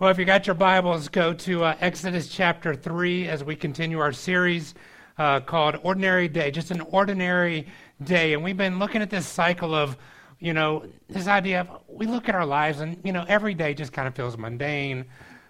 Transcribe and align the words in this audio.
Well, 0.00 0.10
if 0.10 0.18
you 0.20 0.24
got 0.24 0.46
your 0.46 0.54
Bibles, 0.54 1.08
go 1.08 1.34
to 1.34 1.64
uh, 1.64 1.76
Exodus 1.80 2.28
chapter 2.28 2.72
3 2.72 3.26
as 3.26 3.42
we 3.42 3.56
continue 3.56 3.98
our 3.98 4.12
series 4.12 4.76
uh, 5.18 5.40
called 5.40 5.76
Ordinary 5.82 6.28
Day, 6.28 6.52
just 6.52 6.70
an 6.70 6.82
ordinary 6.82 7.66
day. 8.04 8.32
And 8.32 8.44
we've 8.44 8.56
been 8.56 8.78
looking 8.78 9.02
at 9.02 9.10
this 9.10 9.26
cycle 9.26 9.74
of, 9.74 9.96
you 10.38 10.52
know, 10.52 10.84
this 11.08 11.26
idea 11.26 11.62
of 11.62 11.80
we 11.88 12.06
look 12.06 12.28
at 12.28 12.36
our 12.36 12.46
lives 12.46 12.78
and, 12.78 12.96
you 13.02 13.12
know, 13.12 13.24
every 13.26 13.54
day 13.54 13.74
just 13.74 13.92
kind 13.92 14.06
of 14.06 14.14
feels 14.14 14.38
mundane 14.38 15.04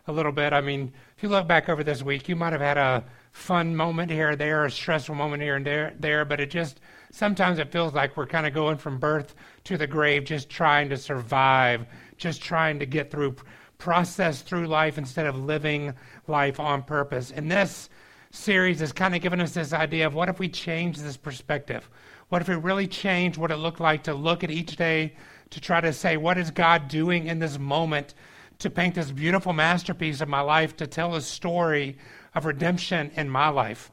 a 0.06 0.12
little 0.12 0.32
bit. 0.32 0.54
I 0.54 0.62
mean, 0.62 0.94
if 1.14 1.22
you 1.22 1.28
look 1.28 1.46
back 1.46 1.68
over 1.68 1.84
this 1.84 2.02
week, 2.02 2.26
you 2.26 2.34
might 2.34 2.54
have 2.54 2.62
had 2.62 2.78
a 2.78 3.04
fun 3.32 3.76
moment 3.76 4.10
here 4.10 4.30
or 4.30 4.36
there, 4.36 4.64
a 4.64 4.70
stressful 4.70 5.14
moment 5.14 5.42
here 5.42 5.56
and 5.56 5.66
there, 5.66 5.92
there 6.00 6.24
but 6.24 6.40
it 6.40 6.50
just, 6.50 6.80
sometimes 7.12 7.58
it 7.58 7.70
feels 7.70 7.92
like 7.92 8.16
we're 8.16 8.26
kind 8.26 8.46
of 8.46 8.54
going 8.54 8.78
from 8.78 8.98
birth 8.98 9.34
to 9.64 9.76
the 9.76 9.86
grave, 9.86 10.24
just 10.24 10.48
trying 10.48 10.88
to 10.88 10.96
survive, 10.96 11.84
just 12.16 12.40
trying 12.40 12.78
to 12.78 12.86
get 12.86 13.10
through 13.10 13.36
process 13.78 14.42
through 14.42 14.66
life 14.66 14.98
instead 14.98 15.26
of 15.26 15.36
living 15.36 15.94
life 16.26 16.60
on 16.60 16.82
purpose. 16.82 17.30
And 17.30 17.50
this 17.50 17.88
series 18.30 18.80
has 18.80 18.92
kind 18.92 19.14
of 19.14 19.22
given 19.22 19.40
us 19.40 19.54
this 19.54 19.72
idea 19.72 20.06
of 20.06 20.14
what 20.14 20.28
if 20.28 20.38
we 20.38 20.48
change 20.48 20.98
this 20.98 21.16
perspective? 21.16 21.88
What 22.28 22.42
if 22.42 22.48
we 22.48 22.56
really 22.56 22.86
change 22.86 23.38
what 23.38 23.50
it 23.50 23.56
looked 23.56 23.80
like 23.80 24.02
to 24.02 24.14
look 24.14 24.44
at 24.44 24.50
each 24.50 24.76
day 24.76 25.14
to 25.50 25.60
try 25.60 25.80
to 25.80 25.92
say, 25.92 26.16
what 26.16 26.36
is 26.36 26.50
God 26.50 26.88
doing 26.88 27.26
in 27.26 27.38
this 27.38 27.58
moment 27.58 28.14
to 28.58 28.68
paint 28.68 28.94
this 28.94 29.10
beautiful 29.10 29.52
masterpiece 29.52 30.20
of 30.20 30.28
my 30.28 30.40
life, 30.40 30.76
to 30.76 30.86
tell 30.86 31.14
a 31.14 31.20
story 31.20 31.96
of 32.34 32.44
redemption 32.44 33.10
in 33.14 33.30
my 33.30 33.48
life? 33.48 33.90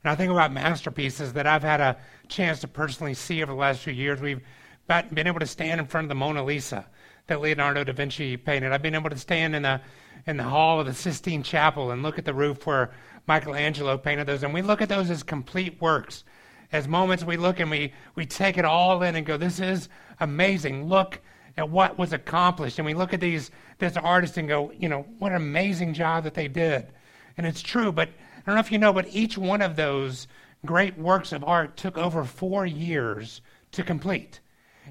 When 0.00 0.12
I 0.12 0.14
think 0.14 0.30
about 0.30 0.52
masterpieces 0.52 1.32
that 1.32 1.46
I've 1.46 1.62
had 1.62 1.80
a 1.80 1.98
chance 2.28 2.60
to 2.60 2.68
personally 2.68 3.14
see 3.14 3.42
over 3.42 3.52
the 3.52 3.58
last 3.58 3.80
few 3.80 3.92
years, 3.92 4.20
we've 4.20 4.40
been 4.86 5.26
able 5.26 5.40
to 5.40 5.46
stand 5.46 5.80
in 5.80 5.86
front 5.86 6.06
of 6.06 6.08
the 6.10 6.14
Mona 6.14 6.44
Lisa 6.44 6.86
that 7.26 7.40
Leonardo 7.40 7.84
da 7.84 7.92
Vinci 7.92 8.36
painted. 8.36 8.72
I've 8.72 8.82
been 8.82 8.94
able 8.94 9.10
to 9.10 9.18
stand 9.18 9.54
in 9.56 9.62
the 9.62 9.80
in 10.26 10.36
the 10.36 10.44
hall 10.44 10.80
of 10.80 10.86
the 10.86 10.94
Sistine 10.94 11.42
Chapel 11.42 11.90
and 11.90 12.02
look 12.02 12.18
at 12.18 12.24
the 12.24 12.32
roof 12.32 12.66
where 12.66 12.92
Michelangelo 13.26 13.98
painted 13.98 14.26
those, 14.26 14.42
and 14.42 14.54
we 14.54 14.62
look 14.62 14.80
at 14.80 14.88
those 14.88 15.10
as 15.10 15.22
complete 15.22 15.80
works, 15.80 16.24
as 16.72 16.88
moments 16.88 17.24
we 17.24 17.36
look 17.36 17.60
and 17.60 17.70
we 17.70 17.92
we 18.14 18.26
take 18.26 18.58
it 18.58 18.64
all 18.64 19.02
in 19.02 19.16
and 19.16 19.26
go, 19.26 19.36
"This 19.36 19.60
is 19.60 19.88
amazing! 20.20 20.88
Look 20.88 21.20
at 21.56 21.68
what 21.70 21.98
was 21.98 22.12
accomplished." 22.12 22.78
And 22.78 22.86
we 22.86 22.94
look 22.94 23.14
at 23.14 23.20
these 23.20 23.50
this 23.78 23.96
artist 23.96 24.36
and 24.36 24.48
go, 24.48 24.70
"You 24.72 24.88
know, 24.88 25.06
what 25.18 25.32
an 25.32 25.36
amazing 25.36 25.94
job 25.94 26.24
that 26.24 26.34
they 26.34 26.48
did." 26.48 26.92
And 27.36 27.46
it's 27.46 27.62
true, 27.62 27.90
but 27.90 28.08
I 28.08 28.42
don't 28.46 28.56
know 28.56 28.60
if 28.60 28.72
you 28.72 28.78
know, 28.78 28.92
but 28.92 29.06
each 29.08 29.38
one 29.38 29.62
of 29.62 29.76
those 29.76 30.28
great 30.64 30.98
works 30.98 31.32
of 31.32 31.42
art 31.44 31.76
took 31.76 31.96
over 31.98 32.24
four 32.24 32.66
years 32.66 33.40
to 33.72 33.82
complete. 33.82 34.40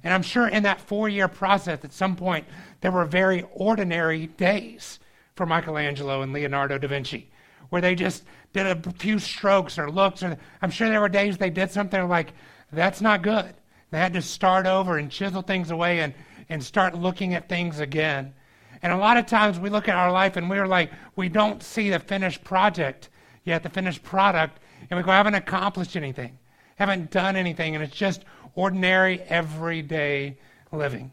And 0.04 0.14
I'm 0.14 0.22
sure 0.22 0.48
in 0.48 0.64
that 0.64 0.82
four 0.82 1.10
year 1.10 1.28
process, 1.28 1.84
at 1.84 1.94
some 1.94 2.16
point, 2.16 2.46
there 2.82 2.92
were 2.92 3.06
very 3.06 3.46
ordinary 3.54 4.28
days 4.28 5.00
for 5.36 5.46
Michelangelo 5.46 6.22
and 6.22 6.34
Leonardo 6.34 6.78
da 6.78 6.88
Vinci, 6.88 7.30
where 7.70 7.82
they 7.82 7.96
just 7.96 8.24
did 8.54 8.66
a 8.66 8.92
few 8.94 9.20
strokes 9.20 9.78
or 9.78 9.90
looks. 9.90 10.24
Or 10.24 10.38
I'm 10.62 10.72
sure 10.72 10.90
there 10.90 11.02
were 11.02 11.10
days 11.10 11.38
they 11.38 11.50
did 11.50 11.72
something 11.72 12.08
like, 12.08 12.34
that's 12.72 13.02
not 13.02 13.22
good. 13.22 13.54
They 13.92 14.00
had 14.00 14.14
to 14.14 14.22
start 14.22 14.66
over 14.66 14.98
and 14.98 15.12
chisel 15.12 15.42
things 15.42 15.70
away 15.70 16.00
and, 16.00 16.14
and 16.50 16.64
start 16.64 16.96
looking 16.96 17.36
at 17.36 17.48
things 17.48 17.80
again. 17.80 18.34
And 18.82 18.92
a 18.92 18.98
lot 18.98 19.18
of 19.18 19.26
times 19.26 19.60
we 19.60 19.70
look 19.70 19.88
at 19.88 19.96
our 19.96 20.12
life 20.12 20.36
and 20.36 20.50
we're 20.50 20.68
like, 20.68 20.92
we 21.16 21.30
don't 21.30 21.64
see 21.64 21.90
the 21.90 22.00
finished 22.00 22.44
project 22.44 23.10
yet, 23.46 23.64
the 23.64 23.70
finished 23.70 24.04
product, 24.04 24.60
and 24.90 24.98
we 24.98 25.04
go, 25.04 25.12
I 25.12 25.18
haven't 25.18 25.36
accomplished 25.36 25.96
anything, 25.96 26.38
haven't 26.76 27.12
done 27.12 27.36
anything, 27.36 27.76
and 27.76 27.84
it's 27.84 27.96
just 27.96 28.24
ordinary, 28.56 29.22
everyday 29.22 30.38
living. 30.72 31.12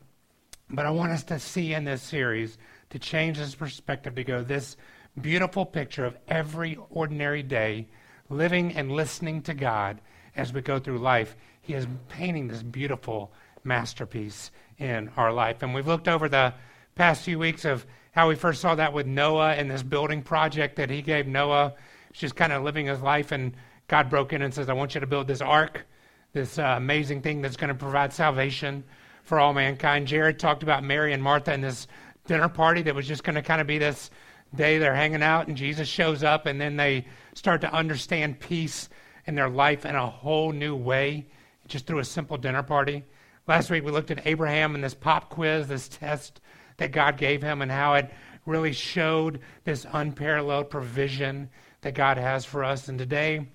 But 0.68 0.86
I 0.86 0.90
want 0.90 1.12
us 1.12 1.24
to 1.24 1.38
see 1.38 1.74
in 1.74 1.84
this 1.84 2.02
series 2.02 2.58
to 2.90 2.98
change 2.98 3.38
this 3.38 3.54
perspective 3.54 4.14
to 4.14 4.24
go 4.24 4.42
this 4.42 4.76
beautiful 5.20 5.66
picture 5.66 6.04
of 6.04 6.16
every 6.28 6.78
ordinary 6.90 7.42
day, 7.42 7.88
living 8.28 8.74
and 8.76 8.92
listening 8.92 9.42
to 9.42 9.54
God 9.54 10.00
as 10.36 10.52
we 10.52 10.60
go 10.60 10.78
through 10.78 10.98
life. 10.98 11.36
He 11.60 11.74
is 11.74 11.86
painting 12.08 12.48
this 12.48 12.62
beautiful 12.62 13.32
masterpiece 13.64 14.50
in 14.78 15.10
our 15.16 15.32
life. 15.32 15.62
And 15.62 15.74
we've 15.74 15.86
looked 15.86 16.08
over 16.08 16.28
the 16.28 16.54
past 16.94 17.24
few 17.24 17.38
weeks 17.38 17.64
of 17.64 17.86
how 18.12 18.28
we 18.28 18.34
first 18.34 18.60
saw 18.60 18.74
that 18.74 18.92
with 18.92 19.06
Noah 19.06 19.52
and 19.52 19.70
this 19.70 19.82
building 19.82 20.22
project 20.22 20.76
that 20.76 20.90
he 20.90 21.02
gave 21.02 21.26
Noah. 21.26 21.74
He's 22.12 22.20
just 22.20 22.36
kind 22.36 22.52
of 22.52 22.62
living 22.62 22.86
his 22.86 23.00
life, 23.00 23.30
and 23.30 23.54
God 23.88 24.10
broke 24.10 24.32
in 24.32 24.42
and 24.42 24.52
says, 24.52 24.68
I 24.68 24.72
want 24.72 24.94
you 24.94 25.00
to 25.00 25.06
build 25.06 25.28
this 25.28 25.40
ark 25.40 25.86
this 26.32 26.58
uh, 26.58 26.74
amazing 26.76 27.22
thing 27.22 27.42
that's 27.42 27.56
going 27.56 27.68
to 27.68 27.74
provide 27.74 28.12
salvation 28.12 28.84
for 29.24 29.38
all 29.38 29.52
mankind. 29.52 30.06
Jared 30.06 30.38
talked 30.38 30.62
about 30.62 30.84
Mary 30.84 31.12
and 31.12 31.22
Martha 31.22 31.52
and 31.52 31.62
this 31.62 31.86
dinner 32.26 32.48
party 32.48 32.82
that 32.82 32.94
was 32.94 33.06
just 33.06 33.24
going 33.24 33.34
to 33.34 33.42
kind 33.42 33.60
of 33.60 33.66
be 33.66 33.78
this 33.78 34.10
day 34.54 34.78
they're 34.78 34.94
hanging 34.94 35.22
out 35.22 35.48
and 35.48 35.56
Jesus 35.56 35.88
shows 35.88 36.22
up 36.22 36.46
and 36.46 36.60
then 36.60 36.76
they 36.76 37.06
start 37.34 37.60
to 37.60 37.72
understand 37.72 38.40
peace 38.40 38.88
in 39.26 39.34
their 39.34 39.48
life 39.48 39.84
in 39.86 39.94
a 39.94 40.06
whole 40.06 40.52
new 40.52 40.74
way 40.74 41.26
just 41.68 41.86
through 41.86 41.98
a 41.98 42.04
simple 42.04 42.36
dinner 42.36 42.62
party. 42.62 43.04
Last 43.46 43.70
week 43.70 43.84
we 43.84 43.90
looked 43.90 44.10
at 44.10 44.26
Abraham 44.26 44.74
and 44.74 44.82
this 44.82 44.94
pop 44.94 45.30
quiz, 45.30 45.68
this 45.68 45.88
test 45.88 46.40
that 46.76 46.92
God 46.92 47.16
gave 47.16 47.42
him 47.42 47.62
and 47.62 47.70
how 47.70 47.94
it 47.94 48.10
really 48.46 48.72
showed 48.72 49.40
this 49.64 49.86
unparalleled 49.92 50.70
provision 50.70 51.50
that 51.82 51.94
God 51.94 52.16
has 52.16 52.44
for 52.44 52.64
us. 52.64 52.88
And 52.88 52.98
today 52.98 53.46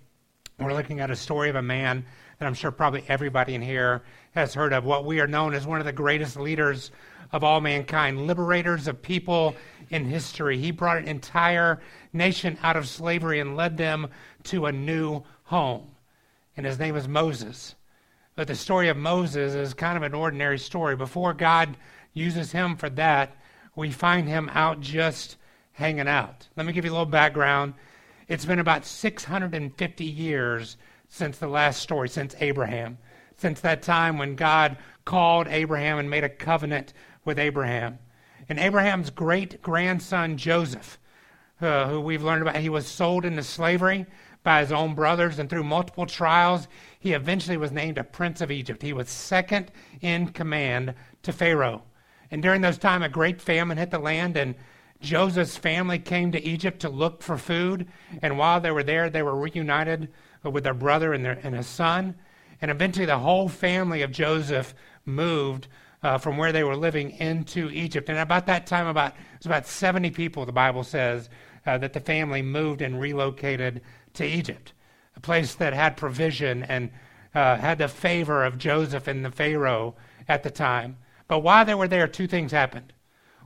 we're 0.60 0.74
looking 0.74 1.00
at 1.00 1.12
a 1.12 1.16
story 1.16 1.50
of 1.50 1.56
a 1.56 1.62
man 1.62 2.06
that 2.38 2.46
I'm 2.46 2.54
sure 2.54 2.72
probably 2.72 3.04
everybody 3.08 3.56
in 3.56 3.62
here 3.62 4.04
has 4.34 4.54
heard 4.54 4.74
of, 4.74 4.84
what 4.84 5.06
we 5.06 5.20
are 5.20 5.28
known 5.28 5.54
as 5.54 5.66
one 5.66 5.80
of 5.80 5.86
the 5.86 5.92
greatest 5.92 6.38
leaders 6.38 6.92
of 7.32 7.44
all 7.44 7.62
mankind, 7.62 8.28
liberators 8.28 8.88
of 8.88 9.02
people 9.02 9.56
in 9.90 10.06
history. 10.06 10.58
He 10.58 10.72
brought 10.72 10.98
an 10.98 11.08
entire 11.08 11.82
nation 12.14 12.58
out 12.64 12.76
of 12.76 12.88
slavery 12.88 13.40
and 13.40 13.56
led 13.56 13.78
them 13.78 14.08
to 14.44 14.66
a 14.66 14.72
new 14.72 15.24
home. 15.44 15.88
And 16.58 16.66
his 16.66 16.80
name 16.80 16.96
is 16.96 17.08
Moses. 17.08 17.76
But 18.36 18.48
the 18.48 18.56
story 18.56 18.90
of 18.90 18.98
Moses 18.98 19.54
is 19.54 19.74
kind 19.74 19.98
of 19.98 20.04
an 20.04 20.14
ordinary 20.14 20.60
story. 20.60 20.96
Before 20.96 21.34
God 21.34 21.78
uses 22.14 22.52
him 22.52 22.76
for 22.76 22.90
that, 22.92 23.36
we 23.76 23.92
find 23.92 24.28
him 24.28 24.50
out 24.54 24.82
just 24.82 25.38
hanging 25.74 26.08
out. 26.08 26.48
Let 26.56 26.66
me 26.66 26.74
give 26.74 26.86
you 26.86 26.92
a 26.92 26.94
little 26.94 27.06
background. 27.06 27.74
It's 28.28 28.46
been 28.46 28.60
about 28.60 28.86
650 28.86 30.06
years 30.06 30.78
since 31.08 31.38
the 31.38 31.48
last 31.48 31.82
story, 31.82 32.10
since 32.10 32.36
Abraham, 32.40 32.98
since 33.38 33.62
that 33.62 33.82
time 33.82 34.18
when 34.18 34.36
God 34.36 34.78
called 35.06 35.48
Abraham 35.48 36.00
and 36.00 36.10
made 36.10 36.24
a 36.24 36.30
covenant 36.30 36.94
with 37.24 37.40
Abraham. 37.40 38.00
And 38.48 38.60
Abraham's 38.60 39.10
great 39.10 39.62
grandson 39.62 40.38
Joseph, 40.38 41.00
uh, 41.62 41.88
who 41.88 42.02
we've 42.02 42.24
learned 42.24 42.42
about, 42.42 42.58
he 42.58 42.70
was 42.70 42.88
sold 42.88 43.26
into 43.26 43.44
slavery 43.44 44.06
by 44.44 44.62
his 44.62 44.72
own 44.72 44.94
brothers, 44.94 45.40
and 45.40 45.50
through 45.50 45.64
multiple 45.64 46.06
trials, 46.06 46.68
he 47.00 47.14
eventually 47.14 47.58
was 47.58 47.72
named 47.72 47.98
a 47.98 48.04
prince 48.04 48.42
of 48.42 48.52
Egypt. 48.52 48.84
He 48.84 48.94
was 48.94 49.10
second 49.10 49.72
in 50.02 50.30
command 50.30 50.94
to 51.24 51.34
Pharaoh. 51.34 51.84
And 52.30 52.44
during 52.44 52.62
those 52.62 52.78
time, 52.78 53.02
a 53.02 53.10
great 53.10 53.42
famine 53.42 53.78
hit 53.78 53.90
the 53.90 54.00
land, 54.00 54.38
and 54.38 54.56
Joseph's 55.02 55.58
family 55.58 56.00
came 56.00 56.32
to 56.32 56.44
Egypt 56.44 56.80
to 56.82 56.90
look 56.90 57.24
for 57.24 57.38
food. 57.38 57.88
And 58.22 58.38
while 58.38 58.62
they 58.62 58.72
were 58.72 58.84
there, 58.84 59.10
they 59.10 59.24
were 59.24 59.36
reunited 59.36 60.10
with 60.52 60.64
their 60.64 60.74
brother 60.74 61.14
and, 61.14 61.24
their, 61.24 61.40
and 61.44 61.56
his 61.56 61.68
son. 61.68 62.16
And 62.62 62.72
eventually, 62.72 63.06
the 63.06 63.20
whole 63.20 63.50
family 63.50 64.02
of 64.02 64.12
Joseph 64.12 64.74
moved 65.06 65.68
uh, 66.04 66.18
from 66.18 66.38
where 66.38 66.52
they 66.52 66.64
were 66.64 66.76
living 66.76 67.12
into 67.12 67.70
Egypt. 67.70 68.10
And 68.10 68.18
about 68.18 68.46
that 68.46 68.68
time, 68.68 68.88
about 68.88 69.14
it 69.14 69.40
was 69.40 69.46
about 69.48 69.68
70 69.68 70.12
people, 70.12 70.46
the 70.46 70.52
Bible 70.52 70.84
says, 70.84 71.30
uh, 71.66 71.78
that 71.80 71.94
the 71.94 72.00
family 72.00 72.42
moved 72.42 72.82
and 72.82 73.00
relocated 73.00 73.82
to 74.14 74.26
Egypt, 74.26 74.74
a 75.16 75.20
place 75.20 75.56
that 75.56 75.74
had 75.74 75.98
provision 75.98 76.64
and 76.64 76.92
uh, 77.34 77.58
had 77.58 77.80
the 77.80 77.88
favor 77.88 78.44
of 78.46 78.58
Joseph 78.58 79.08
and 79.08 79.26
the 79.26 79.32
Pharaoh 79.32 79.96
at 80.28 80.44
the 80.44 80.52
time. 80.52 80.98
But 81.28 81.40
while 81.40 81.66
they 81.66 81.74
were 81.74 81.88
there, 81.88 82.08
two 82.08 82.28
things 82.28 82.52
happened. 82.52 82.94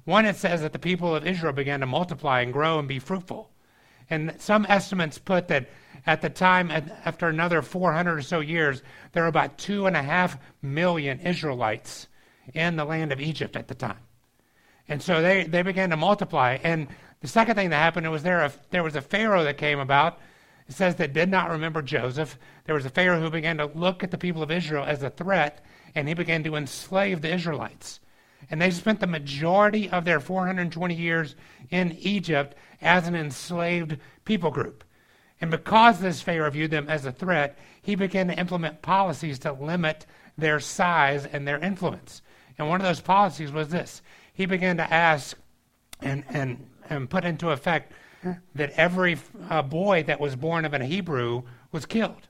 One, 0.03 0.25
it 0.25 0.35
says 0.35 0.61
that 0.61 0.73
the 0.73 0.79
people 0.79 1.15
of 1.15 1.25
Israel 1.25 1.53
began 1.53 1.79
to 1.79 1.85
multiply 1.85 2.41
and 2.41 2.51
grow 2.53 2.79
and 2.79 2.87
be 2.87 2.99
fruitful. 2.99 3.51
And 4.09 4.35
some 4.39 4.65
estimates 4.67 5.17
put 5.17 5.47
that 5.47 5.69
at 6.05 6.21
the 6.21 6.29
time, 6.29 6.71
after 6.71 7.27
another 7.27 7.61
400 7.61 8.17
or 8.17 8.21
so 8.21 8.39
years, 8.39 8.81
there 9.11 9.23
were 9.23 9.29
about 9.29 9.57
two 9.57 9.87
and 9.87 9.95
a 9.95 10.03
half 10.03 10.37
million 10.61 11.19
Israelites 11.19 12.07
in 12.53 12.75
the 12.75 12.85
land 12.85 13.11
of 13.11 13.19
Egypt 13.19 13.55
at 13.55 13.67
the 13.67 13.75
time. 13.75 13.99
And 14.87 15.01
so 15.01 15.21
they, 15.21 15.43
they 15.43 15.61
began 15.61 15.91
to 15.91 15.97
multiply. 15.97 16.57
And 16.63 16.87
the 17.21 17.27
second 17.27 17.55
thing 17.55 17.69
that 17.69 17.77
happened 17.77 18.09
was 18.09 18.23
there, 18.23 18.41
a, 18.41 18.51
there 18.71 18.83
was 18.83 18.95
a 18.95 19.01
Pharaoh 19.01 19.43
that 19.43 19.57
came 19.57 19.79
about. 19.79 20.19
It 20.67 20.73
says 20.73 20.95
that 20.95 21.13
did 21.13 21.29
not 21.29 21.49
remember 21.49 21.81
Joseph. 21.81 22.37
There 22.65 22.75
was 22.75 22.85
a 22.85 22.89
Pharaoh 22.89 23.19
who 23.19 23.29
began 23.29 23.57
to 23.57 23.65
look 23.65 24.03
at 24.03 24.11
the 24.11 24.17
people 24.17 24.43
of 24.43 24.51
Israel 24.51 24.83
as 24.85 25.03
a 25.03 25.09
threat, 25.09 25.63
and 25.95 26.07
he 26.07 26.13
began 26.13 26.43
to 26.43 26.55
enslave 26.55 27.21
the 27.21 27.33
Israelites. 27.33 27.99
And 28.49 28.61
they 28.61 28.71
spent 28.71 28.99
the 28.99 29.07
majority 29.07 29.89
of 29.89 30.05
their 30.05 30.19
420 30.19 30.95
years 30.95 31.35
in 31.69 31.97
Egypt 31.99 32.55
as 32.81 33.07
an 33.07 33.15
enslaved 33.15 33.97
people 34.25 34.51
group. 34.51 34.83
And 35.41 35.49
because 35.49 35.99
this 35.99 36.21
Pharaoh 36.21 36.49
viewed 36.49 36.71
them 36.71 36.87
as 36.89 37.05
a 37.05 37.11
threat, 37.11 37.57
he 37.81 37.95
began 37.95 38.27
to 38.27 38.37
implement 38.37 38.81
policies 38.81 39.39
to 39.39 39.53
limit 39.53 40.05
their 40.37 40.59
size 40.59 41.25
and 41.25 41.47
their 41.47 41.59
influence. 41.59 42.21
And 42.57 42.67
one 42.67 42.81
of 42.81 42.85
those 42.87 43.01
policies 43.01 43.51
was 43.51 43.69
this 43.69 44.01
he 44.33 44.45
began 44.45 44.77
to 44.77 44.93
ask 44.93 45.37
and, 46.01 46.23
and, 46.29 46.65
and 46.89 47.09
put 47.09 47.25
into 47.25 47.49
effect 47.49 47.91
that 48.55 48.71
every 48.71 49.17
uh, 49.49 49.61
boy 49.61 50.03
that 50.03 50.19
was 50.19 50.35
born 50.35 50.65
of 50.65 50.73
a 50.73 50.85
Hebrew 50.85 51.43
was 51.71 51.85
killed. 51.85 52.27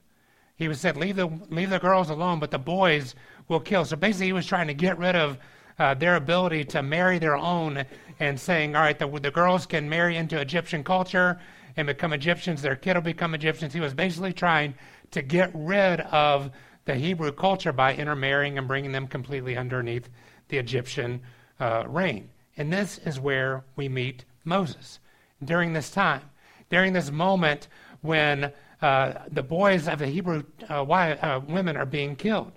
He 0.56 0.68
was 0.68 0.80
said, 0.80 0.96
leave 0.96 1.16
the, 1.16 1.26
leave 1.48 1.70
the 1.70 1.78
girls 1.78 2.10
alone, 2.10 2.38
but 2.38 2.50
the 2.50 2.58
boys 2.58 3.14
will 3.48 3.60
kill. 3.60 3.84
So 3.84 3.96
basically, 3.96 4.26
he 4.26 4.32
was 4.32 4.46
trying 4.46 4.66
to 4.66 4.74
get 4.74 4.98
rid 4.98 5.16
of 5.16 5.38
uh, 5.78 5.94
their 5.94 6.16
ability 6.16 6.64
to 6.64 6.82
marry 6.82 7.18
their 7.18 7.36
own 7.36 7.84
and 8.18 8.38
saying, 8.38 8.76
all 8.76 8.82
right, 8.82 8.98
the, 8.98 9.08
the 9.20 9.30
girls 9.30 9.66
can 9.66 9.88
marry 9.88 10.16
into 10.16 10.38
Egyptian 10.38 10.84
culture 10.84 11.40
and 11.76 11.86
become 11.86 12.12
Egyptians, 12.12 12.62
their 12.62 12.76
kid 12.76 12.94
will 12.94 13.02
become 13.02 13.34
Egyptians. 13.34 13.72
He 13.72 13.80
was 13.80 13.94
basically 13.94 14.32
trying 14.32 14.74
to 15.10 15.22
get 15.22 15.50
rid 15.54 16.00
of 16.00 16.50
the 16.84 16.94
Hebrew 16.94 17.32
culture 17.32 17.72
by 17.72 17.94
intermarrying 17.94 18.58
and 18.58 18.66
bringing 18.66 18.92
them 18.92 19.06
completely 19.06 19.56
underneath 19.56 20.08
the 20.48 20.58
Egyptian 20.58 21.20
uh, 21.58 21.84
reign. 21.86 22.30
And 22.56 22.72
this 22.72 22.98
is 22.98 23.20
where 23.20 23.64
we 23.76 23.88
meet 23.88 24.24
Moses 24.44 24.98
during 25.44 25.72
this 25.72 25.90
time, 25.90 26.22
during 26.68 26.92
this 26.92 27.10
moment 27.10 27.68
when 28.00 28.52
uh, 28.82 29.12
the 29.30 29.42
boys 29.42 29.88
of 29.88 29.98
the 29.98 30.06
Hebrew 30.06 30.42
uh, 30.68 30.82
uh, 30.82 31.40
women 31.46 31.76
are 31.76 31.86
being 31.86 32.16
killed. 32.16 32.52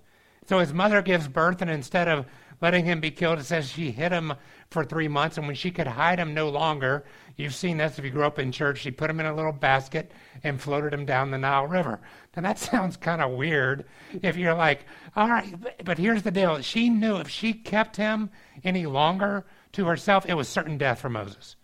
So 0.48 0.60
his 0.60 0.74
mother 0.74 1.01
gives 1.01 1.27
birth, 1.27 1.62
and 1.62 1.71
instead 1.71 2.07
of 2.07 2.25
letting 2.62 2.86
him 2.86 3.00
be 3.00 3.12
killed, 3.12 3.39
it 3.39 3.45
says 3.45 3.69
she 3.69 3.92
hid 3.92 4.12
him 4.12 4.33
for 4.69 4.83
three 4.83 5.07
months, 5.07 5.38
and 5.38 5.48
when 5.48 5.56
she 5.56 5.71
could 5.71 5.88
hide 5.88 6.19
him 6.19 6.33
no 6.33 6.50
longer, 6.50 7.04
you've 7.35 7.56
seen 7.56 7.77
this 7.77 7.97
if 7.97 8.06
you 8.06 8.12
grew 8.12 8.25
up 8.25 8.39
in 8.39 8.51
church, 8.51 8.80
she 8.80 8.91
put 8.91 9.09
him 9.09 9.19
in 9.19 9.25
a 9.25 9.35
little 9.35 9.51
basket 9.51 10.12
and 10.44 10.62
floated 10.62 10.94
him 10.94 11.06
down 11.06 11.31
the 11.31 11.38
Nile 11.38 11.68
River. 11.68 12.00
Now 12.35 12.44
that 12.44 12.59
sounds 12.59 12.97
kind 12.97 13.21
of 13.21 13.31
weird 13.31 13.85
if 14.21 14.38
you're 14.38 14.53
like, 14.53 14.85
all 15.15 15.30
right, 15.30 15.56
but 15.83 15.97
here's 15.97 16.24
the 16.24 16.31
deal. 16.31 16.62
She 16.62 16.89
knew 16.89 17.18
if 17.18 17.30
she 17.30 17.53
kept 17.53 17.97
him 17.97 18.30
any 18.63 18.85
longer 18.85 19.45
to 19.74 19.85
herself, 19.85 20.25
it 20.27 20.35
was 20.35 20.47
certain 20.47 20.77
death 20.77 21.01
for 21.01 21.09
Moses. 21.09 21.56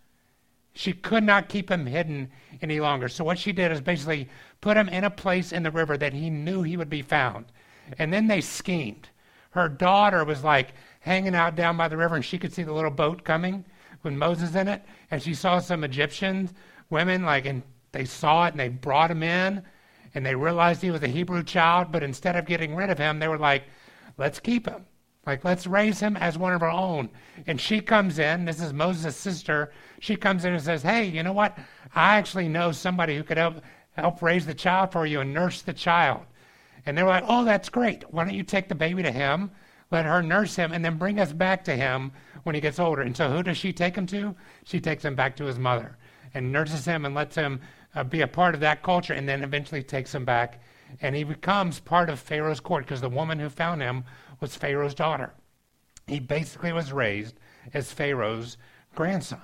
She 0.73 0.93
could 0.93 1.23
not 1.23 1.49
keep 1.49 1.69
him 1.69 1.85
hidden 1.85 2.31
any 2.61 2.79
longer. 2.79 3.09
So 3.09 3.23
what 3.23 3.39
she 3.39 3.51
did 3.51 3.71
is 3.71 3.81
basically 3.81 4.29
put 4.61 4.77
him 4.77 4.89
in 4.89 5.03
a 5.03 5.09
place 5.09 5.51
in 5.51 5.63
the 5.63 5.71
river 5.71 5.97
that 5.97 6.13
he 6.13 6.29
knew 6.29 6.63
he 6.63 6.77
would 6.77 6.89
be 6.89 7.01
found. 7.01 7.45
And 7.97 8.13
then 8.13 8.27
they 8.27 8.41
schemed. 8.41 9.09
Her 9.51 9.67
daughter 9.67 10.23
was 10.23 10.43
like 10.43 10.73
hanging 11.01 11.35
out 11.35 11.55
down 11.55 11.75
by 11.75 11.87
the 11.87 11.97
river 11.97 12.15
and 12.15 12.23
she 12.23 12.37
could 12.37 12.53
see 12.53 12.63
the 12.63 12.73
little 12.73 12.91
boat 12.91 13.23
coming 13.23 13.65
with 14.03 14.13
Moses 14.13 14.55
in 14.55 14.67
it. 14.67 14.83
And 15.11 15.21
she 15.21 15.33
saw 15.33 15.59
some 15.59 15.83
Egyptian 15.83 16.49
women 16.89 17.23
like 17.23 17.45
and 17.45 17.63
they 17.91 18.05
saw 18.05 18.45
it 18.45 18.51
and 18.51 18.59
they 18.59 18.69
brought 18.69 19.11
him 19.11 19.23
in 19.23 19.63
and 20.13 20.25
they 20.25 20.35
realized 20.35 20.81
he 20.81 20.91
was 20.91 21.03
a 21.03 21.07
Hebrew 21.07 21.43
child, 21.43 21.91
but 21.91 22.03
instead 22.03 22.35
of 22.35 22.45
getting 22.45 22.75
rid 22.75 22.89
of 22.89 22.97
him, 22.97 23.19
they 23.19 23.27
were 23.27 23.37
like, 23.37 23.63
let's 24.17 24.39
keep 24.39 24.67
him. 24.67 24.85
Like, 25.25 25.43
let's 25.43 25.67
raise 25.67 25.99
him 25.99 26.17
as 26.17 26.37
one 26.37 26.53
of 26.53 26.63
our 26.63 26.71
own. 26.71 27.09
And 27.45 27.59
she 27.59 27.81
comes 27.81 28.19
in, 28.19 28.45
this 28.45 28.61
is 28.61 28.73
Moses' 28.73 29.15
sister. 29.15 29.71
She 29.99 30.15
comes 30.15 30.45
in 30.45 30.53
and 30.53 30.63
says, 30.63 30.81
Hey, 30.81 31.05
you 31.05 31.21
know 31.21 31.33
what? 31.33 31.57
I 31.93 32.15
actually 32.15 32.47
know 32.47 32.71
somebody 32.71 33.15
who 33.15 33.23
could 33.23 33.37
help, 33.37 33.61
help 33.91 34.21
raise 34.21 34.45
the 34.45 34.53
child 34.53 34.91
for 34.91 35.05
you 35.05 35.19
and 35.19 35.33
nurse 35.33 35.61
the 35.61 35.73
child. 35.73 36.21
And 36.85 36.97
they 36.97 37.03
were 37.03 37.09
like, 37.09 37.25
Oh, 37.27 37.43
that's 37.43 37.69
great. 37.69 38.11
Why 38.11 38.23
don't 38.23 38.33
you 38.33 38.43
take 38.43 38.69
the 38.69 38.75
baby 38.75 39.03
to 39.03 39.11
him, 39.11 39.51
let 39.91 40.05
her 40.05 40.21
nurse 40.21 40.55
him, 40.55 40.71
and 40.71 40.83
then 40.83 40.97
bring 40.97 41.19
us 41.19 41.33
back 41.33 41.63
to 41.65 41.75
him 41.75 42.11
when 42.43 42.55
he 42.55 42.61
gets 42.61 42.79
older? 42.79 43.01
And 43.01 43.15
so, 43.15 43.29
who 43.29 43.43
does 43.43 43.57
she 43.57 43.73
take 43.73 43.95
him 43.95 44.05
to? 44.07 44.35
She 44.63 44.79
takes 44.79 45.03
him 45.03 45.15
back 45.15 45.35
to 45.37 45.45
his 45.45 45.59
mother 45.59 45.97
and 46.33 46.51
nurses 46.51 46.85
him 46.85 47.05
and 47.05 47.15
lets 47.15 47.35
him 47.35 47.61
uh, 47.95 48.03
be 48.03 48.21
a 48.21 48.27
part 48.27 48.53
of 48.53 48.61
that 48.61 48.83
culture, 48.83 49.13
and 49.13 49.27
then 49.27 49.43
eventually 49.43 49.83
takes 49.83 50.13
him 50.13 50.25
back. 50.25 50.61
And 51.01 51.15
he 51.15 51.23
becomes 51.23 51.79
part 51.79 52.09
of 52.09 52.19
Pharaoh's 52.19 52.59
court 52.59 52.85
because 52.85 53.01
the 53.01 53.09
woman 53.09 53.39
who 53.39 53.49
found 53.49 53.81
him 53.81 54.03
was 54.39 54.55
Pharaoh's 54.55 54.95
daughter. 54.95 55.33
He 56.07 56.19
basically 56.19 56.73
was 56.73 56.91
raised 56.91 57.35
as 57.73 57.91
Pharaoh's 57.91 58.57
grandson. 58.95 59.41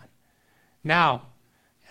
Now, 0.83 1.27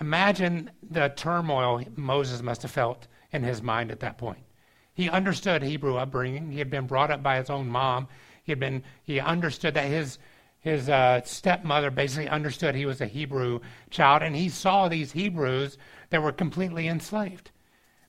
imagine 0.01 0.71
the 0.83 1.09
turmoil 1.09 1.85
Moses 1.97 2.43
must 2.43 2.63
have 2.63 2.71
felt 2.71 3.07
in 3.33 3.43
his 3.43 3.63
mind 3.63 3.91
at 3.91 4.01
that 4.01 4.19
point. 4.19 4.45
He 4.93 5.11
understood 5.11 5.63
Hebrew 5.63 5.97
upbringing. 5.97 6.51
He 6.51 6.59
had 6.59 6.71
been 6.71 6.87
brought 6.87 7.11
up 7.11 7.23
by 7.23 7.39
his 7.39 7.51
own 7.51 7.69
mom. 7.69 8.09
He 8.45 8.53
had 8.53 8.61
been. 8.61 8.85
He 9.03 9.19
understood 9.19 9.75
that 9.75 9.87
his 9.87 10.19
his 10.61 10.89
uh, 10.89 11.21
stepmother 11.25 11.91
basically 11.91 12.29
understood 12.29 12.75
he 12.75 12.87
was 12.87 13.01
a 13.01 13.07
Hebrew 13.07 13.61
child, 13.91 14.23
and 14.23 14.35
he 14.35 14.49
saw 14.49 14.89
these 14.89 15.13
Hebrews 15.13 15.77
that 16.11 16.23
were 16.23 16.33
completely 16.33 16.89
enslaved. 16.89 17.51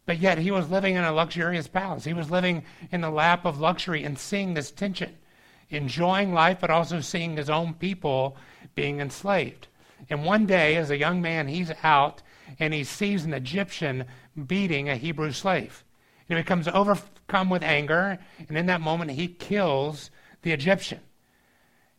But 0.06 0.20
yet 0.20 0.38
he 0.38 0.52
was 0.52 0.70
living 0.70 0.96
in 0.96 1.04
a 1.04 1.12
luxurious 1.12 1.68
palace. 1.68 2.04
He 2.06 2.14
was 2.14 2.32
living 2.32 2.64
in 2.92 3.02
the 3.02 3.10
lap 3.10 3.44
of 3.44 3.60
luxury 3.60 4.04
and 4.04 4.18
seeing 4.18 4.54
this 4.54 4.72
tension, 4.72 5.18
enjoying 5.70 6.34
life, 6.34 6.60
but 6.62 6.70
also 6.70 7.02
seeing 7.02 7.36
his 7.36 7.50
own 7.50 7.74
people 7.74 8.38
being 8.76 9.00
enslaved. 9.00 9.68
And 10.10 10.24
one 10.24 10.46
day, 10.46 10.76
as 10.76 10.92
a 10.92 10.98
young 10.98 11.22
man, 11.22 11.48
he's 11.48 11.72
out 11.84 12.22
and 12.60 12.74
he 12.74 12.84
sees 12.84 13.26
an 13.26 13.34
Egyptian 13.34 14.06
beating 14.48 14.88
a 14.88 14.96
Hebrew 14.96 15.32
slave. 15.32 15.84
And 16.30 16.38
he 16.38 16.44
becomes 16.44 16.68
overcome 16.68 17.50
with 17.50 17.64
anger, 17.64 18.20
and 18.48 18.58
in 18.58 18.68
that 18.68 18.82
moment, 18.82 19.12
he 19.12 19.28
kills 19.28 20.12
the 20.46 20.54
Egyptian. 20.54 21.02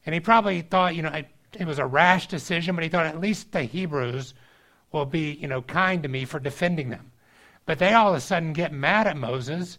And 0.06 0.14
he 0.14 0.20
probably 0.20 0.62
thought, 0.62 0.94
you 0.94 1.02
know, 1.02 1.10
it, 1.10 1.26
it 1.58 1.66
was 1.66 1.80
a 1.80 1.84
rash 1.84 2.28
decision, 2.28 2.76
but 2.76 2.84
he 2.84 2.88
thought 2.88 3.06
at 3.06 3.20
least 3.20 3.52
the 3.52 3.62
Hebrews 3.62 4.34
will 4.92 5.04
be, 5.04 5.32
you 5.32 5.48
know, 5.48 5.60
kind 5.60 6.02
to 6.04 6.08
me 6.08 6.24
for 6.24 6.38
defending 6.38 6.88
them. 6.88 7.10
But 7.66 7.80
they 7.80 7.92
all 7.92 8.10
of 8.10 8.14
a 8.14 8.20
sudden 8.20 8.52
get 8.52 8.72
mad 8.72 9.08
at 9.08 9.16
Moses 9.16 9.78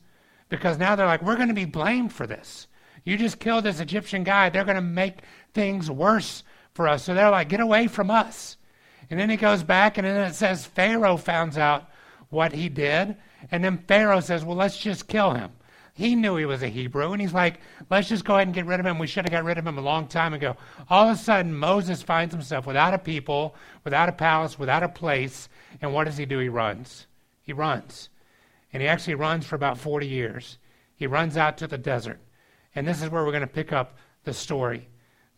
because 0.50 0.78
now 0.78 0.96
they're 0.96 1.06
like, 1.06 1.22
we're 1.22 1.38
going 1.38 1.48
to 1.48 1.54
be 1.54 1.66
blamed 1.66 2.12
for 2.12 2.28
this. 2.28 2.68
You 3.06 3.18
just 3.18 3.40
killed 3.40 3.64
this 3.64 3.80
Egyptian 3.80 4.26
guy. 4.26 4.50
They're 4.50 4.66
going 4.66 4.76
to 4.76 4.82
make 4.82 5.20
things 5.54 5.90
worse 5.90 6.44
for 6.74 6.90
us. 6.90 7.04
So 7.04 7.14
they're 7.14 7.32
like, 7.32 7.48
get 7.48 7.62
away 7.62 7.88
from 7.88 8.12
us. 8.12 8.58
And 9.10 9.18
then 9.18 9.30
he 9.30 9.38
goes 9.38 9.64
back, 9.64 9.98
and 9.98 10.06
then 10.06 10.30
it 10.30 10.36
says 10.36 10.66
Pharaoh 10.66 11.16
finds 11.16 11.58
out 11.58 11.90
what 12.30 12.52
he 12.52 12.68
did. 12.68 13.16
And 13.50 13.64
then 13.64 13.78
Pharaoh 13.88 14.20
says, 14.20 14.44
well, 14.44 14.58
let's 14.58 14.78
just 14.78 15.08
kill 15.08 15.32
him. 15.32 15.52
He 15.98 16.14
knew 16.14 16.36
he 16.36 16.46
was 16.46 16.62
a 16.62 16.68
Hebrew, 16.68 17.12
and 17.12 17.20
he's 17.20 17.34
like, 17.34 17.60
let's 17.90 18.08
just 18.08 18.24
go 18.24 18.36
ahead 18.36 18.46
and 18.48 18.54
get 18.54 18.68
rid 18.68 18.80
of 18.80 18.86
him. 18.86 19.00
We 19.00 19.08
should 19.08 19.26
have 19.26 19.32
got 19.32 19.44
rid 19.44 19.58
of 19.58 19.66
him 19.66 19.80
a 19.80 19.82
long 19.82 20.08
time 20.08 20.32
ago. 20.36 20.56
All 20.92 21.10
of 21.10 21.16
a 21.16 21.20
sudden, 21.20 21.58
Moses 21.58 22.04
finds 22.04 22.36
himself 22.36 22.68
without 22.68 22.94
a 22.94 23.00
people, 23.00 23.56
without 23.84 24.08
a 24.08 24.12
palace, 24.12 24.60
without 24.60 24.84
a 24.84 24.90
place. 24.90 25.50
And 25.82 25.96
what 25.96 26.04
does 26.04 26.16
he 26.16 26.28
do? 26.28 26.38
He 26.38 26.50
runs. 26.50 27.08
He 27.42 27.52
runs. 27.52 28.10
And 28.72 28.84
he 28.84 28.88
actually 28.88 29.16
runs 29.16 29.48
for 29.48 29.56
about 29.56 29.80
40 29.80 30.06
years. 30.06 30.60
He 30.96 31.08
runs 31.08 31.36
out 31.36 31.58
to 31.58 31.68
the 31.68 31.80
desert. 31.80 32.20
And 32.76 32.88
this 32.88 33.02
is 33.02 33.10
where 33.10 33.26
we're 33.26 33.32
going 33.32 33.42
to 33.42 33.48
pick 33.48 33.74
up 33.74 33.98
the 34.24 34.34
story. 34.34 34.90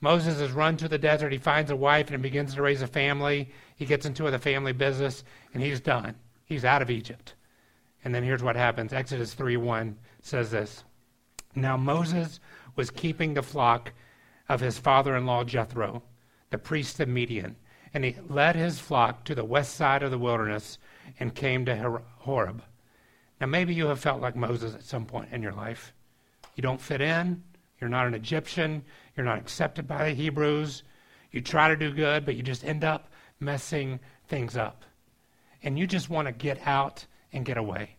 Moses 0.02 0.42
has 0.42 0.52
run 0.52 0.76
to 0.76 0.90
the 0.90 0.98
desert. 0.98 1.32
He 1.32 1.38
finds 1.38 1.72
a 1.72 1.76
wife 1.78 2.12
and 2.12 2.22
begins 2.22 2.54
to 2.56 2.62
raise 2.62 2.82
a 2.82 2.88
family. 2.88 3.50
He 3.78 3.86
gets 3.86 4.06
into 4.06 4.30
the 4.30 4.38
family 4.38 4.74
business, 4.74 5.24
and 5.54 5.64
he's 5.64 5.80
done. 5.80 6.16
He's 6.44 6.66
out 6.66 6.82
of 6.82 6.90
Egypt. 6.90 7.36
And 8.04 8.14
then 8.14 8.24
here's 8.24 8.44
what 8.44 8.58
happens. 8.58 8.92
Exodus 8.92 9.34
3:1 9.34 9.96
says 10.22 10.52
this. 10.52 10.84
Now 11.56 11.78
Moses 11.78 12.40
was 12.76 12.92
keeping 12.92 13.34
the 13.34 13.42
flock 13.42 13.94
of 14.48 14.60
his 14.60 14.78
father-in-law 14.78 15.44
Jethro, 15.46 16.04
the 16.50 16.58
priest 16.58 17.00
of 17.00 17.08
Midian, 17.08 17.56
and 17.94 18.04
he 18.04 18.16
led 18.28 18.56
his 18.56 18.80
flock 18.80 19.24
to 19.26 19.36
the 19.36 19.44
west 19.44 19.76
side 19.76 20.04
of 20.04 20.12
the 20.12 20.18
wilderness 20.18 20.78
and 21.20 21.34
came 21.34 21.66
to 21.66 22.02
Horeb. 22.18 22.64
Now, 23.42 23.48
maybe 23.48 23.74
you 23.74 23.88
have 23.88 24.00
felt 24.00 24.22
like 24.22 24.36
Moses 24.36 24.76
at 24.76 24.84
some 24.84 25.06
point 25.06 25.30
in 25.32 25.42
your 25.42 25.54
life. 25.54 25.94
You 26.56 26.62
don't 26.62 26.82
fit 26.82 27.02
in. 27.02 27.44
You're 27.80 27.90
not 27.90 28.08
an 28.08 28.14
Egyptian. 28.14 28.84
You're 29.16 29.26
not 29.26 29.38
accepted 29.38 29.88
by 29.88 30.06
the 30.06 30.14
Hebrews. 30.14 30.84
You 31.32 31.42
try 31.42 31.70
to 31.70 31.76
do 31.76 31.94
good, 31.94 32.26
but 32.26 32.36
you 32.36 32.44
just 32.44 32.66
end 32.66 32.84
up 32.84 33.10
messing 33.40 34.00
things 34.28 34.58
up. 34.58 34.84
And 35.64 35.80
you 35.80 35.88
just 35.88 36.10
want 36.10 36.28
to 36.28 36.32
get 36.32 36.60
out 36.68 37.06
and 37.32 37.46
get 37.46 37.58
away. 37.58 37.96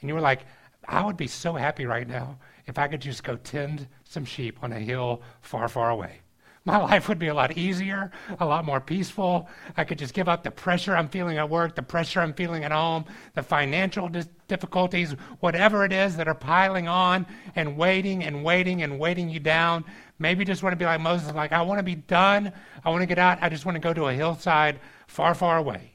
And 0.00 0.08
you 0.08 0.14
were 0.14 0.20
like, 0.20 0.46
I 0.86 1.04
would 1.04 1.16
be 1.16 1.26
so 1.26 1.54
happy 1.54 1.86
right 1.86 2.08
now 2.08 2.38
if 2.66 2.78
I 2.78 2.88
could 2.88 3.00
just 3.00 3.22
go 3.24 3.36
tend 3.36 3.86
some 4.04 4.24
sheep 4.24 4.58
on 4.62 4.72
a 4.72 4.78
hill 4.78 5.22
far, 5.40 5.68
far 5.68 5.90
away 5.90 6.20
my 6.64 6.76
life 6.90 7.08
would 7.08 7.18
be 7.18 7.28
a 7.28 7.34
lot 7.34 7.56
easier, 7.56 8.10
a 8.38 8.46
lot 8.46 8.64
more 8.64 8.80
peaceful. 8.80 9.48
I 9.76 9.84
could 9.84 9.98
just 9.98 10.14
give 10.14 10.28
up 10.28 10.42
the 10.42 10.50
pressure 10.50 10.94
I'm 10.94 11.08
feeling 11.08 11.38
at 11.38 11.48
work, 11.48 11.74
the 11.74 11.82
pressure 11.82 12.20
I'm 12.20 12.34
feeling 12.34 12.64
at 12.64 12.72
home, 12.72 13.04
the 13.34 13.42
financial 13.42 14.08
dis- 14.08 14.28
difficulties, 14.48 15.12
whatever 15.40 15.84
it 15.84 15.92
is 15.92 16.16
that 16.16 16.28
are 16.28 16.34
piling 16.34 16.88
on 16.88 17.26
and 17.56 17.76
waiting 17.76 18.24
and 18.24 18.44
waiting 18.44 18.82
and 18.82 18.98
waiting 18.98 19.28
you 19.28 19.40
down. 19.40 19.84
Maybe 20.18 20.40
you 20.40 20.44
just 20.44 20.62
want 20.62 20.72
to 20.72 20.76
be 20.76 20.84
like 20.84 21.00
Moses, 21.00 21.32
like, 21.34 21.52
I 21.52 21.62
want 21.62 21.78
to 21.78 21.84
be 21.84 21.94
done. 21.94 22.52
I 22.84 22.90
want 22.90 23.02
to 23.02 23.06
get 23.06 23.18
out. 23.18 23.38
I 23.40 23.48
just 23.48 23.64
want 23.64 23.76
to 23.76 23.80
go 23.80 23.94
to 23.94 24.08
a 24.08 24.12
hillside 24.12 24.80
far, 25.06 25.34
far 25.34 25.56
away 25.56 25.92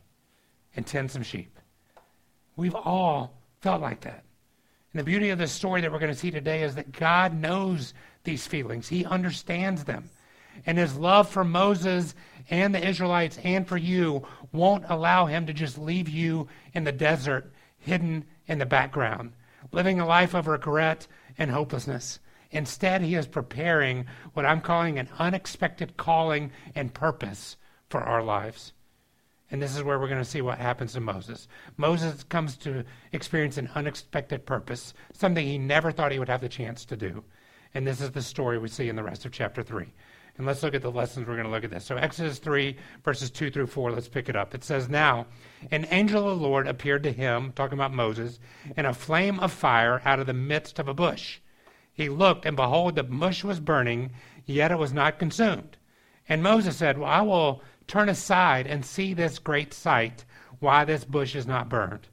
and 0.75 0.86
tend 0.86 1.12
some 1.12 1.24
sheep. 1.24 1.60
We've 2.56 2.75
all 2.75 3.39
felt 3.62 3.82
like 3.82 4.01
that. 4.01 4.25
And 4.95 5.01
the 5.01 5.11
beauty 5.11 5.29
of 5.29 5.37
this 5.37 5.51
story 5.51 5.81
that 5.81 5.91
we're 5.91 5.99
going 5.99 6.13
to 6.13 6.17
see 6.17 6.31
today 6.31 6.63
is 6.63 6.75
that 6.75 6.93
God 6.93 7.35
knows 7.35 7.93
these 8.23 8.47
feelings, 8.47 8.87
He 8.87 9.03
understands 9.03 9.83
them 9.83 10.09
and 10.65 10.77
his 10.77 10.95
love 10.95 11.29
for 11.29 11.43
Moses 11.43 12.15
and 12.49 12.73
the 12.73 12.87
Israelites 12.87 13.37
and 13.43 13.67
for 13.67 13.77
you 13.77 14.25
won't 14.51 14.85
allow 14.87 15.25
him 15.25 15.45
to 15.47 15.53
just 15.53 15.77
leave 15.77 16.07
you 16.07 16.47
in 16.73 16.83
the 16.83 16.91
desert, 16.91 17.51
hidden 17.77 18.25
in 18.47 18.59
the 18.59 18.65
background, 18.65 19.33
living 19.71 19.99
a 19.99 20.05
life 20.05 20.33
of 20.33 20.47
regret 20.47 21.07
and 21.37 21.51
hopelessness. 21.51 22.19
Instead, 22.51 23.01
he 23.01 23.15
is 23.15 23.27
preparing 23.27 24.05
what 24.33 24.45
I'm 24.45 24.61
calling 24.61 24.97
an 24.97 25.09
unexpected 25.19 25.97
calling 25.97 26.51
and 26.73 26.93
purpose 26.93 27.57
for 27.89 28.01
our 28.01 28.23
lives. 28.23 28.71
And 29.51 29.61
this 29.61 29.75
is 29.75 29.83
where 29.83 29.99
we're 29.99 30.07
going 30.07 30.23
to 30.23 30.29
see 30.29 30.41
what 30.41 30.57
happens 30.57 30.93
to 30.93 30.99
Moses. 30.99 31.47
Moses 31.77 32.23
comes 32.23 32.57
to 32.57 32.83
experience 33.11 33.57
an 33.57 33.69
unexpected 33.75 34.45
purpose, 34.45 34.93
something 35.13 35.45
he 35.45 35.57
never 35.57 35.91
thought 35.91 36.11
he 36.11 36.19
would 36.19 36.29
have 36.29 36.41
the 36.41 36.49
chance 36.49 36.83
to 36.85 36.97
do. 36.97 37.23
And 37.73 37.85
this 37.85 38.01
is 38.01 38.11
the 38.11 38.21
story 38.21 38.57
we 38.57 38.69
see 38.69 38.89
in 38.89 38.95
the 38.95 39.03
rest 39.03 39.25
of 39.25 39.31
chapter 39.31 39.61
3. 39.61 39.85
And 40.37 40.45
let's 40.45 40.63
look 40.63 40.73
at 40.73 40.81
the 40.81 40.91
lessons 40.91 41.27
we're 41.27 41.35
going 41.35 41.45
to 41.45 41.51
look 41.51 41.63
at 41.63 41.69
this. 41.69 41.85
So, 41.85 41.95
Exodus 41.95 42.39
3, 42.39 42.75
verses 43.03 43.31
2 43.31 43.51
through 43.51 43.67
4, 43.67 43.91
let's 43.91 44.09
pick 44.09 44.27
it 44.27 44.35
up. 44.35 44.53
It 44.53 44.63
says, 44.63 44.89
Now, 44.89 45.27
an 45.71 45.87
angel 45.91 46.29
of 46.29 46.39
the 46.39 46.45
Lord 46.45 46.67
appeared 46.67 47.03
to 47.03 47.11
him, 47.11 47.53
talking 47.53 47.77
about 47.77 47.93
Moses, 47.93 48.39
in 48.75 48.85
a 48.85 48.93
flame 48.93 49.39
of 49.39 49.53
fire 49.53 50.01
out 50.03 50.19
of 50.19 50.25
the 50.25 50.33
midst 50.33 50.77
of 50.79 50.89
a 50.89 50.93
bush. 50.93 51.39
He 51.93 52.09
looked, 52.09 52.45
and 52.45 52.57
behold, 52.57 52.95
the 52.95 53.03
bush 53.03 53.45
was 53.45 53.61
burning, 53.61 54.11
yet 54.45 54.71
it 54.71 54.79
was 54.79 54.91
not 54.91 55.19
consumed. 55.19 55.77
And 56.27 56.43
Moses 56.43 56.75
said, 56.75 56.97
Well, 56.97 57.09
I 57.09 57.21
will 57.21 57.61
turn 57.88 58.10
aside 58.10 58.68
and 58.68 58.86
see 58.86 59.13
this 59.13 59.39
great 59.39 59.74
sight, 59.74 60.25
why 60.60 60.86
this 60.86 61.04
bush 61.04 61.36
is 61.36 61.46
not 61.46 61.70
burned. 61.70 62.08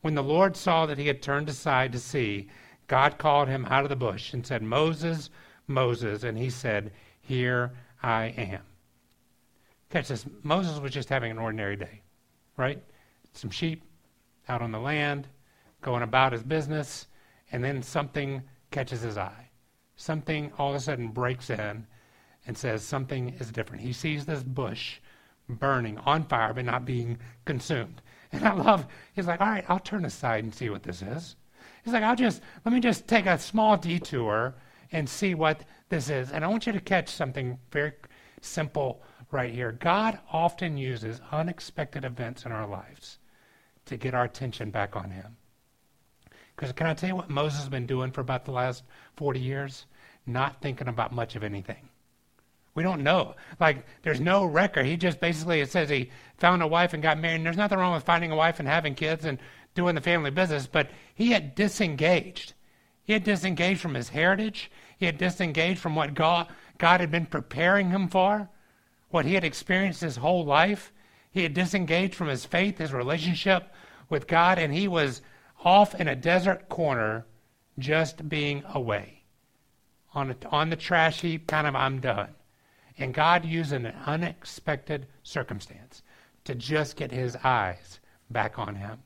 When 0.00 0.14
the 0.14 0.22
Lord 0.22 0.56
saw 0.56 0.86
that 0.86 0.98
he 0.98 1.06
had 1.06 1.22
turned 1.22 1.48
aside 1.48 1.92
to 1.92 1.98
see, 1.98 2.48
God 2.88 3.18
called 3.18 3.48
him 3.48 3.64
out 3.66 3.84
of 3.84 3.88
the 3.88 3.96
bush 3.96 4.32
and 4.32 4.46
said, 4.46 4.62
Moses, 4.62 5.30
Moses. 5.66 6.24
And 6.24 6.36
he 6.36 6.50
said, 6.50 6.92
here 7.20 7.72
I 8.02 8.34
am. 8.36 8.62
Catch 9.90 10.08
this. 10.08 10.26
Moses 10.42 10.80
was 10.80 10.90
just 10.90 11.08
having 11.08 11.30
an 11.30 11.38
ordinary 11.38 11.76
day, 11.76 12.02
right? 12.56 12.82
Some 13.32 13.50
sheep 13.50 13.84
out 14.48 14.62
on 14.62 14.72
the 14.72 14.80
land, 14.80 15.28
going 15.82 16.02
about 16.02 16.32
his 16.32 16.42
business, 16.42 17.06
and 17.52 17.62
then 17.62 17.82
something 17.82 18.42
catches 18.70 19.02
his 19.02 19.16
eye. 19.16 19.50
Something 19.96 20.50
all 20.58 20.70
of 20.70 20.76
a 20.76 20.80
sudden 20.80 21.08
breaks 21.08 21.50
in 21.50 21.86
and 22.46 22.58
says 22.58 22.82
something 22.82 23.30
is 23.38 23.52
different. 23.52 23.82
He 23.82 23.92
sees 23.92 24.26
this 24.26 24.42
bush 24.42 24.98
burning 25.58 25.98
on 25.98 26.24
fire 26.24 26.52
but 26.52 26.64
not 26.64 26.84
being 26.84 27.18
consumed. 27.44 28.02
And 28.32 28.46
I 28.46 28.54
love, 28.54 28.86
he's 29.14 29.26
like, 29.26 29.40
all 29.40 29.48
right, 29.48 29.64
I'll 29.68 29.78
turn 29.78 30.04
aside 30.04 30.44
and 30.44 30.54
see 30.54 30.70
what 30.70 30.82
this 30.82 31.02
is. 31.02 31.36
He's 31.84 31.92
like, 31.92 32.02
I'll 32.02 32.16
just, 32.16 32.40
let 32.64 32.72
me 32.72 32.80
just 32.80 33.06
take 33.06 33.26
a 33.26 33.38
small 33.38 33.76
detour 33.76 34.54
and 34.92 35.08
see 35.08 35.34
what 35.34 35.64
this 35.88 36.08
is. 36.08 36.30
And 36.30 36.44
I 36.44 36.48
want 36.48 36.66
you 36.66 36.72
to 36.72 36.80
catch 36.80 37.08
something 37.08 37.58
very 37.70 37.92
simple 38.40 39.02
right 39.30 39.52
here. 39.52 39.72
God 39.72 40.18
often 40.30 40.76
uses 40.76 41.20
unexpected 41.30 42.04
events 42.04 42.44
in 42.44 42.52
our 42.52 42.66
lives 42.66 43.18
to 43.86 43.96
get 43.96 44.14
our 44.14 44.24
attention 44.24 44.70
back 44.70 44.96
on 44.96 45.10
Him. 45.10 45.36
Because 46.54 46.72
can 46.72 46.86
I 46.86 46.94
tell 46.94 47.08
you 47.08 47.16
what 47.16 47.30
Moses 47.30 47.60
has 47.60 47.68
been 47.68 47.86
doing 47.86 48.12
for 48.12 48.20
about 48.20 48.44
the 48.44 48.52
last 48.52 48.84
40 49.16 49.40
years? 49.40 49.86
Not 50.26 50.60
thinking 50.60 50.88
about 50.88 51.12
much 51.12 51.34
of 51.34 51.42
anything. 51.42 51.88
We 52.74 52.82
don't 52.82 53.02
know. 53.02 53.34
Like, 53.60 53.84
there's 54.02 54.20
no 54.20 54.44
record. 54.44 54.86
He 54.86 54.96
just 54.96 55.20
basically, 55.20 55.60
it 55.60 55.70
says 55.70 55.90
he 55.90 56.10
found 56.38 56.62
a 56.62 56.66
wife 56.66 56.94
and 56.94 57.02
got 57.02 57.18
married. 57.18 57.36
And 57.36 57.46
there's 57.46 57.56
nothing 57.56 57.78
wrong 57.78 57.94
with 57.94 58.04
finding 58.04 58.32
a 58.32 58.36
wife 58.36 58.58
and 58.58 58.68
having 58.68 58.94
kids 58.94 59.24
and 59.24 59.38
doing 59.74 59.94
the 59.94 60.00
family 60.00 60.30
business, 60.30 60.66
but 60.66 60.90
he 61.14 61.30
had 61.32 61.54
disengaged. 61.54 62.54
He 63.04 63.12
had 63.12 63.24
disengaged 63.24 63.80
from 63.80 63.94
his 63.94 64.10
heritage. 64.10 64.70
He 64.98 65.06
had 65.06 65.18
disengaged 65.18 65.80
from 65.80 65.94
what 65.96 66.14
God, 66.14 66.48
God 66.78 67.00
had 67.00 67.10
been 67.10 67.26
preparing 67.26 67.90
him 67.90 68.08
for, 68.08 68.48
what 69.10 69.24
he 69.24 69.34
had 69.34 69.44
experienced 69.44 70.00
his 70.00 70.16
whole 70.16 70.44
life. 70.44 70.92
He 71.30 71.42
had 71.42 71.54
disengaged 71.54 72.14
from 72.14 72.28
his 72.28 72.44
faith, 72.44 72.78
his 72.78 72.92
relationship 72.92 73.72
with 74.08 74.26
God, 74.26 74.58
and 74.58 74.72
he 74.72 74.88
was 74.88 75.22
off 75.64 75.94
in 75.94 76.08
a 76.08 76.16
desert 76.16 76.68
corner 76.68 77.26
just 77.78 78.28
being 78.28 78.62
away. 78.72 79.22
On, 80.14 80.30
a, 80.30 80.36
on 80.50 80.70
the 80.70 80.76
trash 80.76 81.22
heap, 81.22 81.46
kind 81.46 81.66
of, 81.66 81.74
I'm 81.74 82.00
done. 82.00 82.28
And 82.98 83.14
God 83.14 83.44
used 83.44 83.72
an 83.72 83.86
unexpected 84.06 85.06
circumstance 85.22 86.02
to 86.44 86.54
just 86.54 86.96
get 86.96 87.10
his 87.10 87.36
eyes 87.42 88.00
back 88.30 88.58
on 88.58 88.74
him. 88.74 88.98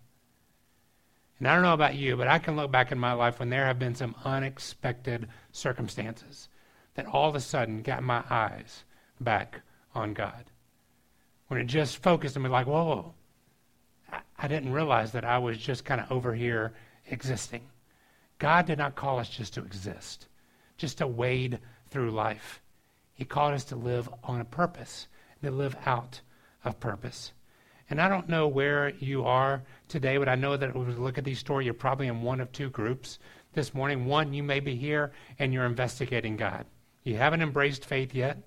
And 1.39 1.47
I 1.47 1.55
don't 1.55 1.63
know 1.63 1.75
about 1.75 1.95
you, 1.95 2.17
but 2.17 2.29
I 2.29 2.39
can 2.39 2.57
look 2.57 2.71
back 2.71 2.93
in 2.93 2.99
my 2.99 3.13
life 3.13 3.39
when 3.39 3.51
there 3.51 3.67
have 3.67 3.79
been 3.79 3.95
some 3.95 4.15
unexpected 4.25 5.29
circumstances 5.53 6.49
that 6.95 7.07
all 7.07 7.29
of 7.29 7.35
a 7.35 7.41
sudden 7.41 7.83
got 7.83 8.03
my 8.03 8.25
eyes 8.31 8.85
back 9.21 9.61
on 9.95 10.15
God. 10.15 10.51
When 11.49 11.61
it 11.61 11.67
just 11.67 12.03
focused 12.03 12.37
on 12.37 12.43
me, 12.43 12.49
like, 12.49 12.67
whoa, 12.67 13.15
I, 14.11 14.21
I 14.39 14.49
didn't 14.49 14.73
realize 14.73 15.13
that 15.13 15.25
I 15.25 15.39
was 15.39 15.59
just 15.59 15.85
kind 15.85 16.01
of 16.01 16.11
over 16.11 16.35
here 16.35 16.73
existing. 17.07 17.69
God 18.39 18.67
did 18.67 18.79
not 18.79 18.95
call 18.95 19.19
us 19.19 19.29
just 19.29 19.55
to 19.55 19.61
exist, 19.61 20.27
just 20.79 20.99
to 20.99 21.07
wade 21.07 21.61
through 21.91 22.11
life. 22.11 22.63
He 23.17 23.25
called 23.25 23.55
us 23.55 23.65
to 23.65 23.77
live 23.77 24.09
on 24.23 24.41
a 24.41 24.45
purpose, 24.45 25.09
to 25.43 25.51
live 25.51 25.75
out 25.87 26.21
of 26.65 26.79
purpose. 26.79 27.33
And 27.89 28.01
I 28.01 28.09
don't 28.09 28.29
know 28.29 28.47
where 28.47 28.91
you 28.91 29.25
are 29.25 29.63
today, 29.89 30.19
but 30.19 30.29
I 30.29 30.35
know 30.35 30.57
that 30.57 30.75
when 30.75 30.87
we 30.87 30.95
look 30.95 31.17
at 31.17 31.25
these 31.25 31.39
stories, 31.39 31.65
you're 31.65 31.75
probably 31.75 32.09
in 32.09 32.21
one 32.21 32.41
of 32.41 32.53
two 32.53 32.69
groups 32.69 33.19
this 33.55 33.73
morning. 33.73 34.05
One, 34.05 34.35
you 34.35 34.43
may 34.43 34.61
be 34.61 34.77
here 34.77 35.13
and 35.39 35.53
you're 35.53 35.65
investigating 35.65 36.37
God. 36.37 36.67
You 37.05 37.17
haven't 37.17 37.41
embraced 37.41 37.87
faith 37.87 38.15
yet. 38.15 38.39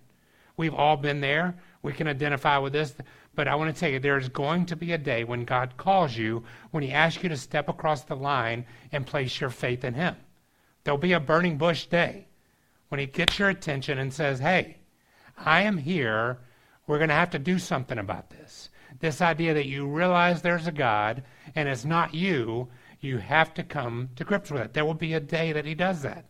We've 0.55 0.73
all 0.73 0.97
been 0.97 1.19
there. 1.19 1.55
We 1.81 1.93
can 1.93 2.07
identify 2.07 2.59
with 2.59 2.73
this. 2.73 2.93
But 3.33 3.47
I 3.47 3.55
want 3.55 3.73
to 3.73 3.79
tell 3.79 3.89
you, 3.89 3.99
there 3.99 4.17
is 4.17 4.29
going 4.29 4.67
to 4.67 4.75
be 4.75 4.91
a 4.91 4.97
day 4.97 5.23
when 5.23 5.45
God 5.45 5.77
calls 5.77 6.15
you, 6.15 6.43
when 6.69 6.83
He 6.83 6.91
asks 6.91 7.23
you 7.23 7.29
to 7.29 7.37
step 7.37 7.69
across 7.69 8.03
the 8.03 8.15
line 8.15 8.65
and 8.91 9.07
place 9.07 9.39
your 9.41 9.49
faith 9.49 9.83
in 9.83 9.95
Him. 9.95 10.15
There'll 10.83 10.97
be 10.99 11.13
a 11.13 11.19
burning 11.19 11.57
bush 11.57 11.85
day 11.87 12.27
when 12.89 12.99
He 12.99 13.05
gets 13.05 13.39
your 13.39 13.49
attention 13.49 13.97
and 13.97 14.13
says, 14.13 14.39
Hey, 14.39 14.77
I 15.37 15.61
am 15.61 15.77
here. 15.77 16.39
We're 16.85 16.97
going 16.97 17.09
to 17.09 17.15
have 17.15 17.31
to 17.31 17.39
do 17.39 17.59
something 17.59 17.97
about 17.97 18.29
this 18.29 18.69
this 18.99 19.21
idea 19.21 19.53
that 19.53 19.67
you 19.67 19.87
realize 19.87 20.41
there's 20.41 20.67
a 20.67 20.71
God 20.71 21.23
and 21.55 21.69
it's 21.69 21.85
not 21.85 22.13
you, 22.13 22.67
you 22.99 23.17
have 23.17 23.53
to 23.53 23.63
come 23.63 24.09
to 24.15 24.23
grips 24.23 24.51
with 24.51 24.61
it. 24.61 24.73
There 24.73 24.85
will 24.85 24.93
be 24.93 25.13
a 25.13 25.19
day 25.19 25.53
that 25.53 25.65
He 25.65 25.75
does 25.75 26.01
that. 26.01 26.25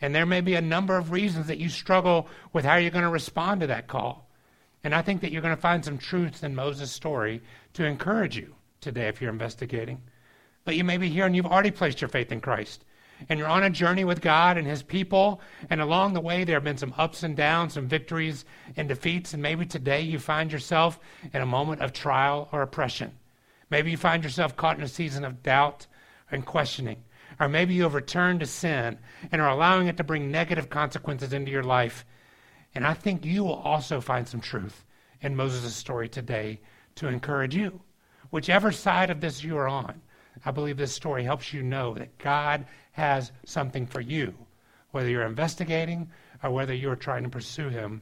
And 0.00 0.14
there 0.14 0.26
may 0.26 0.40
be 0.40 0.54
a 0.54 0.60
number 0.60 0.96
of 0.96 1.10
reasons 1.10 1.46
that 1.46 1.58
you 1.58 1.68
struggle 1.68 2.28
with 2.52 2.64
how 2.64 2.76
you're 2.76 2.90
going 2.90 3.04
to 3.04 3.10
respond 3.10 3.62
to 3.62 3.66
that 3.68 3.88
call. 3.88 4.30
And 4.84 4.94
I 4.94 5.02
think 5.02 5.22
that 5.22 5.32
you're 5.32 5.42
going 5.42 5.56
to 5.56 5.60
find 5.60 5.84
some 5.84 5.98
truths 5.98 6.42
in 6.42 6.54
Moses' 6.54 6.92
story 6.92 7.42
to 7.72 7.86
encourage 7.86 8.36
you 8.36 8.54
today 8.80 9.08
if 9.08 9.20
you're 9.20 9.32
investigating. 9.32 10.02
But 10.64 10.76
you 10.76 10.84
may 10.84 10.98
be 10.98 11.08
here 11.08 11.26
and 11.26 11.34
you've 11.34 11.46
already 11.46 11.70
placed 11.70 12.00
your 12.00 12.08
faith 12.08 12.30
in 12.30 12.40
Christ 12.40 12.84
and 13.28 13.38
you're 13.38 13.48
on 13.48 13.62
a 13.62 13.70
journey 13.70 14.04
with 14.04 14.20
God 14.20 14.58
and 14.58 14.66
His 14.66 14.82
people, 14.82 15.40
and 15.70 15.80
along 15.80 16.12
the 16.12 16.20
way 16.20 16.44
there 16.44 16.56
have 16.56 16.64
been 16.64 16.76
some 16.76 16.94
ups 16.96 17.22
and 17.22 17.36
downs, 17.36 17.74
some 17.74 17.88
victories 17.88 18.44
and 18.76 18.88
defeats, 18.88 19.32
and 19.32 19.42
maybe 19.42 19.66
today 19.66 20.02
you 20.02 20.18
find 20.18 20.52
yourself 20.52 21.00
in 21.32 21.42
a 21.42 21.46
moment 21.46 21.82
of 21.82 21.92
trial 21.92 22.48
or 22.52 22.62
oppression. 22.62 23.12
Maybe 23.70 23.90
you 23.90 23.96
find 23.96 24.22
yourself 24.22 24.56
caught 24.56 24.78
in 24.78 24.84
a 24.84 24.88
season 24.88 25.24
of 25.24 25.42
doubt 25.42 25.86
and 26.30 26.44
questioning. 26.44 27.02
Or 27.40 27.48
maybe 27.48 27.74
you 27.74 27.82
have 27.82 27.94
returned 27.94 28.40
to 28.40 28.46
sin 28.46 28.98
and 29.30 29.42
are 29.42 29.50
allowing 29.50 29.88
it 29.88 29.96
to 29.98 30.04
bring 30.04 30.30
negative 30.30 30.70
consequences 30.70 31.32
into 31.32 31.50
your 31.50 31.62
life. 31.62 32.04
And 32.74 32.86
I 32.86 32.94
think 32.94 33.24
you 33.24 33.44
will 33.44 33.54
also 33.54 34.00
find 34.00 34.26
some 34.28 34.40
truth 34.40 34.84
in 35.20 35.36
Moses' 35.36 35.74
story 35.74 36.08
today 36.08 36.60
to 36.96 37.08
encourage 37.08 37.54
you. 37.54 37.80
Whichever 38.30 38.72
side 38.72 39.10
of 39.10 39.20
this 39.20 39.42
you 39.42 39.56
are 39.56 39.68
on, 39.68 40.00
I 40.44 40.50
believe 40.50 40.76
this 40.76 40.92
story 40.92 41.24
helps 41.24 41.52
you 41.52 41.62
know 41.62 41.94
that 41.94 42.18
God 42.18 42.66
has 42.96 43.30
something 43.44 43.86
for 43.86 44.00
you, 44.00 44.34
whether 44.90 45.10
you're 45.10 45.26
investigating 45.26 46.10
or 46.42 46.50
whether 46.50 46.72
you're 46.72 46.96
trying 46.96 47.24
to 47.24 47.28
pursue 47.28 47.68
Him 47.68 48.00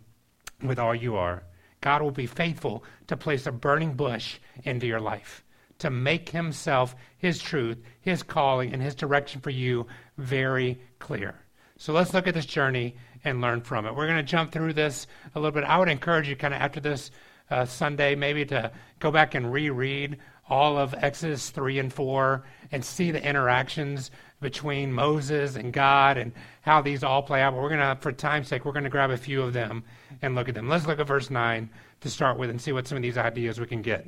with 0.62 0.78
all 0.78 0.94
you 0.94 1.16
are. 1.16 1.42
God 1.80 2.00
will 2.00 2.12
be 2.12 2.26
faithful 2.26 2.84
to 3.08 3.16
place 3.16 3.44
a 3.46 3.52
burning 3.52 3.94
bush 3.94 4.38
into 4.62 4.86
your 4.86 5.00
life, 5.00 5.44
to 5.80 5.90
make 5.90 6.28
Himself, 6.28 6.94
His 7.18 7.42
truth, 7.42 7.78
His 8.02 8.22
calling, 8.22 8.72
and 8.72 8.80
His 8.80 8.94
direction 8.94 9.40
for 9.40 9.50
you 9.50 9.88
very 10.16 10.80
clear. 11.00 11.34
So 11.76 11.92
let's 11.92 12.14
look 12.14 12.28
at 12.28 12.34
this 12.34 12.46
journey 12.46 12.94
and 13.24 13.40
learn 13.40 13.62
from 13.62 13.86
it. 13.86 13.96
We're 13.96 14.06
going 14.06 14.18
to 14.18 14.22
jump 14.22 14.52
through 14.52 14.74
this 14.74 15.08
a 15.34 15.40
little 15.40 15.50
bit. 15.50 15.64
I 15.64 15.76
would 15.78 15.88
encourage 15.88 16.28
you, 16.28 16.36
kind 16.36 16.54
of 16.54 16.60
after 16.60 16.78
this 16.78 17.10
uh, 17.50 17.64
Sunday, 17.64 18.14
maybe 18.14 18.44
to 18.46 18.70
go 19.00 19.10
back 19.10 19.34
and 19.34 19.52
reread 19.52 20.18
all 20.48 20.78
of 20.78 20.94
Exodus 20.96 21.50
3 21.50 21.78
and 21.78 21.92
4 21.92 22.44
and 22.70 22.84
see 22.84 23.10
the 23.10 23.22
interactions 23.22 24.10
between 24.44 24.92
Moses 24.92 25.56
and 25.56 25.72
God 25.72 26.16
and 26.16 26.32
how 26.60 26.80
these 26.80 27.02
all 27.02 27.22
play 27.22 27.42
out. 27.42 27.54
But 27.54 27.62
we're 27.62 27.70
going 27.70 27.80
to, 27.80 28.00
for 28.00 28.12
time's 28.12 28.46
sake, 28.46 28.64
we're 28.64 28.72
going 28.72 28.84
to 28.84 28.90
grab 28.90 29.10
a 29.10 29.16
few 29.16 29.42
of 29.42 29.52
them 29.52 29.82
and 30.22 30.36
look 30.36 30.48
at 30.48 30.54
them. 30.54 30.68
Let's 30.68 30.86
look 30.86 31.00
at 31.00 31.06
verse 31.08 31.30
9 31.30 31.68
to 32.02 32.10
start 32.10 32.38
with 32.38 32.50
and 32.50 32.60
see 32.60 32.70
what 32.70 32.86
some 32.86 32.96
of 32.96 33.02
these 33.02 33.18
ideas 33.18 33.58
we 33.58 33.66
can 33.66 33.82
get. 33.82 34.06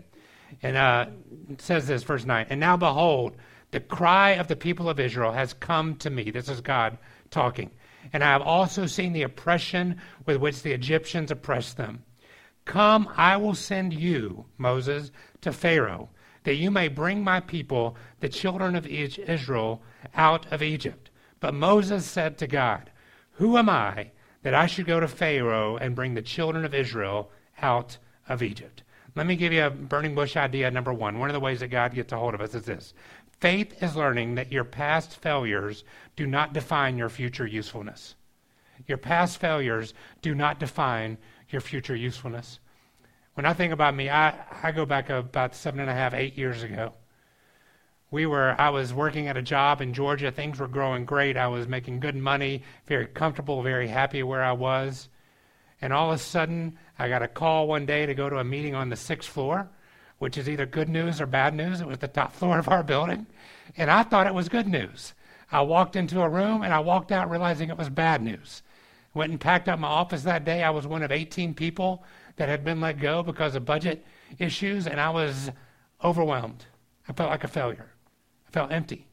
And 0.62 0.76
uh, 0.76 1.06
says 1.58 1.88
this, 1.88 2.04
verse 2.04 2.24
9 2.24 2.46
And 2.50 2.60
now 2.60 2.76
behold, 2.76 3.36
the 3.72 3.80
cry 3.80 4.32
of 4.32 4.46
the 4.46 4.54
people 4.54 4.88
of 4.88 5.00
Israel 5.00 5.32
has 5.32 5.52
come 5.54 5.96
to 5.96 6.10
me. 6.10 6.30
This 6.30 6.48
is 6.48 6.60
God 6.60 6.98
talking. 7.30 7.72
And 8.12 8.22
I 8.22 8.30
have 8.30 8.42
also 8.42 8.86
seen 8.86 9.12
the 9.12 9.22
oppression 9.22 10.00
with 10.26 10.36
which 10.36 10.62
the 10.62 10.72
Egyptians 10.72 11.32
oppressed 11.32 11.76
them. 11.76 12.04
Come, 12.64 13.08
I 13.16 13.36
will 13.36 13.54
send 13.54 13.92
you, 13.92 14.44
Moses, 14.58 15.10
to 15.40 15.52
Pharaoh 15.52 16.10
that 16.46 16.54
you 16.54 16.70
may 16.70 16.86
bring 16.86 17.24
my 17.24 17.40
people, 17.40 17.96
the 18.20 18.28
children 18.28 18.76
of 18.76 18.86
Israel, 18.86 19.82
out 20.14 20.50
of 20.52 20.62
Egypt. 20.62 21.10
But 21.40 21.54
Moses 21.54 22.04
said 22.04 22.38
to 22.38 22.46
God, 22.46 22.90
Who 23.32 23.56
am 23.56 23.68
I 23.68 24.10
that 24.46 24.54
I 24.54 24.66
should 24.66 24.86
go 24.86 25.00
to 25.00 25.08
Pharaoh 25.08 25.76
and 25.76 25.96
bring 25.96 26.14
the 26.14 26.22
children 26.22 26.64
of 26.64 26.72
Israel 26.72 27.32
out 27.60 27.98
of 28.28 28.44
Egypt. 28.44 28.84
Let 29.16 29.26
me 29.26 29.34
give 29.34 29.52
you 29.52 29.64
a 29.64 29.70
burning 29.70 30.14
bush 30.14 30.36
idea 30.36 30.70
number 30.70 30.92
one. 30.92 31.18
One 31.18 31.28
of 31.28 31.34
the 31.34 31.40
ways 31.40 31.58
that 31.58 31.68
God 31.68 31.94
gets 31.94 32.12
a 32.12 32.16
hold 32.16 32.32
of 32.32 32.40
us 32.40 32.54
is 32.54 32.64
this 32.64 32.94
faith 33.40 33.82
is 33.82 33.96
learning 33.96 34.36
that 34.36 34.52
your 34.52 34.62
past 34.62 35.16
failures 35.16 35.82
do 36.14 36.28
not 36.28 36.52
define 36.52 36.96
your 36.96 37.08
future 37.08 37.44
usefulness. 37.44 38.14
Your 38.86 38.98
past 38.98 39.38
failures 39.38 39.94
do 40.22 40.32
not 40.32 40.60
define 40.60 41.18
your 41.48 41.60
future 41.60 41.96
usefulness. 41.96 42.60
When 43.34 43.46
I 43.46 43.52
think 43.52 43.72
about 43.72 43.96
me, 43.96 44.10
I, 44.10 44.32
I 44.62 44.70
go 44.70 44.86
back 44.86 45.10
about 45.10 45.56
seven 45.56 45.80
and 45.80 45.90
a 45.90 45.94
half, 45.94 46.14
eight 46.14 46.38
years 46.38 46.62
ago. 46.62 46.92
We 48.10 48.26
were, 48.26 48.54
I 48.58 48.70
was 48.70 48.94
working 48.94 49.26
at 49.26 49.36
a 49.36 49.42
job 49.42 49.80
in 49.80 49.92
Georgia. 49.92 50.30
Things 50.30 50.60
were 50.60 50.68
growing 50.68 51.04
great. 51.04 51.36
I 51.36 51.48
was 51.48 51.66
making 51.66 52.00
good 52.00 52.14
money, 52.14 52.62
very 52.86 53.06
comfortable, 53.06 53.62
very 53.62 53.88
happy 53.88 54.22
where 54.22 54.44
I 54.44 54.52
was. 54.52 55.08
And 55.80 55.92
all 55.92 56.12
of 56.12 56.16
a 56.16 56.22
sudden, 56.22 56.78
I 56.98 57.08
got 57.08 57.22
a 57.22 57.28
call 57.28 57.66
one 57.66 57.84
day 57.84 58.06
to 58.06 58.14
go 58.14 58.30
to 58.30 58.38
a 58.38 58.44
meeting 58.44 58.74
on 58.74 58.88
the 58.88 58.96
sixth 58.96 59.28
floor, 59.28 59.68
which 60.18 60.38
is 60.38 60.48
either 60.48 60.66
good 60.66 60.88
news 60.88 61.20
or 61.20 61.26
bad 61.26 61.54
news. 61.54 61.80
It 61.80 61.86
was 61.86 61.98
the 61.98 62.08
top 62.08 62.32
floor 62.36 62.58
of 62.58 62.68
our 62.68 62.82
building. 62.82 63.26
And 63.76 63.90
I 63.90 64.04
thought 64.04 64.26
it 64.26 64.34
was 64.34 64.48
good 64.48 64.68
news. 64.68 65.14
I 65.50 65.60
walked 65.62 65.96
into 65.96 66.22
a 66.22 66.28
room 66.28 66.62
and 66.62 66.72
I 66.72 66.80
walked 66.80 67.12
out 67.12 67.30
realizing 67.30 67.70
it 67.70 67.78
was 67.78 67.88
bad 67.88 68.22
news. 68.22 68.62
Went 69.14 69.30
and 69.30 69.40
packed 69.40 69.68
up 69.68 69.78
my 69.78 69.88
office 69.88 70.22
that 70.22 70.44
day. 70.44 70.62
I 70.62 70.70
was 70.70 70.86
one 70.86 71.02
of 71.02 71.10
18 71.10 71.54
people 71.54 72.04
that 72.36 72.48
had 72.48 72.64
been 72.64 72.80
let 72.80 73.00
go 73.00 73.22
because 73.22 73.54
of 73.54 73.64
budget 73.64 74.04
issues, 74.38 74.86
and 74.86 75.00
I 75.00 75.08
was 75.08 75.50
overwhelmed. 76.04 76.66
I 77.08 77.12
felt 77.14 77.30
like 77.30 77.44
a 77.44 77.48
failure. 77.48 77.95
Felt 78.56 78.72
empty. 78.72 79.06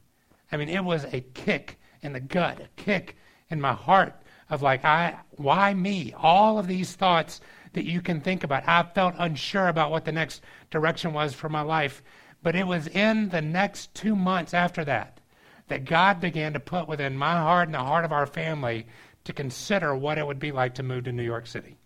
I 0.50 0.56
mean, 0.56 0.70
it 0.70 0.82
was 0.82 1.04
a 1.04 1.20
kick 1.20 1.78
in 2.00 2.14
the 2.14 2.20
gut, 2.20 2.60
a 2.60 2.68
kick 2.82 3.18
in 3.50 3.60
my 3.60 3.74
heart 3.74 4.14
of 4.48 4.62
like, 4.62 4.86
I, 4.86 5.18
why 5.32 5.74
me? 5.74 6.14
All 6.16 6.58
of 6.58 6.66
these 6.66 6.94
thoughts 6.94 7.42
that 7.74 7.84
you 7.84 8.00
can 8.00 8.22
think 8.22 8.42
about. 8.42 8.66
I 8.66 8.84
felt 8.94 9.14
unsure 9.18 9.68
about 9.68 9.90
what 9.90 10.06
the 10.06 10.12
next 10.12 10.40
direction 10.70 11.12
was 11.12 11.34
for 11.34 11.50
my 11.50 11.60
life. 11.60 12.02
But 12.42 12.56
it 12.56 12.66
was 12.66 12.86
in 12.86 13.28
the 13.28 13.42
next 13.42 13.92
two 13.92 14.16
months 14.16 14.54
after 14.54 14.82
that 14.86 15.20
that 15.68 15.84
God 15.84 16.20
began 16.20 16.54
to 16.54 16.58
put 16.58 16.88
within 16.88 17.14
my 17.14 17.32
heart 17.32 17.68
and 17.68 17.74
the 17.74 17.80
heart 17.80 18.06
of 18.06 18.12
our 18.12 18.24
family 18.24 18.86
to 19.24 19.34
consider 19.34 19.94
what 19.94 20.16
it 20.16 20.26
would 20.26 20.38
be 20.38 20.52
like 20.52 20.76
to 20.76 20.82
move 20.82 21.04
to 21.04 21.12
New 21.12 21.22
York 21.22 21.46
City 21.46 21.76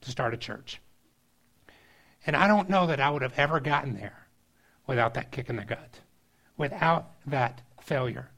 to 0.00 0.10
start 0.10 0.34
a 0.34 0.36
church. 0.36 0.80
And 2.26 2.34
I 2.34 2.48
don't 2.48 2.68
know 2.68 2.88
that 2.88 2.98
I 2.98 3.08
would 3.10 3.22
have 3.22 3.38
ever 3.38 3.60
gotten 3.60 3.94
there 3.94 4.26
without 4.88 5.14
that 5.14 5.30
kick 5.30 5.48
in 5.48 5.54
the 5.54 5.64
gut, 5.64 6.00
without 6.56 7.10
that 7.26 7.62
failure. 7.80 8.30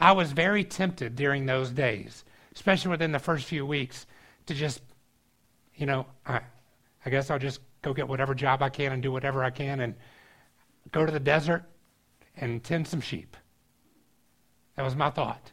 I 0.00 0.12
was 0.12 0.32
very 0.32 0.64
tempted 0.64 1.16
during 1.16 1.46
those 1.46 1.70
days, 1.70 2.24
especially 2.54 2.90
within 2.90 3.12
the 3.12 3.18
first 3.18 3.46
few 3.46 3.64
weeks, 3.64 4.06
to 4.46 4.54
just, 4.54 4.82
you 5.76 5.86
know, 5.86 6.06
I, 6.26 6.40
I 7.04 7.10
guess 7.10 7.30
I'll 7.30 7.38
just 7.38 7.60
go 7.82 7.94
get 7.94 8.08
whatever 8.08 8.34
job 8.34 8.62
I 8.62 8.68
can 8.68 8.92
and 8.92 9.02
do 9.02 9.12
whatever 9.12 9.44
I 9.44 9.50
can 9.50 9.80
and 9.80 9.94
go 10.90 11.06
to 11.06 11.12
the 11.12 11.20
desert 11.20 11.64
and 12.36 12.62
tend 12.62 12.88
some 12.88 13.00
sheep. 13.00 13.36
That 14.76 14.84
was 14.84 14.96
my 14.96 15.10
thought. 15.10 15.52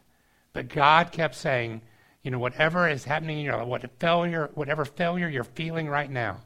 But 0.54 0.70
God 0.70 1.12
kept 1.12 1.36
saying, 1.36 1.82
you 2.24 2.32
know, 2.32 2.40
whatever 2.40 2.88
is 2.88 3.04
happening 3.04 3.40
in 3.40 3.46
your 3.46 3.58
life, 3.58 3.68
what 3.68 4.00
failure, 4.00 4.50
whatever 4.54 4.86
failure 4.86 5.30
you're 5.30 5.44
feeling 5.44 5.88
right 5.88 6.10
now, 6.10 6.42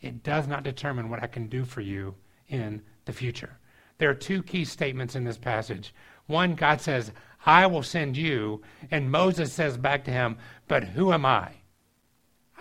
it 0.00 0.22
does 0.22 0.46
not 0.46 0.64
determine 0.64 1.08
what 1.08 1.22
I 1.22 1.26
can 1.26 1.46
do 1.46 1.64
for 1.64 1.80
you 1.80 2.14
in 2.48 2.82
the 3.04 3.12
future. 3.12 3.58
There 3.98 4.10
are 4.10 4.14
two 4.14 4.42
key 4.42 4.64
statements 4.64 5.14
in 5.14 5.24
this 5.24 5.38
passage. 5.38 5.94
One, 6.26 6.54
God 6.54 6.80
says, 6.80 7.12
I 7.46 7.66
will 7.66 7.82
send 7.82 8.16
you. 8.16 8.62
And 8.90 9.10
Moses 9.10 9.52
says 9.52 9.76
back 9.76 10.04
to 10.04 10.10
him, 10.10 10.36
But 10.68 10.84
who 10.84 11.12
am 11.12 11.26
I? 11.26 11.52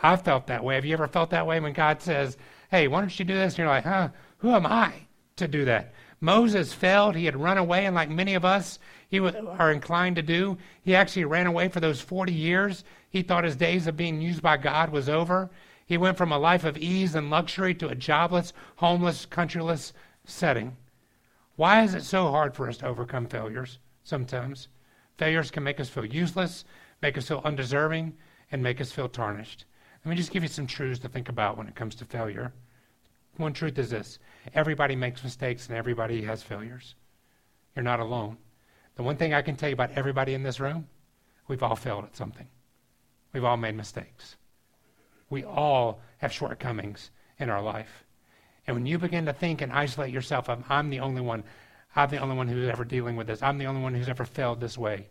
I 0.01 0.15
felt 0.17 0.47
that 0.47 0.63
way. 0.63 0.75
Have 0.75 0.85
you 0.85 0.93
ever 0.93 1.07
felt 1.07 1.29
that 1.29 1.47
way 1.47 1.59
when 1.59 1.73
God 1.73 2.01
says, 2.01 2.37
Hey, 2.69 2.87
why 2.87 2.99
don't 2.99 3.17
you 3.17 3.25
do 3.25 3.33
this? 3.33 3.53
And 3.53 3.59
you're 3.59 3.67
like, 3.67 3.85
Huh, 3.85 4.09
who 4.37 4.51
am 4.51 4.65
I 4.65 4.93
to 5.37 5.47
do 5.47 5.65
that? 5.65 5.93
Moses 6.19 6.73
failed. 6.73 7.15
He 7.15 7.25
had 7.25 7.35
run 7.35 7.57
away, 7.57 7.85
and 7.85 7.95
like 7.95 8.09
many 8.09 8.33
of 8.33 8.45
us 8.45 8.79
he 9.09 9.19
was, 9.19 9.35
are 9.35 9.71
inclined 9.71 10.15
to 10.15 10.21
do, 10.21 10.57
he 10.81 10.95
actually 10.95 11.25
ran 11.25 11.45
away 11.45 11.67
for 11.67 11.79
those 11.79 12.01
40 12.01 12.33
years. 12.33 12.83
He 13.09 13.21
thought 13.21 13.43
his 13.43 13.55
days 13.55 13.85
of 13.85 13.95
being 13.95 14.21
used 14.21 14.41
by 14.41 14.57
God 14.57 14.89
was 14.89 15.07
over. 15.07 15.51
He 15.85 15.97
went 15.97 16.17
from 16.17 16.31
a 16.31 16.39
life 16.39 16.63
of 16.63 16.77
ease 16.77 17.13
and 17.13 17.29
luxury 17.29 17.75
to 17.75 17.89
a 17.89 17.95
jobless, 17.95 18.53
homeless, 18.77 19.27
countryless 19.27 19.93
setting. 20.25 20.75
Why 21.55 21.83
is 21.83 21.93
it 21.93 22.03
so 22.03 22.31
hard 22.31 22.55
for 22.55 22.67
us 22.67 22.77
to 22.77 22.87
overcome 22.87 23.27
failures 23.27 23.79
sometimes? 24.03 24.69
Failures 25.17 25.51
can 25.51 25.63
make 25.63 25.79
us 25.79 25.89
feel 25.89 26.05
useless, 26.05 26.65
make 27.01 27.17
us 27.17 27.27
feel 27.27 27.41
undeserving, 27.45 28.17
and 28.51 28.63
make 28.63 28.81
us 28.81 28.91
feel 28.91 29.07
tarnished. 29.07 29.65
Let 30.03 30.09
me 30.09 30.15
just 30.15 30.31
give 30.31 30.43
you 30.43 30.49
some 30.49 30.67
truths 30.67 30.99
to 31.01 31.09
think 31.09 31.29
about 31.29 31.57
when 31.57 31.67
it 31.67 31.75
comes 31.75 31.95
to 31.95 32.05
failure. 32.05 32.53
One 33.37 33.53
truth 33.53 33.77
is 33.77 33.91
this 33.91 34.19
Everybody 34.53 34.95
makes 34.95 35.23
mistakes 35.23 35.67
and 35.67 35.77
everybody 35.77 36.23
has 36.23 36.41
failures. 36.41 36.95
You're 37.75 37.83
not 37.83 37.99
alone. 37.99 38.37
The 38.95 39.03
one 39.03 39.17
thing 39.17 39.33
I 39.33 39.41
can 39.41 39.55
tell 39.55 39.69
you 39.69 39.73
about 39.73 39.91
everybody 39.91 40.33
in 40.33 40.43
this 40.43 40.59
room, 40.59 40.87
we've 41.47 41.63
all 41.63 41.75
failed 41.75 42.05
at 42.05 42.15
something. 42.15 42.47
We've 43.31 43.43
all 43.43 43.57
made 43.57 43.75
mistakes. 43.75 44.37
We 45.29 45.43
all 45.43 46.01
have 46.17 46.31
shortcomings 46.31 47.09
in 47.39 47.49
our 47.49 47.61
life. 47.61 48.05
And 48.65 48.75
when 48.75 48.85
you 48.85 48.97
begin 48.97 49.25
to 49.25 49.33
think 49.33 49.61
and 49.61 49.71
isolate 49.71 50.13
yourself, 50.13 50.49
of, 50.49 50.63
I'm 50.69 50.89
the 50.89 50.99
only 50.99 51.21
one, 51.21 51.43
I'm 51.95 52.09
the 52.09 52.19
only 52.19 52.35
one 52.35 52.47
who's 52.47 52.69
ever 52.69 52.85
dealing 52.85 53.15
with 53.15 53.27
this, 53.27 53.43
I'm 53.43 53.57
the 53.57 53.65
only 53.65 53.81
one 53.81 53.93
who's 53.93 54.09
ever 54.09 54.25
failed 54.25 54.61
this 54.61 54.77
way. 54.77 55.07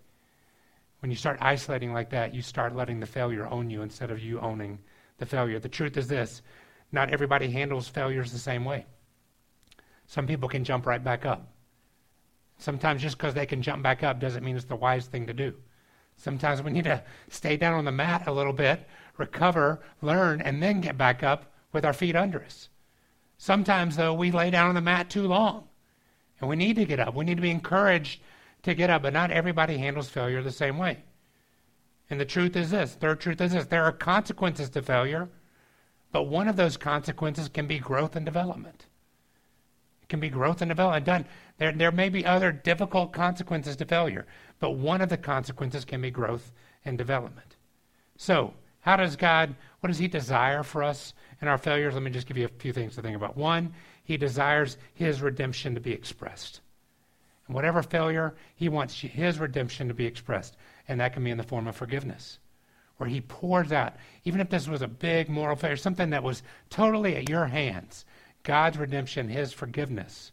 When 1.01 1.11
you 1.11 1.17
start 1.17 1.39
isolating 1.41 1.93
like 1.93 2.11
that, 2.11 2.35
you 2.35 2.43
start 2.43 2.77
letting 2.77 3.01
the 3.01 3.07
failure 3.07 3.47
own 3.47 3.71
you 3.71 3.83
instead 3.83 4.11
of 4.11 4.21
you 4.21 4.41
owning 4.41 4.79
the 5.19 5.27
failure. 5.27 5.59
The 5.59 5.69
truth 5.69 5.97
is 5.97 6.09
this 6.09 6.43
not 6.93 7.11
everybody 7.11 7.51
handles 7.51 7.89
failures 7.89 8.33
the 8.33 8.39
same 8.39 8.65
way. 8.65 8.87
Some 10.07 10.27
people 10.27 10.49
can 10.49 10.63
jump 10.63 10.87
right 10.87 11.03
back 11.03 11.25
up. 11.25 11.49
Sometimes 12.59 13.03
just 13.03 13.17
because 13.17 13.35
they 13.35 13.47
can 13.47 13.63
jump 13.63 13.83
back 13.83 14.03
up 14.03 14.21
doesn't 14.21 14.45
mean 14.45 14.57
it's 14.57 14.67
the 14.67 14.77
wise 14.77 15.07
thing 15.07 15.27
to 15.27 15.33
do. 15.33 15.55
Sometimes 16.17 16.63
we 16.63 16.71
need 16.71 16.85
to 16.85 17.03
stay 17.29 17.57
down 17.57 17.75
on 17.75 17.85
the 17.85 17.91
mat 17.91 18.27
a 18.27 18.33
little 18.33 18.53
bit, 18.53 18.87
recover, 19.17 19.81
learn, 20.03 20.41
and 20.41 20.63
then 20.63 20.81
get 20.81 20.99
back 20.99 21.23
up 21.23 21.53
with 21.73 21.85
our 21.85 21.93
feet 21.93 22.15
under 22.15 22.45
us. 22.45 22.69
Sometimes, 23.43 23.97
though, 23.97 24.15
we 24.15 24.31
lay 24.31 24.51
down 24.51 24.69
on 24.69 24.77
the 24.77 24.81
mat 24.81 25.11
too 25.11 25.27
long, 25.27 25.67
and 26.39 26.49
we 26.49 26.55
need 26.55 26.77
to 26.77 26.85
get 26.85 27.01
up. 27.01 27.17
We 27.17 27.25
need 27.25 27.35
to 27.35 27.43
be 27.43 27.51
encouraged 27.51 28.21
to 28.63 28.73
get 28.73 28.89
up, 28.89 29.03
but 29.03 29.13
not 29.13 29.33
everybody 29.33 29.79
handles 29.79 30.09
failure 30.09 30.41
the 30.45 30.53
same 30.53 30.79
way. 30.79 31.03
And 32.09 32.21
the 32.21 32.25
truth 32.25 32.55
is 32.55 32.71
this 32.71 32.95
third 32.95 33.21
truth 33.21 33.41
is 33.41 33.51
this 33.51 33.67
there 33.67 33.83
are 33.83 33.91
consequences 33.91 34.71
to 34.71 34.81
failure, 34.81 35.29
but 36.13 36.29
one 36.29 36.47
of 36.47 36.55
those 36.55 36.77
consequences 36.77 37.49
can 37.49 37.67
be 37.67 37.81
growth 37.81 38.15
and 38.15 38.25
development 38.25 38.87
It 40.05 40.09
can 40.09 40.21
be 40.21 40.29
growth 40.29 40.63
and 40.63 40.69
development 40.69 41.05
done. 41.05 41.27
There, 41.59 41.73
there 41.73 41.91
may 41.91 42.11
be 42.11 42.25
other 42.25 42.53
difficult 42.53 43.13
consequences 43.13 43.75
to 43.75 43.85
failure, 43.85 44.25
but 44.61 44.77
one 44.77 45.01
of 45.01 45.09
the 45.09 45.17
consequences 45.17 45.85
can 45.85 46.01
be 46.01 46.13
growth 46.13 46.53
and 46.85 46.97
development. 46.97 47.57
So, 48.17 48.55
how 48.83 48.95
does 48.95 49.17
God, 49.17 49.57
what 49.81 49.89
does 49.89 49.99
He 49.99 50.07
desire 50.07 50.63
for 50.63 50.85
us 50.85 51.13
in 51.43 51.49
our 51.49 51.59
failures? 51.59 51.95
Let 51.95 52.03
me 52.03 52.11
just 52.11 52.29
give 52.29 52.39
you 52.39 52.47
a 52.47 52.61
few 52.61 52.73
things 52.73 52.95
to 52.95 53.03
think 53.03 53.17
about. 53.17 53.37
One, 53.37 53.75
He 54.05 54.17
desires 54.17 54.79
His 54.95 55.21
redemption 55.21 55.75
to 55.75 55.81
be 55.81 55.93
expressed. 55.93 56.61
And 57.47 57.55
whatever 57.55 57.83
failure, 57.83 58.35
He 58.55 58.69
wants 58.69 58.99
His 58.99 59.39
redemption 59.39 59.89
to 59.89 59.95
be 59.95 60.07
expressed. 60.07 60.57
And 60.89 61.01
that 61.01 61.13
can 61.13 61.25
be 61.25 61.31
in 61.31 61.39
the 61.39 61.43
form 61.43 61.67
of 61.67 61.77
forgiveness, 61.77 62.39
where 62.97 63.09
He 63.09 63.21
pours 63.21 63.73
out, 63.73 63.97
even 64.25 64.41
if 64.41 64.49
this 64.49 64.69
was 64.69 64.83
a 64.83 64.89
big 64.89 65.29
moral 65.29 65.57
failure, 65.57 65.77
something 65.77 66.11
that 66.11 66.23
was 66.23 66.43
totally 66.71 67.17
at 67.17 67.29
your 67.29 67.47
hands, 67.47 68.05
God's 68.45 68.79
redemption, 68.79 69.29
His 69.29 69.53
forgiveness, 69.53 70.33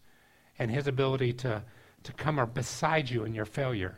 and 0.59 0.69
His 0.71 0.87
ability 0.87 1.33
to, 1.33 1.63
to 2.03 2.13
come 2.13 2.39
or 2.39 2.45
beside 2.45 3.09
you 3.09 3.23
in 3.23 3.33
your 3.33 3.45
failure 3.45 3.97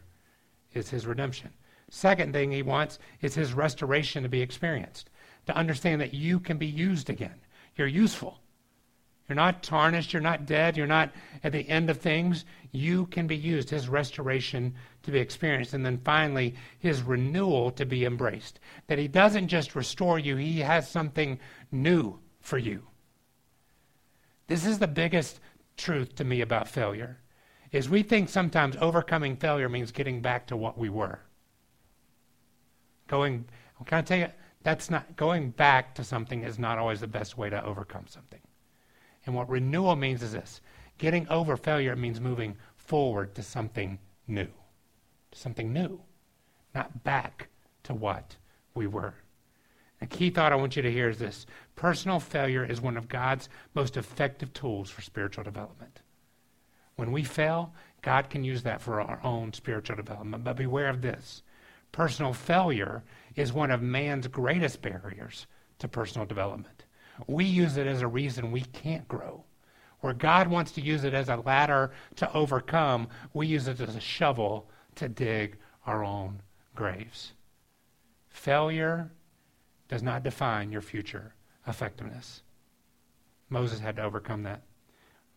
is 0.74 0.90
His 0.90 1.06
redemption. 1.06 1.50
Second 1.90 2.32
thing 2.32 2.52
He 2.52 2.62
wants 2.62 3.00
is 3.22 3.36
His 3.36 3.54
restoration 3.54 4.24
to 4.24 4.30
be 4.30 4.42
experienced, 4.42 5.10
to 5.52 5.58
understand 5.58 6.02
that 6.02 6.14
you 6.14 6.40
can 6.40 6.58
be 6.58 6.68
used 6.68 7.10
again. 7.10 7.36
You're 7.76 7.88
useful. 7.88 8.40
You're 9.28 9.36
not 9.36 9.64
tarnished. 9.64 10.12
You're 10.12 10.22
not 10.22 10.46
dead. 10.46 10.76
You're 10.76 10.88
not 10.88 11.12
at 11.44 11.54
the 11.54 11.68
end 11.70 11.90
of 11.90 11.98
things. 11.98 12.44
You 12.72 13.06
can 13.06 13.28
be 13.28 13.38
used. 13.38 13.70
His 13.70 13.88
restoration 13.88 14.76
to 15.04 15.12
be 15.12 15.20
experienced. 15.20 15.74
And 15.74 15.86
then 15.86 16.02
finally, 16.04 16.56
His 16.80 17.02
renewal 17.02 17.72
to 17.72 17.86
be 17.86 18.04
embraced. 18.04 18.60
That 18.88 19.00
He 19.00 19.08
doesn't 19.08 19.48
just 19.48 19.76
restore 19.76 20.20
you, 20.20 20.36
He 20.36 20.60
has 20.60 20.90
something 20.90 21.40
new 21.72 22.20
for 22.42 22.58
you. 22.58 22.84
This 24.48 24.66
is 24.66 24.80
the 24.80 24.88
biggest 24.88 25.40
truth 25.78 26.16
to 26.16 26.26
me 26.26 26.42
about 26.42 26.68
failure. 26.68 27.20
Is 27.72 27.90
we 27.90 28.04
think 28.04 28.28
sometimes 28.28 28.76
overcoming 28.82 29.38
failure 29.38 29.70
means 29.70 29.94
getting 29.94 30.22
back 30.22 30.48
to 30.48 30.58
what 30.58 30.78
we 30.78 30.90
were. 30.90 31.20
Going, 33.08 33.46
can 33.86 34.00
I 34.00 34.02
tell 34.02 34.20
you, 34.20 34.28
that's 34.64 34.90
not 34.90 35.16
going 35.16 35.52
back 35.52 35.96
to 35.96 36.04
something 36.04 36.44
is 36.44 36.60
not 36.60 36.78
always 36.78 37.00
the 37.00 37.08
best 37.08 37.38
way 37.38 37.50
to 37.50 37.64
overcome 37.66 38.06
something. 38.08 38.42
And 39.26 39.36
what 39.36 39.50
renewal 39.50 39.96
means 39.96 40.24
is 40.24 40.34
this: 40.34 40.62
getting 40.98 41.28
over 41.30 41.58
failure 41.58 41.96
means 41.96 42.20
moving 42.20 42.58
forward 42.76 43.36
to 43.36 43.44
something 43.44 44.00
new, 44.28 44.48
something 45.32 45.72
new, 45.72 46.02
not 46.74 47.04
back 47.04 47.50
to 47.84 47.94
what 47.94 48.36
we 48.74 48.88
were. 48.88 49.16
A 50.02 50.08
key 50.08 50.32
thought 50.32 50.52
I 50.52 50.56
want 50.56 50.76
you 50.76 50.82
to 50.82 50.92
hear 50.92 51.10
is 51.10 51.20
this 51.20 51.46
personal 51.76 52.20
failure 52.20 52.66
is 52.66 52.82
one 52.82 52.98
of 52.98 53.08
God's 53.08 53.50
most 53.76 53.98
effective 53.98 54.52
tools 54.54 54.90
for 54.90 55.02
spiritual 55.02 55.44
development. 55.44 56.02
When 56.96 57.12
we 57.12 57.24
fail, 57.24 57.74
God 58.02 58.30
can 58.30 58.44
use 58.44 58.64
that 58.64 58.82
for 58.82 59.00
our 59.00 59.20
own 59.24 59.54
spiritual 59.54 59.96
development. 59.96 60.44
But 60.44 60.56
beware 60.56 60.90
of 60.90 61.02
this 61.02 61.44
personal 61.92 62.34
failure 62.34 63.04
is 63.36 63.54
one 63.54 63.72
of 63.72 63.82
man's 63.82 64.28
greatest 64.28 64.82
barriers 64.82 65.48
to 65.80 65.88
personal 65.88 66.26
development. 66.26 66.86
We 67.28 67.46
use 67.46 67.78
it 67.78 67.88
as 67.88 68.02
a 68.02 68.08
reason 68.08 68.52
we 68.52 68.62
can't 68.62 69.08
grow. 69.08 69.44
Where 70.00 70.14
God 70.14 70.48
wants 70.48 70.72
to 70.74 70.82
use 70.82 71.04
it 71.04 71.14
as 71.14 71.30
a 71.30 71.36
ladder 71.36 71.92
to 72.16 72.34
overcome, 72.34 73.08
we 73.34 73.48
use 73.48 73.68
it 73.68 73.80
as 73.80 73.96
a 73.96 74.00
shovel 74.00 74.70
to 74.96 75.08
dig 75.08 75.58
our 75.86 76.04
own 76.04 76.42
graves. 76.76 77.34
Failure 78.30 79.12
does 79.88 80.02
not 80.02 80.24
define 80.24 80.72
your 80.72 80.82
future 80.82 81.36
effectiveness. 81.68 82.42
Moses 83.50 83.80
had 83.80 83.98
to 83.98 84.04
overcome 84.04 84.44
that. 84.44 84.64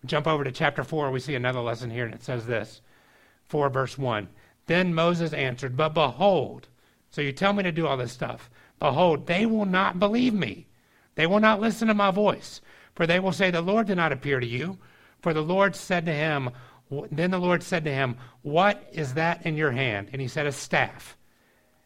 Jump 0.06 0.26
over 0.26 0.44
to 0.44 0.52
chapter 0.52 0.84
4, 0.84 1.10
we 1.10 1.20
see 1.20 1.34
another 1.34 1.60
lesson 1.60 1.90
here, 1.90 2.04
and 2.04 2.14
it 2.14 2.22
says 2.22 2.46
this 2.46 2.80
4 3.44 3.68
verse 3.68 3.98
1. 3.98 4.28
Then 4.66 4.94
Moses 4.94 5.32
answered, 5.32 5.76
But 5.76 5.94
behold, 5.94 6.68
so 7.10 7.20
you 7.20 7.32
tell 7.32 7.52
me 7.52 7.62
to 7.62 7.72
do 7.72 7.86
all 7.86 7.96
this 7.96 8.12
stuff. 8.12 8.50
Behold, 8.78 9.26
they 9.26 9.46
will 9.46 9.66
not 9.66 9.98
believe 9.98 10.34
me. 10.34 10.66
They 11.14 11.26
will 11.26 11.40
not 11.40 11.60
listen 11.60 11.88
to 11.88 11.94
my 11.94 12.10
voice. 12.10 12.60
For 12.94 13.06
they 13.06 13.20
will 13.20 13.32
say, 13.32 13.50
The 13.50 13.60
Lord 13.60 13.86
did 13.86 13.96
not 13.96 14.12
appear 14.12 14.40
to 14.40 14.46
you. 14.46 14.78
For 15.20 15.32
the 15.32 15.42
Lord 15.42 15.74
said 15.74 16.06
to 16.06 16.12
him, 16.12 16.50
Then 17.10 17.30
the 17.30 17.38
Lord 17.38 17.62
said 17.62 17.84
to 17.84 17.92
him, 17.92 18.16
What 18.42 18.88
is 18.92 19.14
that 19.14 19.44
in 19.46 19.56
your 19.56 19.72
hand? 19.72 20.08
And 20.12 20.20
he 20.20 20.28
said, 20.28 20.46
A 20.46 20.52
staff. 20.52 21.16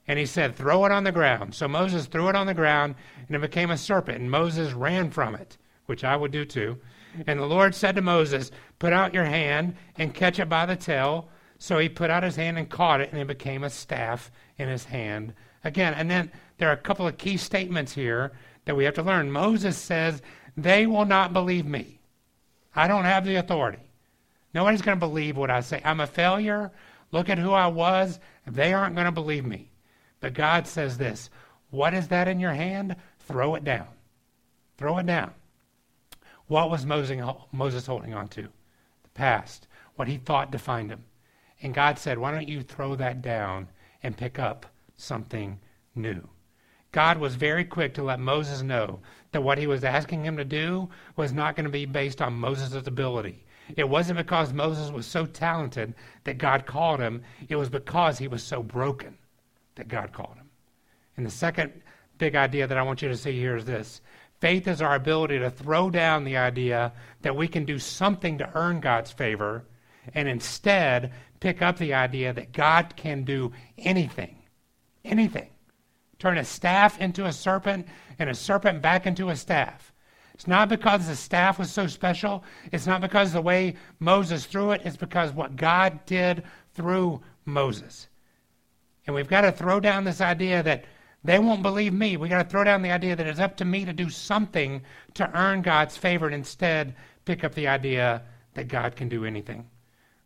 And 0.07 0.19
he 0.19 0.27
said, 0.27 0.57
Throw 0.57 0.85
it 0.87 0.93
on 0.93 1.05
the 1.05 1.13
ground. 1.13 1.55
So 1.55 1.69
Moses 1.69 2.07
threw 2.07 2.29
it 2.29 2.35
on 2.35 2.47
the 2.47 2.55
ground, 2.55 2.95
and 3.27 3.37
it 3.37 3.41
became 3.41 3.71
a 3.71 3.77
serpent. 3.77 4.21
And 4.21 4.31
Moses 4.31 4.73
ran 4.73 5.11
from 5.11 5.35
it, 5.35 5.59
which 5.87 6.05
I 6.05 6.17
would 6.17 6.33
do 6.33 6.45
too. 6.45 6.79
And 7.27 7.39
the 7.39 7.47
Lord 7.47 7.75
said 7.75 7.95
to 7.97 8.03
Moses, 8.03 8.51
Put 8.79 8.93
out 8.93 9.15
your 9.15 9.25
hand 9.25 9.77
and 9.97 10.15
catch 10.15 10.39
it 10.39 10.49
by 10.49 10.67
the 10.67 10.77
tail. 10.77 11.29
So 11.59 11.79
he 11.79 11.89
put 11.89 12.11
out 12.11 12.23
his 12.23 12.37
hand 12.37 12.57
and 12.57 12.71
caught 12.71 13.01
it, 13.01 13.11
and 13.13 13.21
it 13.21 13.27
became 13.27 13.65
a 13.65 13.71
staff 13.71 14.31
in 14.57 14.69
his 14.69 14.85
hand 14.85 15.35
again. 15.65 15.95
And 15.95 16.11
then 16.11 16.31
there 16.59 16.69
are 16.69 16.75
a 16.75 16.77
couple 16.77 17.07
of 17.07 17.19
key 17.19 17.37
statements 17.37 17.93
here 17.93 18.33
that 18.65 18.77
we 18.77 18.85
have 18.85 18.95
to 18.95 19.03
learn. 19.03 19.33
Moses 19.33 19.77
says, 19.77 20.23
They 20.57 20.87
will 20.87 21.05
not 21.05 21.33
believe 21.33 21.67
me. 21.67 22.01
I 22.75 22.87
don't 22.87 23.05
have 23.05 23.25
the 23.25 23.37
authority. 23.37 23.83
Nobody's 24.55 24.83
going 24.83 24.97
to 24.97 25.07
believe 25.07 25.37
what 25.37 25.51
I 25.51 25.61
say. 25.61 25.83
I'm 25.85 26.01
a 26.01 26.07
failure. 26.07 26.71
Look 27.11 27.29
at 27.29 27.39
who 27.39 27.53
I 27.53 27.67
was. 27.67 28.21
They 28.47 28.73
aren't 28.73 28.95
going 28.95 29.07
to 29.07 29.13
believe 29.13 29.45
me. 29.45 29.73
But 30.21 30.35
God 30.35 30.67
says 30.67 30.99
this 30.99 31.31
What 31.71 31.95
is 31.95 32.09
that 32.09 32.29
in 32.29 32.41
your 32.41 32.55
hand? 32.55 32.97
Throw 33.21 33.55
it 33.57 33.65
down. 33.65 33.89
Throw 34.77 34.99
it 34.99 35.07
down. 35.07 35.33
What 36.47 36.71
was 36.71 36.87
Moses 36.87 37.87
holding 37.87 38.15
on 38.15 38.29
to? 38.29 38.43
The 38.43 39.11
past, 39.15 39.67
what 39.97 40.09
he 40.09 40.17
thought 40.17 40.51
defined 40.51 40.91
him. 40.91 41.05
And 41.63 41.75
God 41.75 41.99
said, 41.99 42.19
Why 42.19 42.31
don't 42.31 42.49
you 42.49 42.63
throw 42.63 42.95
that 42.97 43.23
down 43.23 43.69
and 44.03 44.17
pick 44.17 44.39
up 44.39 44.67
something 44.97 45.59
new? 45.95 46.29
God 46.93 47.19
was 47.19 47.35
very 47.35 47.65
quick 47.65 47.95
to 47.95 48.03
let 48.03 48.21
Moses 48.21 48.63
know 48.63 49.01
that 49.33 49.43
what 49.43 49.59
he 49.59 49.67
was 49.67 49.85
asking 49.85 50.25
him 50.25 50.37
to 50.37 50.45
do 50.45 50.89
was 51.17 51.33
not 51.33 51.55
going 51.55 51.67
to 51.67 51.71
be 51.71 51.85
based 51.85 52.23
on 52.23 52.33
Moses' 52.33 52.87
ability. 52.87 53.45
It 53.77 53.89
wasn't 53.89 54.17
because 54.17 54.53
Moses 54.53 54.91
was 54.91 55.07
so 55.07 55.27
talented 55.27 55.95
that 56.25 56.39
God 56.39 56.65
called 56.65 57.01
him, 57.01 57.23
it 57.49 57.57
was 57.57 57.69
because 57.69 58.19
he 58.19 58.29
was 58.29 58.43
so 58.43 58.63
broken 58.63 59.19
that 59.75 59.89
God 59.89 60.13
called 60.13 60.37
him. 60.37 60.49
And 61.17 61.27
the 61.27 61.31
second 61.31 61.73
big 62.17 62.35
idea 62.35 62.67
that 62.67 62.79
I 62.79 62.83
want 62.83 63.03
you 63.03 63.09
to 63.09 63.17
see 63.17 63.39
here 63.39 63.57
is 63.57 63.67
this 63.67 64.01
Faith 64.41 64.69
is 64.69 64.81
our 64.81 64.95
ability 64.95 65.39
to 65.41 65.51
throw 65.51 65.91
down 65.91 66.25
the 66.25 66.37
idea 66.37 66.93
that 67.23 67.37
we 67.37 67.49
can 67.49 67.65
do 67.65 67.79
something 67.79 68.39
to 68.39 68.51
earn 68.55 68.81
God's 68.81 69.11
favor 69.11 69.65
and 70.15 70.29
instead 70.29 71.13
pick 71.41 71.63
up 71.63 71.79
the 71.79 71.95
idea 71.95 72.33
that 72.33 72.53
God 72.53 72.95
can 72.97 73.25
do 73.25 73.53
anything. 73.77 74.37
Anything. 75.05 75.51
Turn 76.19 76.39
a 76.39 76.45
staff 76.45 77.01
into 77.01 77.27
a 77.27 77.33
serpent 77.33 77.87
and 78.19 78.29
a 78.29 78.35
serpent 78.35 78.83
back 78.83 79.07
into 79.07 79.31
a 79.31 79.37
staff. 79.37 79.93
It's 80.35 80.47
not 80.47 80.69
because 80.69 81.07
the 81.07 81.17
staff 81.17 81.59
was 81.59 81.71
so 81.71 81.87
special. 81.87 82.45
It's 82.71 82.87
not 82.87 83.01
because 83.01 83.33
the 83.33 83.41
way 83.41 83.75
Moses 83.99 84.47
threw 84.47 84.71
it. 84.73 84.83
It's 84.85 84.97
because 84.97 85.33
what 85.33 85.57
God 85.57 86.05
did 86.07 86.45
through 86.75 87.21
Moses. 87.45 88.09
And 89.07 89.15
we've 89.15 89.29
got 89.29 89.41
to 89.41 89.53
throw 89.53 89.81
down 89.81 90.05
this 90.05 90.21
idea 90.21 90.63
that 90.63 90.85
they 91.25 91.39
won't 91.39 91.63
believe 91.63 91.93
me. 91.93 92.17
We've 92.17 92.31
got 92.31 92.45
to 92.45 92.49
throw 92.49 92.63
down 92.63 92.83
the 92.83 92.93
idea 92.93 93.17
that 93.17 93.27
it's 93.27 93.41
up 93.41 93.57
to 93.57 93.65
me 93.65 93.85
to 93.85 93.93
do 93.93 94.11
something 94.11 94.83
to 95.15 95.37
earn 95.37 95.63
God's 95.63 95.97
favor 95.97 96.27
and 96.27 96.35
instead 96.35 96.95
pick 97.25 97.43
up 97.43 97.55
the 97.55 97.69
idea 97.69 98.23
that 98.55 98.69
God 98.69 98.95
can 98.95 99.09
do 99.09 99.25
anything. 99.25 99.69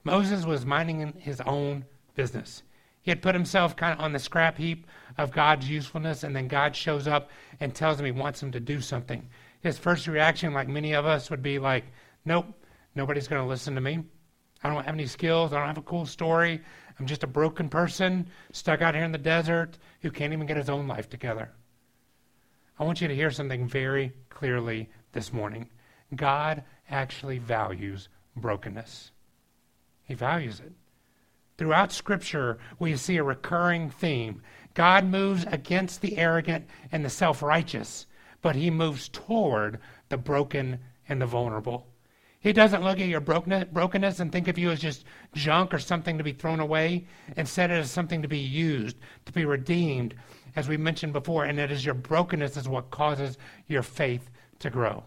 Moses 0.05 0.45
was 0.45 0.67
minding 0.67 1.15
his 1.19 1.41
own 1.43 1.85
business. 2.15 2.63
He 3.03 3.11
had 3.11 3.23
put 3.23 3.35
himself 3.35 3.77
kind 3.77 3.93
of 3.93 4.01
on 4.05 4.13
the 4.13 4.19
scrap 4.19 4.59
heap 4.59 4.87
of 5.19 5.33
God's 5.33 5.69
usefulness, 5.69 6.23
and 6.23 6.35
then 6.35 6.49
God 6.49 6.77
shows 6.77 7.09
up 7.09 7.31
and 7.61 7.75
tells 7.75 7.99
him 7.99 8.07
he 8.07 8.13
wants 8.13 8.43
him 8.43 8.53
to 8.53 8.61
do 8.61 8.81
something. 8.81 9.29
His 9.61 9.79
first 9.79 10.07
reaction, 10.07 10.53
like 10.53 10.69
many 10.69 10.93
of 10.93 11.07
us, 11.07 11.31
would 11.31 11.43
be 11.43 11.59
like, 11.59 11.85
Nope, 12.25 12.47
nobody's 12.95 13.29
going 13.29 13.43
to 13.43 13.49
listen 13.49 13.75
to 13.75 13.81
me. 13.81 14.05
I 14.63 14.69
don't 14.69 14.85
have 14.85 14.95
any 14.95 15.07
skills. 15.07 15.53
I 15.53 15.59
don't 15.59 15.67
have 15.67 15.79
a 15.79 15.83
cool 15.83 16.07
story. 16.07 16.61
I'm 16.99 17.07
just 17.07 17.25
a 17.25 17.29
broken 17.29 17.69
person 17.69 18.29
stuck 18.53 18.81
out 18.81 18.95
here 18.95 19.05
in 19.05 19.13
the 19.13 19.19
desert 19.19 19.79
who 20.03 20.11
can't 20.11 20.33
even 20.33 20.47
get 20.47 20.57
his 20.57 20.71
own 20.71 20.87
life 20.87 21.09
together. 21.09 21.51
I 22.79 22.85
want 22.85 23.01
you 23.01 23.09
to 23.09 23.15
hear 23.15 23.31
something 23.31 23.67
very 23.67 24.13
clearly 24.29 24.89
this 25.13 25.33
morning. 25.33 25.69
God 26.15 26.63
actually 26.91 27.39
values 27.39 28.09
brokenness, 28.37 29.11
He 30.05 30.15
values 30.15 30.61
it. 30.61 30.73
Throughout 31.59 31.93
Scripture, 31.93 32.59
we 32.79 32.97
see 32.97 33.19
a 33.19 33.23
recurring 33.23 33.91
theme. 33.91 34.43
God 34.75 35.05
moves 35.05 35.45
against 35.45 36.01
the 36.01 36.19
arrogant 36.19 36.67
and 36.91 37.05
the 37.05 37.11
self 37.11 37.43
righteous, 37.43 38.07
but 38.41 38.57
He 38.57 38.71
moves 38.71 39.09
toward 39.09 39.79
the 40.09 40.17
broken 40.17 40.81
and 41.09 41.21
the 41.21 41.27
vulnerable. 41.27 41.87
He 42.43 42.53
doesn't 42.53 42.83
look 42.83 42.99
at 42.99 43.07
your 43.07 43.21
brokenness 43.21 44.19
and 44.19 44.33
think 44.33 44.49
of 44.49 44.59
you 44.59 44.73
as 44.73 44.81
just 44.81 45.05
junk 45.33 45.73
or 45.73 45.79
something 45.79 46.19
to 46.19 46.25
be 46.25 46.33
thrown 46.33 46.59
away. 46.59 47.07
Instead, 47.37 47.71
it 47.71 47.79
is 47.79 47.91
something 47.91 48.21
to 48.23 48.29
be 48.29 48.41
used, 48.41 48.97
to 49.27 49.33
be 49.33 49.45
redeemed, 49.45 50.17
as 50.57 50.69
we 50.69 50.77
mentioned 50.77 51.13
before. 51.13 51.45
And 51.45 51.61
it 51.61 51.71
is 51.71 51.85
your 51.85 51.95
brokenness 51.95 52.57
is 52.57 52.69
what 52.69 52.91
causes 52.91 53.39
your 53.69 53.85
faith 53.85 54.29
to 54.59 54.71
grow. 54.71 55.05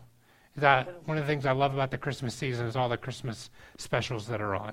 That 0.55 1.05
one 1.05 1.17
of 1.17 1.25
the 1.25 1.27
things 1.27 1.45
I 1.45 1.51
love 1.51 1.73
about 1.73 1.91
the 1.91 1.97
Christmas 1.97 2.33
season 2.33 2.67
is 2.67 2.77
all 2.77 2.87
the 2.87 2.95
Christmas 2.95 3.49
specials 3.77 4.27
that 4.27 4.39
are 4.39 4.55
on. 4.55 4.71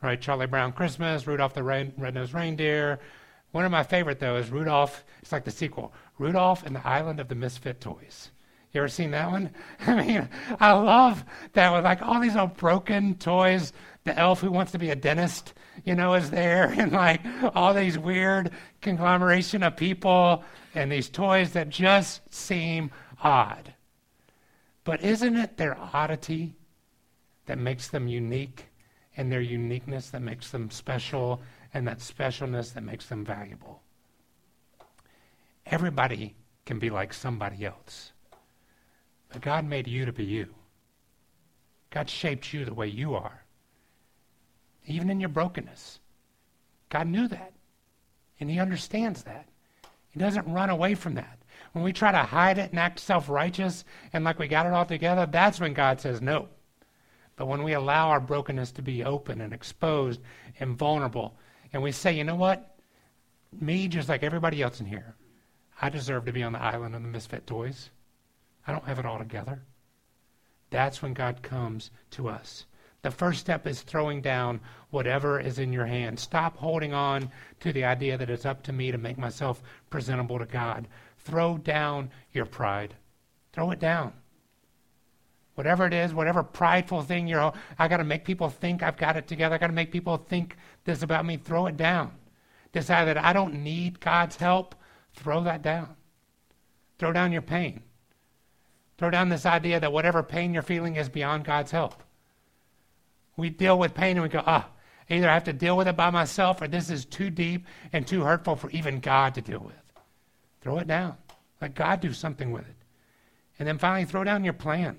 Right, 0.00 0.20
Charlie 0.20 0.46
Brown 0.46 0.72
Christmas, 0.72 1.26
Rudolph 1.26 1.54
the 1.54 1.62
Red-Nosed 1.62 2.32
Reindeer. 2.32 3.00
One 3.50 3.64
of 3.64 3.72
my 3.72 3.82
favorite 3.82 4.20
though 4.20 4.36
is 4.36 4.50
Rudolph. 4.50 5.04
It's 5.22 5.32
like 5.32 5.44
the 5.44 5.50
sequel, 5.50 5.92
Rudolph 6.18 6.64
and 6.64 6.76
the 6.76 6.86
Island 6.86 7.18
of 7.18 7.28
the 7.28 7.34
Misfit 7.34 7.80
Toys. 7.80 8.30
You 8.72 8.82
ever 8.82 8.88
seen 8.88 9.10
that 9.12 9.30
one? 9.30 9.50
I 9.86 9.94
mean, 9.94 10.28
I 10.60 10.72
love 10.72 11.24
that 11.54 11.72
with 11.72 11.84
like 11.84 12.02
all 12.02 12.20
these 12.20 12.36
old 12.36 12.56
broken 12.56 13.14
toys. 13.16 13.72
The 14.04 14.16
elf 14.16 14.40
who 14.40 14.50
wants 14.50 14.72
to 14.72 14.78
be 14.78 14.90
a 14.90 14.96
dentist, 14.96 15.54
you 15.84 15.94
know, 15.94 16.14
is 16.14 16.30
there, 16.30 16.64
and 16.76 16.92
like 16.92 17.20
all 17.54 17.74
these 17.74 17.98
weird 17.98 18.52
conglomeration 18.80 19.62
of 19.62 19.76
people 19.76 20.44
and 20.74 20.92
these 20.92 21.08
toys 21.08 21.52
that 21.52 21.70
just 21.70 22.22
seem 22.32 22.90
odd. 23.22 23.74
But 24.84 25.02
isn't 25.02 25.36
it 25.36 25.56
their 25.56 25.76
oddity 25.76 26.54
that 27.46 27.58
makes 27.58 27.88
them 27.88 28.06
unique, 28.06 28.66
and 29.18 29.30
their 29.30 29.42
uniqueness 29.42 30.10
that 30.10 30.22
makes 30.22 30.50
them 30.50 30.70
special, 30.70 31.42
and 31.74 31.86
that 31.86 31.98
specialness 31.98 32.72
that 32.72 32.84
makes 32.84 33.06
them 33.06 33.24
valuable? 33.24 33.82
Everybody 35.66 36.36
can 36.64 36.78
be 36.78 36.88
like 36.88 37.12
somebody 37.12 37.66
else. 37.66 38.12
But 39.28 39.42
God 39.42 39.66
made 39.66 39.88
you 39.88 40.06
to 40.06 40.12
be 40.12 40.24
you. 40.24 40.54
God 41.90 42.08
shaped 42.08 42.54
you 42.54 42.64
the 42.64 42.72
way 42.72 42.86
you 42.86 43.14
are. 43.14 43.44
Even 44.86 45.10
in 45.10 45.20
your 45.20 45.28
brokenness. 45.28 45.98
God 46.88 47.08
knew 47.08 47.28
that. 47.28 47.52
And 48.40 48.48
He 48.48 48.60
understands 48.60 49.24
that. 49.24 49.48
He 50.10 50.20
doesn't 50.20 50.50
run 50.50 50.70
away 50.70 50.94
from 50.94 51.14
that. 51.14 51.38
When 51.72 51.84
we 51.84 51.92
try 51.92 52.12
to 52.12 52.18
hide 52.18 52.58
it 52.58 52.70
and 52.70 52.78
act 52.78 53.00
self 53.00 53.28
righteous 53.28 53.84
and 54.12 54.24
like 54.24 54.38
we 54.38 54.46
got 54.46 54.66
it 54.66 54.72
all 54.72 54.86
together, 54.86 55.26
that's 55.26 55.60
when 55.60 55.74
God 55.74 56.00
says 56.00 56.22
no. 56.22 56.48
But 57.38 57.46
when 57.46 57.62
we 57.62 57.74
allow 57.74 58.08
our 58.08 58.18
brokenness 58.18 58.72
to 58.72 58.82
be 58.82 59.04
open 59.04 59.40
and 59.40 59.52
exposed 59.52 60.20
and 60.58 60.76
vulnerable, 60.76 61.36
and 61.72 61.80
we 61.80 61.92
say, 61.92 62.12
you 62.12 62.24
know 62.24 62.34
what? 62.34 62.76
Me, 63.60 63.86
just 63.86 64.08
like 64.08 64.24
everybody 64.24 64.60
else 64.60 64.80
in 64.80 64.86
here, 64.86 65.14
I 65.80 65.88
deserve 65.88 66.24
to 66.24 66.32
be 66.32 66.42
on 66.42 66.52
the 66.52 66.60
island 66.60 66.96
of 66.96 67.02
the 67.02 67.08
misfit 67.08 67.46
toys. 67.46 67.90
I 68.66 68.72
don't 68.72 68.84
have 68.86 68.98
it 68.98 69.06
all 69.06 69.18
together. 69.18 69.62
That's 70.70 71.00
when 71.00 71.14
God 71.14 71.40
comes 71.40 71.92
to 72.10 72.28
us. 72.28 72.66
The 73.02 73.12
first 73.12 73.38
step 73.38 73.68
is 73.68 73.82
throwing 73.82 74.20
down 74.20 74.60
whatever 74.90 75.38
is 75.38 75.60
in 75.60 75.72
your 75.72 75.86
hand. 75.86 76.18
Stop 76.18 76.56
holding 76.56 76.92
on 76.92 77.30
to 77.60 77.72
the 77.72 77.84
idea 77.84 78.18
that 78.18 78.30
it's 78.30 78.46
up 78.46 78.64
to 78.64 78.72
me 78.72 78.90
to 78.90 78.98
make 78.98 79.16
myself 79.16 79.62
presentable 79.90 80.40
to 80.40 80.44
God. 80.44 80.88
throw 81.18 81.56
down 81.56 82.10
your 82.32 82.46
pride. 82.46 82.96
Throw 83.52 83.70
it 83.70 83.78
down. 83.78 84.12
Whatever 85.58 85.86
it 85.86 85.92
is, 85.92 86.14
whatever 86.14 86.44
prideful 86.44 87.02
thing 87.02 87.26
you're, 87.26 87.52
I 87.80 87.88
got 87.88 87.96
to 87.96 88.04
make 88.04 88.24
people 88.24 88.48
think 88.48 88.80
I've 88.80 88.96
got 88.96 89.16
it 89.16 89.26
together. 89.26 89.56
I 89.56 89.58
got 89.58 89.66
to 89.66 89.72
make 89.72 89.90
people 89.90 90.16
think 90.16 90.56
this 90.84 91.02
about 91.02 91.26
me. 91.26 91.36
Throw 91.36 91.66
it 91.66 91.76
down. 91.76 92.12
Decide 92.70 93.06
that 93.06 93.18
I 93.18 93.32
don't 93.32 93.64
need 93.64 93.98
God's 93.98 94.36
help. 94.36 94.76
Throw 95.14 95.42
that 95.42 95.62
down. 95.62 95.96
Throw 97.00 97.12
down 97.12 97.32
your 97.32 97.42
pain. 97.42 97.82
Throw 98.98 99.10
down 99.10 99.30
this 99.30 99.44
idea 99.44 99.80
that 99.80 99.92
whatever 99.92 100.22
pain 100.22 100.54
you're 100.54 100.62
feeling 100.62 100.94
is 100.94 101.08
beyond 101.08 101.44
God's 101.44 101.72
help. 101.72 102.04
We 103.36 103.50
deal 103.50 103.80
with 103.80 103.94
pain 103.94 104.16
and 104.16 104.22
we 104.22 104.28
go, 104.28 104.44
ah, 104.46 104.68
either 105.10 105.28
I 105.28 105.34
have 105.34 105.42
to 105.42 105.52
deal 105.52 105.76
with 105.76 105.88
it 105.88 105.96
by 105.96 106.10
myself 106.10 106.62
or 106.62 106.68
this 106.68 106.88
is 106.88 107.04
too 107.04 107.30
deep 107.30 107.66
and 107.92 108.06
too 108.06 108.22
hurtful 108.22 108.54
for 108.54 108.70
even 108.70 109.00
God 109.00 109.34
to 109.34 109.40
deal 109.40 109.64
with. 109.66 109.74
Throw 110.60 110.78
it 110.78 110.86
down. 110.86 111.16
Let 111.60 111.74
God 111.74 112.00
do 112.00 112.12
something 112.12 112.52
with 112.52 112.68
it. 112.68 112.76
And 113.58 113.66
then 113.66 113.78
finally, 113.78 114.04
throw 114.04 114.22
down 114.22 114.44
your 114.44 114.52
plan, 114.52 114.98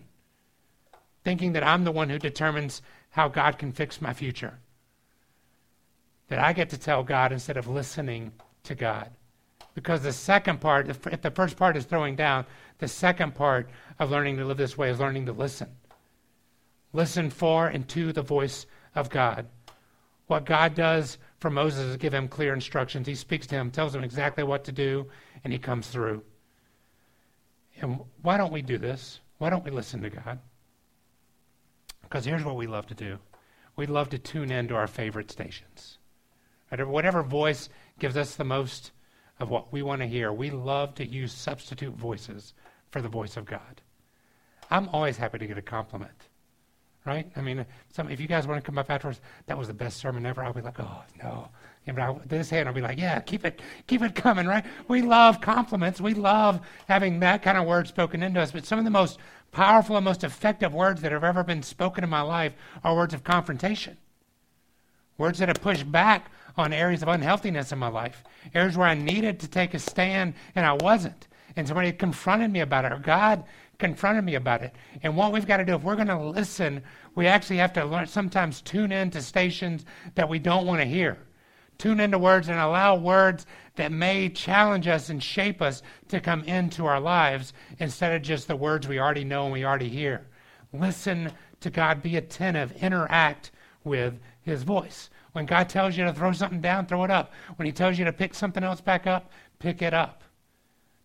thinking 1.24 1.54
that 1.54 1.64
I'm 1.64 1.84
the 1.84 1.92
one 1.92 2.10
who 2.10 2.20
determines 2.20 2.82
how 3.12 3.28
God 3.28 3.58
can 3.58 3.72
fix 3.72 4.02
my 4.02 4.14
future. 4.14 4.60
That 6.28 6.40
I 6.40 6.54
get 6.54 6.70
to 6.70 6.78
tell 6.78 7.04
God 7.04 7.32
instead 7.32 7.58
of 7.58 7.68
listening 7.68 8.32
to 8.64 8.76
God. 8.76 9.10
Because 9.74 10.04
the 10.04 10.14
second 10.14 10.60
part, 10.62 10.90
if 10.90 11.22
the 11.22 11.32
first 11.32 11.58
part 11.58 11.78
is 11.78 11.86
throwing 11.86 12.16
down, 12.16 12.46
the 12.80 12.88
second 12.88 13.36
part 13.36 13.70
of 13.98 14.12
learning 14.12 14.38
to 14.38 14.46
live 14.46 14.58
this 14.58 14.78
way 14.78 14.90
is 14.90 15.00
learning 15.00 15.26
to 15.26 15.32
listen. 15.32 15.70
Listen 16.94 17.30
for 17.30 17.68
and 17.68 17.88
to 17.90 18.12
the 18.12 18.22
voice 18.22 18.66
of 18.96 19.10
God. 19.10 19.48
What 20.28 20.46
God 20.46 20.76
does 20.76 21.18
for 21.40 21.50
Moses 21.50 21.86
is 21.86 21.98
give 21.98 22.14
him 22.14 22.28
clear 22.28 22.54
instructions. 22.54 23.08
He 23.08 23.16
speaks 23.16 23.48
to 23.48 23.56
him, 23.56 23.72
tells 23.72 23.96
him 23.96 24.04
exactly 24.04 24.44
what 24.44 24.64
to 24.66 24.72
do, 24.72 25.08
and 25.44 25.54
he 25.54 25.60
comes 25.60 25.88
through. 25.88 26.24
And 27.82 28.00
why 28.22 28.38
don't 28.38 28.52
we 28.52 28.62
do 28.62 28.78
this? 28.78 29.22
Why 29.38 29.50
don't 29.50 29.64
we 29.64 29.72
listen 29.72 30.02
to 30.02 30.10
God? 30.10 30.40
Because 32.10 32.26
here's 32.26 32.44
what 32.44 32.56
we 32.56 32.68
love 32.68 32.88
to 32.88 32.96
do 32.96 33.20
we 33.76 33.86
love 33.86 34.10
to 34.10 34.18
tune 34.18 34.52
in 34.52 34.68
to 34.68 34.76
our 34.76 34.88
favorite 34.88 35.32
stations. 35.32 36.00
Whatever 36.70 37.24
voice 37.24 37.70
gives 37.98 38.18
us 38.18 38.36
the 38.36 38.44
most 38.44 38.92
of 39.40 39.50
what 39.50 39.72
we 39.72 39.82
want 39.82 40.02
to 40.02 40.08
hear, 40.08 40.34
we 40.34 40.50
love 40.50 40.96
to 40.96 41.08
use 41.08 41.32
substitute 41.32 41.94
voices 41.96 42.54
for 42.92 43.02
the 43.02 43.08
voice 43.08 43.38
of 43.38 43.46
God. 43.46 43.82
I'm 44.70 44.90
always 44.90 45.18
happy 45.18 45.38
to 45.38 45.48
get 45.48 45.58
a 45.58 45.62
compliment, 45.62 46.28
right? 47.06 47.32
I 47.36 47.42
mean, 47.42 47.66
some, 47.94 48.10
if 48.10 48.20
you 48.20 48.28
guys 48.28 48.46
want 48.46 48.62
to 48.62 48.66
come 48.66 48.78
up 48.78 48.92
afterwards, 48.92 49.22
that 49.48 49.58
was 49.58 49.68
the 49.68 49.74
best 49.74 49.98
sermon 49.98 50.26
ever. 50.26 50.44
I'll 50.44 50.54
be 50.54 50.62
like, 50.62 50.80
oh 50.80 51.04
no. 51.24 51.48
And 51.88 51.98
I, 51.98 52.16
this 52.26 52.50
hand, 52.50 52.68
I'll 52.68 52.76
be 52.76 52.82
like, 52.82 53.00
yeah, 53.00 53.20
keep 53.22 53.46
it, 53.46 53.62
keep 53.88 54.02
it 54.02 54.14
coming, 54.14 54.46
right? 54.46 54.66
We 54.88 55.02
love 55.02 55.42
compliments. 55.42 56.02
We 56.02 56.14
love 56.14 56.60
having 56.88 57.22
that 57.22 57.42
kind 57.42 57.58
of 57.58 57.66
word 57.66 57.88
spoken 57.88 58.22
into 58.22 58.42
us. 58.42 58.52
But 58.52 58.66
some 58.66 58.78
of 58.78 58.86
the 58.86 58.92
most 58.92 59.18
powerful 59.52 59.98
and 59.98 60.06
most 60.06 60.24
effective 60.24 60.74
words 60.74 61.02
that 61.02 61.12
have 61.12 61.24
ever 61.24 61.44
been 61.44 61.64
spoken 61.64 62.04
in 62.04 62.10
my 62.10 62.22
life 62.22 62.54
are 62.84 62.96
words 62.96 63.14
of 63.14 63.24
confrontation. 63.24 63.98
Words 65.18 65.40
that 65.40 65.50
have 65.50 65.62
pushed 65.62 65.92
back 65.92 66.32
on 66.58 66.74
areas 66.74 67.02
of 67.02 67.08
unhealthiness 67.08 67.72
in 67.72 67.80
my 67.80 67.88
life, 67.88 68.24
areas 68.54 68.78
where 68.78 68.88
I 68.88 68.94
needed 68.94 69.40
to 69.40 69.48
take 69.48 69.74
a 69.74 69.80
stand 69.80 70.34
and 70.56 70.66
I 70.66 70.74
wasn't. 70.74 71.28
And 71.56 71.68
somebody 71.68 71.92
confronted 71.92 72.52
me 72.52 72.60
about 72.62 72.86
it, 72.86 72.92
or 72.92 73.00
God 73.00 73.44
confronted 73.80 74.24
me 74.24 74.36
about 74.36 74.62
it. 74.62 74.74
And 75.04 75.18
what 75.18 75.32
we've 75.32 75.48
got 75.48 75.58
to 75.58 75.66
do, 75.66 75.76
if 75.76 75.84
we're 75.84 75.96
going 75.96 76.08
to 76.08 76.18
listen, 76.18 76.84
we 77.16 77.28
actually 77.28 77.58
have 77.58 77.74
to 77.74 77.86
learn, 77.86 78.08
sometimes 78.08 78.62
tune 78.62 78.92
in 78.92 79.10
to 79.12 79.22
stations 79.22 79.86
that 80.16 80.30
we 80.30 80.38
don't 80.40 80.68
want 80.68 80.80
to 80.80 80.86
hear. 80.86 81.18
Tune 81.78 82.00
into 82.00 82.20
words 82.20 82.50
and 82.50 82.60
allow 82.60 82.96
words 82.96 83.46
that 83.80 83.94
may 83.94 84.28
challenge 84.28 84.90
us 84.90 85.08
and 85.08 85.24
shape 85.24 85.62
us 85.62 85.82
to 86.10 86.20
come 86.20 86.44
into 86.44 86.86
our 86.86 87.00
lives 87.00 87.54
instead 87.80 88.14
of 88.14 88.22
just 88.22 88.50
the 88.50 88.56
words 88.58 88.90
we 88.90 89.00
already 89.00 89.24
know 89.24 89.46
and 89.46 89.54
we 89.54 89.64
already 89.64 89.88
hear. 89.88 90.28
Listen 90.74 91.32
to 91.62 91.70
God, 91.70 92.02
be 92.02 92.18
attentive, 92.18 92.74
interact 92.84 93.52
with 93.86 94.20
His 94.42 94.64
voice. 94.64 95.10
When 95.32 95.46
God 95.46 95.70
tells 95.70 95.96
you 95.96 96.04
to 96.04 96.12
throw 96.12 96.34
something 96.34 96.60
down, 96.60 96.88
throw 96.88 97.06
it 97.06 97.10
up. 97.10 97.32
When 97.56 97.66
He 97.66 97.72
tells 97.72 97.98
you 97.98 98.04
to 98.04 98.12
pick 98.12 98.34
something 98.34 98.66
else 98.66 98.82
back 98.82 99.08
up, 99.08 99.32
pick 99.60 99.82
it 99.82 99.94
up. 99.94 100.24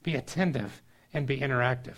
Be 0.03 0.17
attentive 0.17 0.83
and 1.13 1.29
be 1.29 1.39
interactive. 1.39 1.95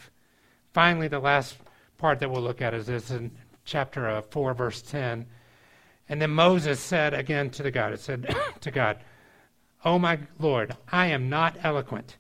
Finally, 0.75 1.09
the 1.09 1.21
last 1.21 1.57
part 1.97 2.21
that 2.21 2.31
we'll 2.31 2.43
look 2.43 2.61
at 2.61 2.75
is 2.75 2.85
this 2.85 3.11
in 3.11 3.31
chapter 3.65 4.11
uh, 4.11 4.21
4, 4.21 4.53
verse 4.53 4.83
10. 4.83 5.25
And 6.11 6.21
then 6.21 6.33
Moses 6.33 6.81
said 6.81 7.15
again 7.15 7.49
to 7.49 7.62
the 7.62 7.71
God, 7.71 7.95
it 7.95 8.01
said 8.01 8.37
to 8.61 8.71
God, 8.71 8.99
Oh 9.87 10.01
my 10.01 10.18
Lord, 10.40 10.77
I 10.90 11.07
am 11.07 11.29
not 11.29 11.59
eloquent, 11.62 12.16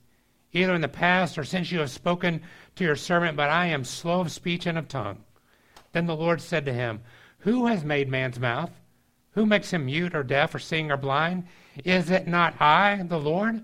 either 0.52 0.72
in 0.72 0.82
the 0.82 0.86
past 0.86 1.36
or 1.36 1.42
since 1.42 1.72
you 1.72 1.80
have 1.80 1.90
spoken 1.90 2.40
to 2.76 2.84
your 2.84 2.94
servant, 2.94 3.36
but 3.36 3.50
I 3.50 3.66
am 3.66 3.82
slow 3.82 4.20
of 4.20 4.30
speech 4.30 4.66
and 4.66 4.78
of 4.78 4.86
tongue. 4.86 5.24
Then 5.90 6.06
the 6.06 6.14
Lord 6.14 6.40
said 6.40 6.64
to 6.66 6.72
him, 6.72 7.00
Who 7.38 7.66
has 7.66 7.82
made 7.82 8.08
man's 8.08 8.38
mouth? 8.38 8.70
Who 9.32 9.46
makes 9.46 9.72
him 9.72 9.86
mute 9.86 10.14
or 10.14 10.22
deaf 10.22 10.54
or 10.54 10.60
seeing 10.60 10.92
or 10.92 10.96
blind? 10.96 11.48
Is 11.84 12.08
it 12.08 12.28
not 12.28 12.54
I, 12.62 13.02
the 13.02 13.18
Lord? 13.18 13.60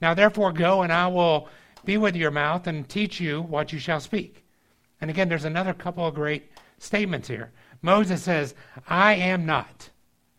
Now 0.00 0.14
therefore 0.14 0.52
go, 0.52 0.82
and 0.82 0.92
I 0.92 1.08
will 1.08 1.48
be 1.84 1.96
with 1.96 2.14
your 2.14 2.30
mouth 2.30 2.68
and 2.68 2.88
teach 2.88 3.18
you 3.18 3.42
what 3.42 3.72
you 3.72 3.80
shall 3.80 3.98
speak. 3.98 4.44
And 5.00 5.10
again, 5.10 5.28
there's 5.28 5.44
another 5.44 5.74
couple 5.74 6.06
of 6.06 6.14
great 6.14 6.52
statements 6.78 7.26
here. 7.26 7.50
Moses 7.82 8.22
says, 8.22 8.54
I 8.86 9.14
am 9.14 9.44
not. 9.44 9.90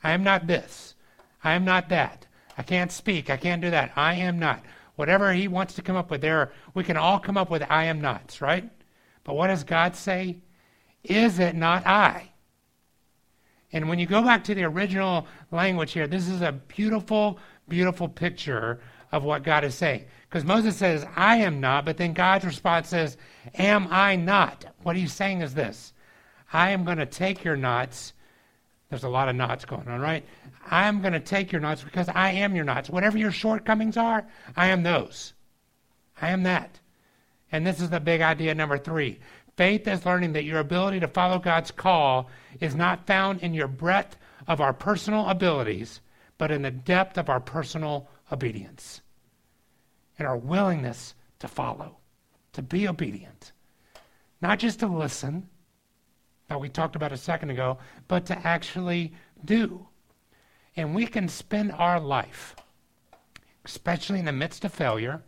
I 0.01 0.13
am 0.13 0.23
not 0.23 0.47
this. 0.47 0.95
I 1.43 1.55
am 1.55 1.65
not 1.65 1.89
that. 1.89 2.24
I 2.57 2.63
can't 2.63 2.91
speak. 2.91 3.29
I 3.29 3.37
can't 3.37 3.61
do 3.61 3.69
that. 3.71 3.91
I 3.95 4.15
am 4.15 4.39
not. 4.39 4.63
Whatever 4.95 5.33
he 5.33 5.47
wants 5.47 5.73
to 5.75 5.81
come 5.81 5.95
up 5.95 6.09
with 6.09 6.21
there, 6.21 6.51
we 6.73 6.83
can 6.83 6.97
all 6.97 7.19
come 7.19 7.37
up 7.37 7.49
with 7.49 7.63
I 7.69 7.85
am 7.85 7.99
nots, 7.99 8.41
right? 8.41 8.69
But 9.23 9.35
what 9.35 9.47
does 9.47 9.63
God 9.63 9.95
say? 9.95 10.37
Is 11.03 11.39
it 11.39 11.55
not 11.55 11.85
I? 11.85 12.31
And 13.73 13.89
when 13.89 13.99
you 13.99 14.05
go 14.05 14.21
back 14.21 14.43
to 14.45 14.55
the 14.55 14.63
original 14.63 15.27
language 15.51 15.91
here, 15.91 16.07
this 16.07 16.29
is 16.29 16.41
a 16.41 16.53
beautiful, 16.53 17.39
beautiful 17.67 18.07
picture 18.07 18.79
of 19.11 19.23
what 19.23 19.43
God 19.43 19.63
is 19.63 19.75
saying. 19.75 20.05
Because 20.29 20.45
Moses 20.45 20.75
says, 20.75 21.05
I 21.15 21.37
am 21.37 21.59
not, 21.59 21.85
but 21.85 21.97
then 21.97 22.13
God's 22.13 22.45
response 22.45 22.89
says, 22.89 23.17
Am 23.55 23.87
I 23.91 24.15
not? 24.15 24.65
What 24.83 24.95
he's 24.95 25.13
saying 25.13 25.41
is 25.41 25.53
this 25.53 25.93
I 26.53 26.71
am 26.71 26.85
going 26.85 26.97
to 26.97 27.05
take 27.05 27.43
your 27.43 27.57
knots. 27.57 28.13
There's 28.89 29.03
a 29.03 29.09
lot 29.09 29.29
of 29.29 29.35
knots 29.35 29.65
going 29.65 29.87
on, 29.87 29.99
right? 29.99 30.25
I 30.65 30.88
am 30.88 31.01
going 31.01 31.13
to 31.13 31.19
take 31.19 31.51
your 31.51 31.62
knots 31.62 31.84
because 31.84 32.10
I 32.10 32.32
am 32.32 32.56
your 32.56 32.65
knots. 32.65 32.89
Whatever 32.89 33.17
your 33.17 33.32
shortcomings 33.32 33.97
are, 33.97 34.25
I 34.56 34.67
am 34.67 34.84
those. 34.84 35.34
I 36.21 36.30
am 36.30 36.43
that. 36.43 36.80
And 37.51 37.65
this 37.65 37.80
is 37.80 37.89
the 37.89 37.99
big 37.99 38.21
idea 38.21 38.56
number 38.56 38.78
three. 38.78 39.19
Faith 39.58 39.88
is 39.88 40.06
learning 40.06 40.34
that 40.34 40.43
your 40.43 40.60
ability 40.60 40.99
to 40.99 41.08
follow 41.08 41.39
God's 41.39 41.71
call 41.71 42.30
is 42.60 42.75
not 42.75 43.08
found 43.08 43.41
in 43.41 43.54
your 43.54 43.67
breadth 43.67 44.17
of 44.47 44.60
our 44.60 44.73
personal 44.73 45.30
abilities, 45.30 46.01
but 46.38 46.51
in 46.51 46.62
the 46.62 46.71
depth 46.71 47.17
of 47.17 47.30
our 47.30 47.39
personal 47.39 48.10
obedience 48.32 49.01
and 50.17 50.28
our 50.28 50.38
willingness 50.38 51.13
to 51.39 51.47
follow, 51.47 51.97
to 52.54 52.62
be 52.62 52.88
obedient. 52.88 53.54
Not 54.41 54.60
just 54.60 54.80
to 54.80 54.88
listen, 54.88 55.47
that 56.47 56.60
we 56.60 56.69
talked 56.69 56.95
about 56.95 57.12
a 57.12 57.17
second 57.17 57.49
ago, 57.49 57.78
but 58.08 58.25
to 58.28 58.47
actually 58.47 59.13
do. 59.43 59.88
And 60.75 60.93
we 60.93 61.07
can 61.07 61.27
spend 61.27 61.71
our 61.71 61.99
life, 61.99 62.55
especially 63.63 64.19
in 64.19 64.25
the 64.25 64.31
midst 64.31 64.65
of 64.65 64.73
failure, 64.73 65.21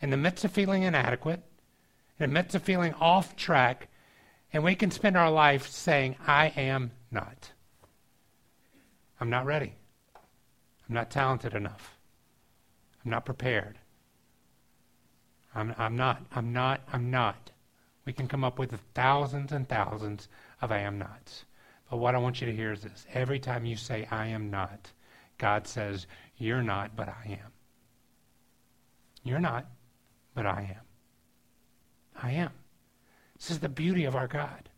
in 0.00 0.10
the 0.10 0.16
midst 0.16 0.44
of 0.44 0.52
feeling 0.52 0.82
inadequate, 0.82 1.42
in 2.18 2.30
the 2.30 2.34
midst 2.34 2.54
of 2.54 2.62
feeling 2.62 2.94
off 2.94 3.36
track, 3.36 3.88
and 4.52 4.64
we 4.64 4.74
can 4.74 4.90
spend 4.90 5.16
our 5.16 5.30
life 5.30 5.68
saying, 5.68 6.16
I 6.26 6.46
am 6.56 6.92
not. 7.10 7.52
I'm 9.20 9.30
not 9.30 9.44
ready. 9.44 9.74
I'm 10.88 10.94
not 10.94 11.10
talented 11.10 11.54
enough. 11.54 11.98
I'm 13.04 13.10
not 13.10 13.26
prepared. 13.26 13.78
I'm, 15.54 15.74
I'm 15.76 15.96
not. 15.96 16.22
I'm 16.34 16.52
not. 16.52 16.80
I'm 16.92 17.10
not. 17.10 17.50
We 18.04 18.12
can 18.12 18.28
come 18.28 18.44
up 18.44 18.58
with 18.58 18.78
thousands 18.94 19.52
and 19.52 19.68
thousands 19.68 20.28
of 20.62 20.72
I 20.72 20.78
am 20.78 20.98
nots. 20.98 21.44
But 21.90 21.98
what 21.98 22.14
I 22.14 22.18
want 22.18 22.40
you 22.40 22.46
to 22.46 22.54
hear 22.54 22.72
is 22.72 22.82
this 22.82 23.06
every 23.12 23.38
time 23.38 23.64
you 23.64 23.76
say, 23.76 24.06
I 24.10 24.26
am 24.26 24.50
not, 24.50 24.92
God 25.38 25.66
says, 25.66 26.06
You're 26.36 26.62
not, 26.62 26.94
but 26.96 27.08
I 27.08 27.38
am. 27.42 27.52
You're 29.22 29.38
not, 29.38 29.66
but 30.34 30.46
I 30.46 30.76
am. 30.76 30.84
I 32.20 32.32
am. 32.32 32.50
This 33.38 33.50
is 33.50 33.60
the 33.60 33.68
beauty 33.68 34.04
of 34.04 34.16
our 34.16 34.26
God. 34.26 34.68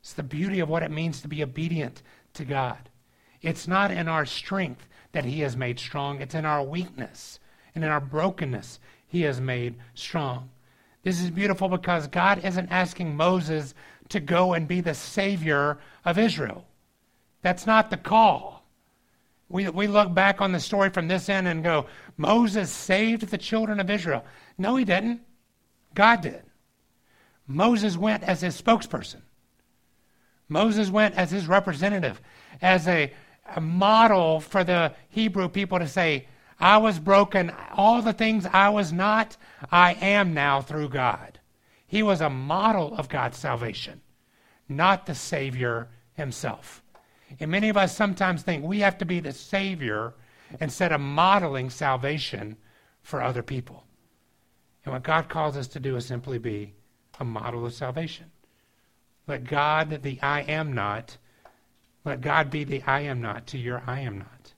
It's 0.00 0.14
the 0.14 0.22
beauty 0.22 0.60
of 0.60 0.68
what 0.68 0.82
it 0.82 0.90
means 0.90 1.20
to 1.20 1.28
be 1.28 1.42
obedient 1.42 2.02
to 2.34 2.44
God. 2.44 2.88
It's 3.40 3.68
not 3.68 3.90
in 3.90 4.08
our 4.08 4.26
strength 4.26 4.88
that 5.12 5.24
He 5.24 5.40
has 5.40 5.56
made 5.56 5.78
strong, 5.78 6.20
it's 6.20 6.34
in 6.34 6.44
our 6.44 6.62
weakness 6.62 7.38
and 7.74 7.84
in 7.84 7.90
our 7.90 8.00
brokenness 8.00 8.80
He 9.06 9.22
has 9.22 9.40
made 9.40 9.76
strong. 9.94 10.50
This 11.02 11.20
is 11.20 11.30
beautiful 11.30 11.68
because 11.68 12.06
God 12.06 12.44
isn't 12.44 12.70
asking 12.70 13.16
Moses 13.16 13.74
to 14.12 14.20
go 14.20 14.54
and 14.54 14.66
be 14.66 14.80
the 14.80 14.94
savior 14.94 15.78
of 16.04 16.18
Israel. 16.18 16.66
That's 17.42 17.66
not 17.66 17.90
the 17.90 17.96
call. 17.96 18.64
We, 19.48 19.68
we 19.68 19.86
look 19.86 20.14
back 20.14 20.40
on 20.40 20.52
the 20.52 20.60
story 20.60 20.90
from 20.90 21.08
this 21.08 21.28
end 21.28 21.46
and 21.46 21.62
go, 21.62 21.86
Moses 22.16 22.70
saved 22.70 23.28
the 23.28 23.38
children 23.38 23.80
of 23.80 23.90
Israel. 23.90 24.24
No, 24.56 24.76
he 24.76 24.84
didn't. 24.84 25.20
God 25.94 26.22
did. 26.22 26.42
Moses 27.46 27.96
went 27.96 28.22
as 28.22 28.40
his 28.40 28.60
spokesperson. 28.60 29.22
Moses 30.48 30.90
went 30.90 31.14
as 31.16 31.30
his 31.30 31.46
representative, 31.46 32.20
as 32.60 32.86
a, 32.86 33.12
a 33.56 33.60
model 33.60 34.40
for 34.40 34.64
the 34.64 34.92
Hebrew 35.08 35.48
people 35.48 35.78
to 35.78 35.88
say, 35.88 36.26
I 36.60 36.78
was 36.78 36.98
broken. 36.98 37.52
All 37.74 38.02
the 38.02 38.12
things 38.12 38.46
I 38.46 38.68
was 38.68 38.92
not, 38.92 39.36
I 39.70 39.94
am 39.94 40.34
now 40.34 40.60
through 40.60 40.90
God. 40.90 41.40
He 41.86 42.02
was 42.02 42.20
a 42.20 42.30
model 42.30 42.94
of 42.94 43.08
God's 43.08 43.38
salvation, 43.38 44.00
not 44.68 45.06
the 45.06 45.14
Savior 45.14 45.88
himself. 46.14 46.82
And 47.40 47.50
many 47.50 47.68
of 47.68 47.76
us 47.76 47.96
sometimes 47.96 48.42
think 48.42 48.64
we 48.64 48.80
have 48.80 48.98
to 48.98 49.04
be 49.04 49.20
the 49.20 49.32
Savior 49.32 50.14
instead 50.60 50.92
of 50.92 51.00
modeling 51.00 51.70
salvation 51.70 52.56
for 53.02 53.22
other 53.22 53.42
people. 53.42 53.84
And 54.84 54.92
what 54.92 55.02
God 55.02 55.28
calls 55.28 55.56
us 55.56 55.68
to 55.68 55.80
do 55.80 55.96
is 55.96 56.06
simply 56.06 56.38
be 56.38 56.74
a 57.18 57.24
model 57.24 57.64
of 57.64 57.74
salvation. 57.74 58.30
Let 59.26 59.44
God, 59.44 60.02
the 60.02 60.20
I 60.20 60.42
am 60.42 60.72
not, 60.72 61.16
let 62.04 62.20
God 62.20 62.50
be 62.50 62.64
the 62.64 62.82
I 62.82 63.00
am 63.00 63.20
not 63.20 63.46
to 63.48 63.58
your 63.58 63.82
I 63.86 64.00
am 64.00 64.18
not. 64.18 64.52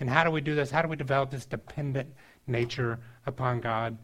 And 0.00 0.10
how 0.10 0.24
do 0.24 0.30
we 0.30 0.40
do 0.40 0.54
this? 0.54 0.70
How 0.70 0.82
do 0.82 0.88
we 0.88 0.96
develop 0.96 1.30
this 1.30 1.46
dependent 1.46 2.12
nature 2.46 2.98
upon 3.26 3.60
God? 3.60 3.96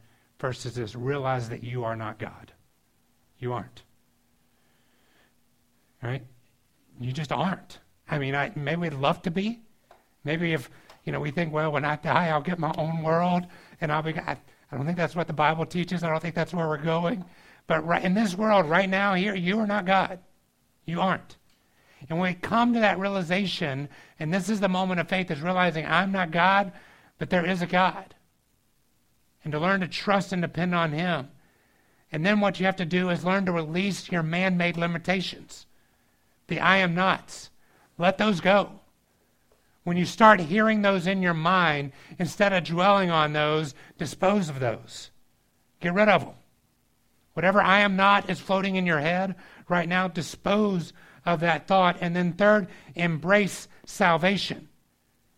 Is 0.42 0.62
this 0.62 0.94
realize 0.94 1.50
that 1.50 1.62
you 1.62 1.84
are 1.84 1.96
not 1.96 2.18
God. 2.18 2.52
You 3.38 3.52
aren't. 3.52 3.82
Right? 6.02 6.22
You 6.98 7.12
just 7.12 7.32
aren't. 7.32 7.78
I 8.10 8.18
mean, 8.18 8.34
I, 8.34 8.52
maybe 8.54 8.82
we'd 8.82 8.94
love 8.94 9.22
to 9.22 9.30
be. 9.30 9.60
Maybe 10.24 10.52
if, 10.52 10.70
you 11.04 11.12
know, 11.12 11.20
we 11.20 11.30
think, 11.30 11.52
well, 11.52 11.72
when 11.72 11.84
I 11.84 11.96
die, 11.96 12.28
I'll 12.28 12.42
get 12.42 12.58
my 12.58 12.74
own 12.76 13.02
world 13.02 13.46
and 13.80 13.92
I'll 13.92 14.02
be, 14.02 14.18
I, 14.18 14.36
I 14.70 14.76
don't 14.76 14.84
think 14.84 14.98
that's 14.98 15.16
what 15.16 15.26
the 15.26 15.32
Bible 15.32 15.64
teaches. 15.64 16.02
I 16.02 16.10
don't 16.10 16.20
think 16.20 16.34
that's 16.34 16.52
where 16.52 16.68
we're 16.68 16.78
going. 16.78 17.24
But 17.66 17.86
right 17.86 18.04
in 18.04 18.14
this 18.14 18.36
world, 18.36 18.68
right 18.68 18.88
now, 18.88 19.14
here, 19.14 19.34
you 19.34 19.58
are 19.60 19.66
not 19.66 19.86
God. 19.86 20.18
You 20.84 21.00
aren't. 21.00 21.36
And 22.08 22.18
when 22.18 22.30
we 22.30 22.34
come 22.34 22.74
to 22.74 22.80
that 22.80 22.98
realization, 22.98 23.88
and 24.18 24.32
this 24.32 24.48
is 24.48 24.60
the 24.60 24.68
moment 24.68 25.00
of 25.00 25.08
faith, 25.08 25.30
is 25.30 25.40
realizing 25.40 25.86
I'm 25.86 26.12
not 26.12 26.30
God, 26.30 26.72
but 27.18 27.30
there 27.30 27.46
is 27.46 27.62
a 27.62 27.66
God. 27.66 28.14
And 29.44 29.52
to 29.52 29.60
learn 29.60 29.80
to 29.80 29.88
trust 29.88 30.32
and 30.32 30.42
depend 30.42 30.74
on 30.74 30.92
Him. 30.92 31.28
And 32.10 32.26
then 32.26 32.40
what 32.40 32.58
you 32.58 32.66
have 32.66 32.76
to 32.76 32.84
do 32.84 33.10
is 33.10 33.24
learn 33.24 33.46
to 33.46 33.52
release 33.52 34.10
your 34.10 34.22
man 34.22 34.56
made 34.56 34.76
limitations 34.76 35.66
the 36.50 36.60
I 36.60 36.76
am 36.78 36.94
nots. 36.94 37.50
Let 37.96 38.18
those 38.18 38.40
go. 38.40 38.80
When 39.84 39.96
you 39.96 40.04
start 40.04 40.40
hearing 40.40 40.82
those 40.82 41.06
in 41.06 41.22
your 41.22 41.34
mind, 41.34 41.92
instead 42.18 42.52
of 42.52 42.64
dwelling 42.64 43.10
on 43.10 43.32
those, 43.32 43.74
dispose 43.96 44.50
of 44.50 44.60
those. 44.60 45.10
Get 45.80 45.94
rid 45.94 46.10
of 46.10 46.20
them. 46.20 46.34
Whatever 47.32 47.62
I 47.62 47.80
am 47.80 47.96
not 47.96 48.28
is 48.28 48.38
floating 48.38 48.76
in 48.76 48.84
your 48.84 49.00
head 49.00 49.34
right 49.68 49.88
now, 49.88 50.08
dispose 50.08 50.92
of 51.24 51.40
that 51.40 51.66
thought. 51.66 51.96
And 52.00 52.14
then, 52.14 52.34
third, 52.34 52.68
embrace 52.94 53.68
salvation 53.86 54.68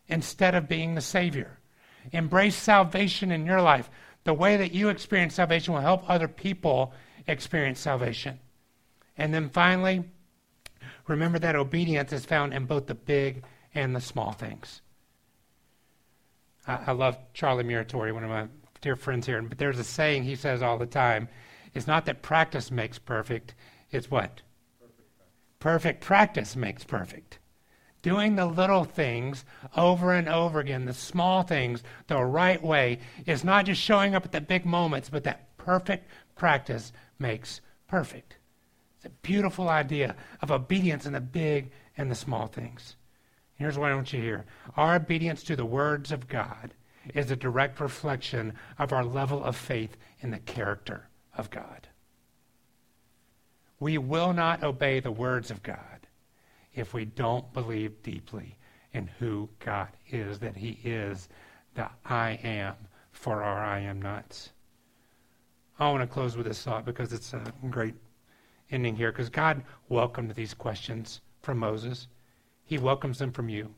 instead 0.09 0.55
of 0.55 0.68
being 0.68 0.94
the 0.94 1.01
Savior. 1.01 1.59
Embrace 2.11 2.57
salvation 2.57 3.31
in 3.31 3.46
your 3.46 3.61
life. 3.61 3.88
The 4.25 4.35
way 4.35 4.57
that 4.57 4.72
you 4.72 4.88
experience 4.88 5.35
salvation 5.35 5.75
will 5.75 5.81
help 5.81 6.09
other 6.09 6.29
people 6.29 6.92
experience 7.27 7.79
salvation. 7.79 8.40
And 9.16 9.33
then 9.33 9.48
finally, 9.48 10.05
Remember 11.07 11.38
that 11.38 11.57
obedience 11.57 12.12
is 12.12 12.25
found 12.25 12.55
in 12.55 12.67
both 12.67 12.87
the 12.87 12.95
big 12.95 13.45
and 13.75 13.95
the 13.95 14.01
small 14.01 14.33
things. 14.33 14.83
I, 16.67 16.79
I 16.88 16.93
love 16.93 17.19
Charlie 17.35 17.65
Muratori, 17.65 18.12
one 18.12 18.25
of 18.25 18.31
my 18.31 18.47
dear 18.81 18.97
friends 18.97 19.27
here, 19.27 19.41
but 19.43 19.59
there's 19.59 19.79
a 19.79 19.85
saying 19.85 20.25
he 20.25 20.37
says 20.37 20.62
all 20.62 20.79
the 20.79 20.87
time. 20.87 21.29
It's 21.75 21.87
not 21.87 22.07
that 22.07 22.23
practice 22.23 22.71
makes 22.71 22.99
perfect, 22.99 23.55
it's 23.91 24.11
what? 24.11 24.43
Perfect, 24.79 25.59
perfect 25.59 26.01
practice 26.05 26.55
makes 26.57 26.85
perfect. 26.85 27.38
Doing 28.03 28.35
the 28.35 28.47
little 28.47 28.85
things 28.85 29.45
over 29.77 30.12
and 30.12 30.29
over 30.29 30.59
again, 30.59 30.85
the 30.87 30.93
small 30.93 31.43
things, 31.45 31.85
the 32.09 32.19
right 32.19 32.62
way, 32.62 32.99
is 33.27 33.45
not 33.45 33.67
just 33.67 33.81
showing 33.81 34.15
up 34.15 34.25
at 34.25 34.33
the 34.33 34.41
big 34.41 34.67
moments, 34.67 35.09
but 35.09 35.23
that 35.25 35.57
perfect 35.57 36.09
practice 36.35 36.93
makes 37.19 37.61
perfect. 37.87 38.38
It's 39.03 39.12
a 39.12 39.27
beautiful 39.27 39.69
idea 39.69 40.15
of 40.43 40.53
obedience 40.53 41.07
in 41.07 41.15
the 41.15 41.21
big 41.21 41.73
and 41.97 42.09
the 42.09 42.15
small 42.15 42.47
things. 42.47 42.95
Here's 43.57 43.77
what 43.77 43.91
I 43.91 43.97
want 43.97 44.12
you 44.12 44.21
to 44.21 44.25
hear 44.25 44.45
our 44.77 44.95
obedience 44.95 45.43
to 45.45 45.57
the 45.57 45.65
words 45.65 46.12
of 46.12 46.29
God 46.29 46.73
is 47.12 47.29
a 47.29 47.37
direct 47.37 47.81
reflection 47.81 48.53
of 48.79 48.93
our 48.93 49.05
level 49.05 49.43
of 49.43 49.57
faith 49.57 49.97
in 50.21 50.31
the 50.31 50.38
character 50.38 51.09
of 51.37 51.51
God. 51.51 51.88
We 53.81 53.99
will 53.99 54.33
not 54.33 54.62
obey 54.62 55.01
the 55.01 55.11
words 55.11 55.51
of 55.51 55.65
God 55.65 56.07
if 56.73 56.95
we 56.95 57.05
don't 57.05 57.53
believe 57.53 58.05
deeply 58.05 58.57
in 58.93 59.09
who 59.19 59.49
God 59.59 59.88
is, 60.11 60.38
that 60.38 60.57
He 60.57 60.79
is 60.85 61.29
the 61.75 61.88
I 62.05 62.38
am 62.45 62.77
for 63.11 63.43
our 63.43 63.65
I 63.65 63.81
am 63.81 64.01
nots. 64.01 64.51
I 65.81 65.91
want 65.91 66.03
to 66.03 66.07
close 66.07 66.37
with 66.37 66.47
this 66.47 66.62
thought 66.62 66.85
because 66.85 67.12
it's 67.12 67.35
a 67.35 67.53
great 67.69 67.97
ending 68.73 68.97
here 68.97 69.13
because 69.13 69.29
God 69.29 69.63
welcomed 69.89 70.35
these 70.35 70.55
questions 70.55 71.21
from 71.43 71.59
Moses. 71.59 72.09
He 72.65 72.79
welcomes 72.79 73.19
them 73.19 73.33
from 73.33 73.49
you. 73.49 73.75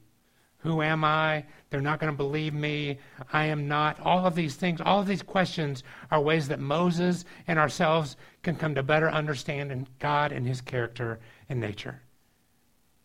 Who 0.59 0.80
am 0.80 1.04
I? 1.04 1.44
They're 1.68 1.83
not 1.83 2.00
going 2.00 2.11
to 2.11 2.16
believe 2.16 2.54
me. 2.54 2.98
I 3.35 3.44
am 3.46 3.68
not. 3.68 4.00
All 4.00 4.24
of 4.24 4.35
these 4.35 4.54
things, 4.54 4.80
all 4.80 5.00
of 5.00 5.07
these 5.07 5.22
questions 5.22 5.83
are 6.11 6.20
ways 6.20 6.48
that 6.48 6.59
Moses 6.59 7.26
and 7.46 7.59
ourselves 7.59 8.16
can 8.42 8.57
come 8.57 8.74
to 8.74 8.83
better 8.83 9.11
understand 9.11 9.87
God 9.98 10.33
and 10.33 10.46
his 10.46 10.62
character 10.62 11.20
and 11.50 11.61
nature. 11.61 12.00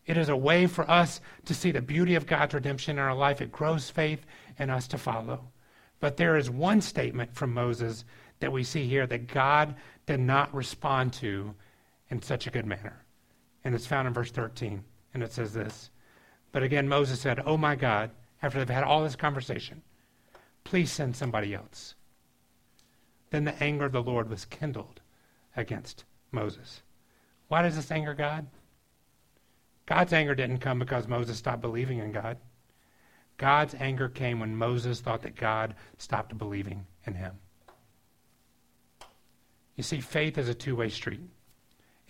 It 0.06 0.16
is 0.16 0.30
a 0.30 0.36
way 0.36 0.66
for 0.66 0.90
us 0.90 1.20
to 1.44 1.54
see 1.54 1.70
the 1.70 1.82
beauty 1.82 2.14
of 2.14 2.26
God's 2.26 2.54
redemption 2.54 2.96
in 2.96 3.04
our 3.04 3.14
life. 3.14 3.42
It 3.42 3.52
grows 3.52 3.90
faith 3.90 4.24
in 4.58 4.70
us 4.70 4.88
to 4.88 4.98
follow. 4.98 5.44
But 6.00 6.16
there 6.16 6.36
is 6.36 6.48
one 6.48 6.80
statement 6.80 7.34
from 7.34 7.52
Moses 7.52 8.06
that 8.40 8.52
we 8.52 8.64
see 8.64 8.86
here 8.86 9.06
that 9.06 9.28
God 9.28 9.74
did 10.06 10.20
not 10.20 10.54
respond 10.54 11.12
to 11.14 11.54
in 12.10 12.20
such 12.20 12.46
a 12.46 12.50
good 12.50 12.66
manner. 12.66 13.04
And 13.64 13.74
it's 13.74 13.86
found 13.86 14.08
in 14.08 14.14
verse 14.14 14.30
13. 14.30 14.84
And 15.14 15.22
it 15.22 15.32
says 15.32 15.52
this 15.52 15.90
But 16.52 16.62
again, 16.62 16.88
Moses 16.88 17.20
said, 17.20 17.42
Oh 17.44 17.56
my 17.56 17.76
God, 17.76 18.10
after 18.42 18.58
they've 18.58 18.68
had 18.68 18.84
all 18.84 19.02
this 19.02 19.16
conversation, 19.16 19.82
please 20.64 20.90
send 20.90 21.16
somebody 21.16 21.54
else. 21.54 21.94
Then 23.30 23.44
the 23.44 23.62
anger 23.62 23.86
of 23.86 23.92
the 23.92 24.02
Lord 24.02 24.28
was 24.28 24.44
kindled 24.44 25.00
against 25.56 26.04
Moses. 26.32 26.82
Why 27.48 27.62
does 27.62 27.76
this 27.76 27.90
anger 27.90 28.14
God? 28.14 28.46
God's 29.86 30.12
anger 30.12 30.34
didn't 30.34 30.58
come 30.58 30.78
because 30.78 31.08
Moses 31.08 31.38
stopped 31.38 31.62
believing 31.62 31.98
in 31.98 32.12
God. 32.12 32.36
God's 33.38 33.74
anger 33.74 34.08
came 34.08 34.38
when 34.38 34.54
Moses 34.54 35.00
thought 35.00 35.22
that 35.22 35.34
God 35.34 35.74
stopped 35.98 36.36
believing 36.36 36.86
in 37.06 37.14
him. 37.14 37.32
You 39.76 39.82
see, 39.82 40.00
faith 40.00 40.36
is 40.36 40.48
a 40.48 40.54
two 40.54 40.76
way 40.76 40.90
street. 40.90 41.28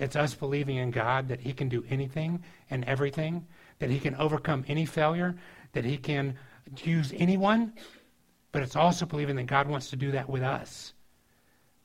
It's 0.01 0.17
us 0.17 0.35
believing 0.35 0.77
in 0.77 0.91
God 0.91 1.29
that 1.29 1.41
He 1.41 1.53
can 1.53 1.69
do 1.69 1.85
anything 1.91 2.43
and 2.71 2.85
everything, 2.87 3.47
that 3.81 3.91
He 3.91 4.01
can 4.01 4.17
overcome 4.17 4.65
any 4.67 4.87
failure, 4.87 5.37
that 5.73 5.85
He 5.85 5.99
can 5.99 6.37
use 6.83 7.13
anyone. 7.15 7.75
But 8.51 8.63
it's 8.63 8.77
also 8.77 9.05
believing 9.05 9.37
that 9.37 9.47
God 9.47 9.69
wants 9.69 9.91
to 9.91 9.97
do 9.97 10.11
that 10.13 10.29
with 10.29 10.43
us. 10.43 10.95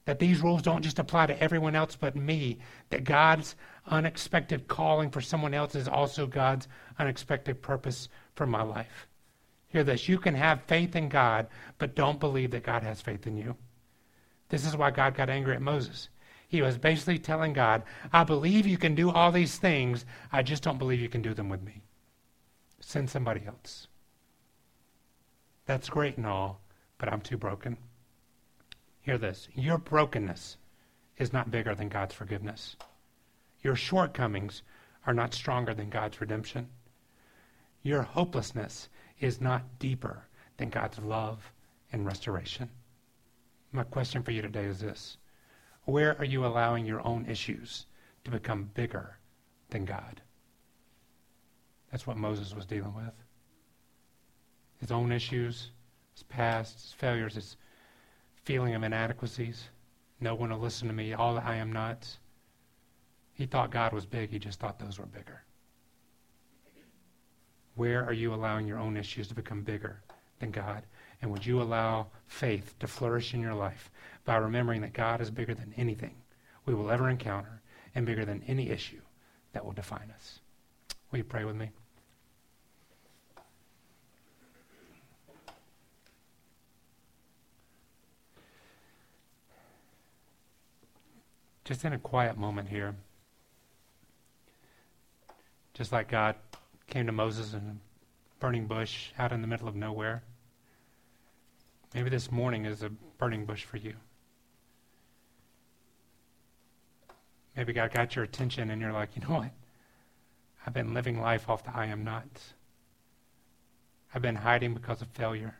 That 0.06 0.20
these 0.20 0.42
rules 0.42 0.62
don't 0.62 0.82
just 0.82 0.98
apply 0.98 1.26
to 1.26 1.44
everyone 1.44 1.76
else 1.76 1.98
but 1.98 2.16
me. 2.16 2.60
That 2.90 3.04
God's 3.04 3.58
unexpected 3.86 4.70
calling 4.70 5.10
for 5.10 5.20
someone 5.20 5.54
else 5.54 5.76
is 5.76 5.90
also 5.90 6.26
God's 6.26 6.70
unexpected 6.98 7.62
purpose 7.62 8.08
for 8.36 8.48
my 8.48 8.62
life. 8.62 9.08
Hear 9.68 9.84
this 9.84 10.08
you 10.08 10.20
can 10.20 10.36
have 10.36 10.64
faith 10.64 10.96
in 10.96 11.10
God, 11.10 11.48
but 11.80 11.96
don't 11.96 12.20
believe 12.20 12.52
that 12.52 12.64
God 12.64 12.82
has 12.82 13.02
faith 13.02 13.28
in 13.28 13.36
you. 13.36 13.58
This 14.48 14.66
is 14.66 14.78
why 14.78 14.92
God 14.92 15.16
got 15.16 15.30
angry 15.30 15.54
at 15.54 15.62
Moses. 15.62 16.08
He 16.48 16.62
was 16.62 16.78
basically 16.78 17.20
telling 17.20 17.54
God, 17.54 17.84
I 18.14 18.24
believe 18.24 18.68
you 18.68 18.78
can 18.78 18.96
do 18.96 19.10
all 19.10 19.32
these 19.32 19.58
things. 19.58 20.06
I 20.32 20.44
just 20.44 20.64
don't 20.64 20.78
believe 20.78 21.00
you 21.00 21.10
can 21.10 21.22
do 21.22 21.34
them 21.34 21.50
with 21.50 21.64
me. 21.64 21.82
Send 22.80 23.10
somebody 23.10 23.42
else. 23.46 23.88
That's 25.66 25.90
great 25.90 26.18
and 26.18 26.28
all, 26.28 26.62
but 26.98 27.12
I'm 27.12 27.22
too 27.22 27.38
broken. 27.38 27.78
Hear 29.02 29.18
this 29.18 29.48
your 29.54 29.78
brokenness 29.78 30.58
is 31.18 31.34
not 31.34 31.52
bigger 31.52 31.76
than 31.76 31.90
God's 31.90 32.14
forgiveness. 32.14 32.76
Your 33.62 33.76
shortcomings 33.76 34.62
are 35.08 35.14
not 35.14 35.34
stronger 35.34 35.74
than 35.74 35.90
God's 35.90 36.22
redemption. 36.22 36.68
Your 37.82 38.02
hopelessness 38.02 38.90
is 39.20 39.42
not 39.42 39.80
deeper 39.80 40.28
than 40.58 40.70
God's 40.70 41.00
love 41.00 41.52
and 41.92 42.06
restoration. 42.06 42.70
My 43.72 43.84
question 43.84 44.24
for 44.24 44.32
you 44.32 44.42
today 44.42 44.66
is 44.66 44.80
this 44.80 45.18
where 45.86 46.18
are 46.20 46.26
you 46.26 46.46
allowing 46.46 46.86
your 46.86 47.06
own 47.06 47.26
issues 47.26 47.86
to 48.24 48.32
become 48.32 48.70
bigger 48.74 49.18
than 49.70 49.86
God? 49.86 50.22
That's 51.92 52.06
what 52.08 52.18
Moses 52.18 52.54
was 52.54 52.66
dealing 52.66 52.94
with. 52.96 53.14
his 54.80 54.92
own 54.92 55.12
issues, 55.12 55.72
his 56.14 56.24
past, 56.24 56.74
his 56.82 56.94
failures, 56.94 57.36
his 57.36 57.58
feeling 58.44 58.76
of 58.76 58.84
inadequacies. 58.84 59.70
No 60.20 60.36
one 60.36 60.50
will 60.52 60.60
listen 60.60 60.88
to 60.88 60.94
me. 60.94 61.14
All 61.14 61.38
I 61.38 61.56
am 61.56 61.72
not. 61.72 62.08
He 63.34 63.46
thought 63.46 63.72
God 63.72 63.94
was 63.94 64.06
big. 64.06 64.30
He 64.30 64.40
just 64.40 64.60
thought 64.60 64.80
those 64.80 65.00
were 65.00 65.06
bigger. 65.06 65.44
Where 67.76 68.06
are 68.06 68.14
you 68.14 68.34
allowing 68.34 68.68
your 68.68 68.80
own 68.80 68.96
issues 68.98 69.28
to 69.30 69.36
become 69.36 69.62
bigger 69.64 70.02
than 70.40 70.52
God? 70.52 70.84
And 71.22 71.32
would 71.32 71.46
you 71.46 71.62
allow 71.62 72.08
faith 72.28 72.76
to 72.80 72.88
flourish 72.88 73.34
in 73.34 73.42
your 73.42 73.54
life 73.56 73.90
by 74.26 74.38
remembering 74.38 74.82
that 74.82 74.94
God 74.94 75.22
is 75.22 75.30
bigger 75.30 75.54
than 75.54 75.74
anything 75.78 76.16
we 76.66 76.74
will 76.74 76.92
ever 76.92 77.10
encounter 77.10 77.62
and 77.94 78.06
bigger 78.06 78.26
than 78.26 78.44
any 78.48 78.70
issue 78.70 79.02
that 79.54 79.64
will 79.64 79.72
define 79.72 80.12
us? 80.14 80.40
Will 81.12 81.20
you 81.20 81.24
pray 81.24 81.46
with 81.46 81.56
me? 81.56 81.70
Just 91.64 91.84
in 91.84 91.94
a 91.94 91.98
quiet 91.98 92.38
moment 92.38 92.70
here, 92.70 92.96
just 95.74 95.92
like 95.92 96.10
God 96.10 96.36
came 96.88 97.08
to 97.08 97.12
Moses 97.12 97.54
in 97.54 97.60
a 97.60 97.76
burning 98.40 98.68
bush 98.68 99.10
out 99.18 99.32
in 99.32 99.42
the 99.42 99.48
middle 99.48 99.68
of 99.68 99.76
nowhere. 99.76 100.22
Maybe 101.96 102.12
this 102.12 102.32
morning 102.32 102.66
is 102.66 102.84
a 102.84 102.90
burning 102.90 103.46
bush 103.46 103.64
for 103.64 103.78
you. 103.78 103.96
Maybe 107.56 107.74
God 107.74 107.94
got 107.94 108.16
your 108.16 108.26
attention 108.26 108.70
and 108.70 108.82
you're 108.82 108.92
like, 108.92 109.16
you 109.16 109.22
know 109.22 109.36
what? 109.40 109.52
I've 110.66 110.74
been 110.74 110.94
living 110.94 111.22
life 111.22 111.50
off 111.50 111.64
the 111.64 111.76
I 111.76 111.86
am 111.86 112.04
nots. 112.04 112.54
I've 114.14 114.22
been 114.22 114.36
hiding 114.36 114.74
because 114.74 115.02
of 115.02 115.08
failure. 115.10 115.56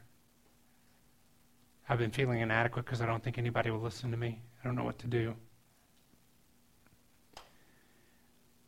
I've 1.88 2.00
been 2.00 2.12
feeling 2.12 2.40
inadequate 2.40 2.86
because 2.86 3.02
I 3.02 3.06
don't 3.06 3.24
think 3.24 3.38
anybody 3.38 3.70
will 3.70 3.80
listen 3.80 4.12
to 4.12 4.18
me. 4.18 4.40
I 4.60 4.68
don't 4.68 4.76
know 4.76 4.84
what 4.84 5.00
to 5.00 5.08
do. 5.08 5.36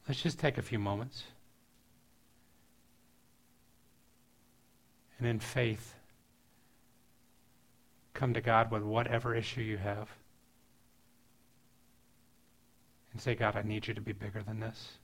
Let's 0.07 0.21
just 0.21 0.39
take 0.39 0.57
a 0.57 0.61
few 0.61 0.79
moments. 0.79 1.23
And 5.17 5.27
in 5.27 5.39
faith, 5.39 5.95
come 8.13 8.33
to 8.33 8.41
God 8.41 8.71
with 8.71 8.83
whatever 8.83 9.35
issue 9.35 9.61
you 9.61 9.77
have. 9.77 10.09
And 13.17 13.21
say, 13.23 13.33
God, 13.33 13.55
I 13.55 13.63
need 13.63 13.87
you 13.87 13.95
to 13.95 14.01
be 14.01 14.11
bigger 14.11 14.43
than 14.43 14.59
this. 14.59 14.99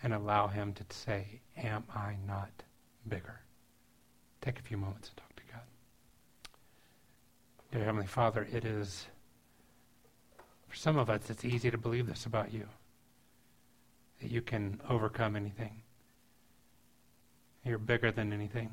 And 0.00 0.14
allow 0.14 0.46
Him 0.46 0.72
to 0.74 0.84
say, 0.90 1.40
Am 1.56 1.82
I 1.92 2.14
not 2.24 2.62
bigger? 3.08 3.40
Take 4.42 4.60
a 4.60 4.62
few 4.62 4.76
moments 4.76 5.08
and 5.08 5.16
talk 5.16 5.34
to 5.34 5.42
God. 5.50 5.62
Dear 7.72 7.84
Heavenly 7.84 8.06
Father, 8.06 8.46
it 8.52 8.64
is, 8.64 9.08
for 10.68 10.76
some 10.76 10.96
of 10.96 11.10
us, 11.10 11.28
it's 11.30 11.44
easy 11.44 11.68
to 11.68 11.78
believe 11.78 12.06
this 12.06 12.26
about 12.26 12.52
you 12.52 12.68
that 14.22 14.30
you 14.30 14.40
can 14.40 14.80
overcome 14.88 15.34
anything. 15.34 15.82
You're 17.64 17.78
bigger 17.78 18.12
than 18.12 18.32
anything. 18.32 18.70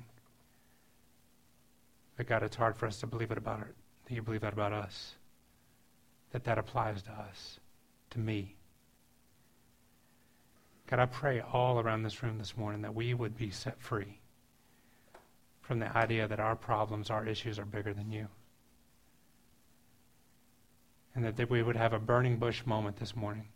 But 2.18 2.28
God, 2.28 2.44
it's 2.44 2.56
hard 2.56 2.78
for 2.78 2.86
us 2.86 3.00
to 3.00 3.08
believe 3.08 3.32
it 3.32 3.40
about 3.40 3.62
it. 3.62 3.74
That 4.06 4.14
you 4.14 4.22
believe 4.22 4.42
that 4.42 4.54
about 4.54 4.74
us. 4.74 5.16
That 6.34 6.44
that 6.44 6.60
applies 6.60 7.02
to 7.02 7.12
us, 7.12 7.60
to 8.14 8.20
me. 8.20 8.56
God, 10.88 11.00
I 11.00 11.06
pray 11.06 11.42
all 11.42 11.80
around 11.80 12.04
this 12.04 12.22
room 12.24 12.38
this 12.38 12.56
morning 12.56 12.82
that 12.82 12.96
we 12.96 13.14
would 13.14 13.36
be 13.36 13.50
set 13.50 13.82
free 13.82 14.20
from 15.62 15.80
the 15.80 15.96
idea 15.98 16.28
that 16.28 16.40
our 16.40 16.56
problems, 16.56 17.10
our 17.10 17.26
issues 17.26 17.58
are 17.58 17.66
bigger 17.66 17.94
than 17.94 18.12
you. 18.12 18.28
And 21.16 21.26
that, 21.26 21.38
that 21.38 21.50
we 21.50 21.64
would 21.64 21.76
have 21.76 21.94
a 21.94 22.00
burning 22.00 22.38
bush 22.38 22.66
moment 22.66 22.98
this 22.98 23.16
morning 23.16 23.48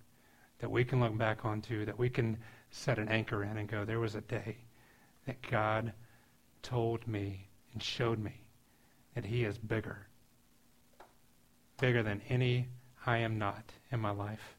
that 0.60 0.72
we 0.72 0.84
can 0.84 1.00
look 1.00 1.16
back 1.18 1.46
onto, 1.46 1.86
that 1.86 2.00
we 2.00 2.10
can 2.10 2.38
set 2.72 2.98
an 2.98 3.10
anchor 3.10 3.44
in 3.44 3.58
and 3.58 3.70
go, 3.70 3.86
there 3.86 4.00
was 4.00 4.16
a 4.16 4.22
day 4.22 4.58
that 5.26 5.42
God 5.50 5.94
told 6.64 7.08
me 7.08 7.50
and 7.74 7.84
showed 7.84 8.18
me 8.18 8.42
that 9.14 9.26
He 9.26 9.44
is 9.44 9.58
bigger, 9.58 10.08
bigger 11.80 12.02
than 12.02 12.22
any 12.30 12.70
I 13.08 13.20
am 13.20 13.40
not 13.40 13.72
in 13.90 14.02
my 14.02 14.12
life, 14.12 14.58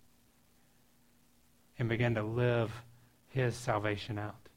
and 1.78 1.86
begin 1.86 2.14
to 2.14 2.22
live 2.22 2.72
His 3.28 3.54
salvation 3.54 4.18
out. 4.18 4.48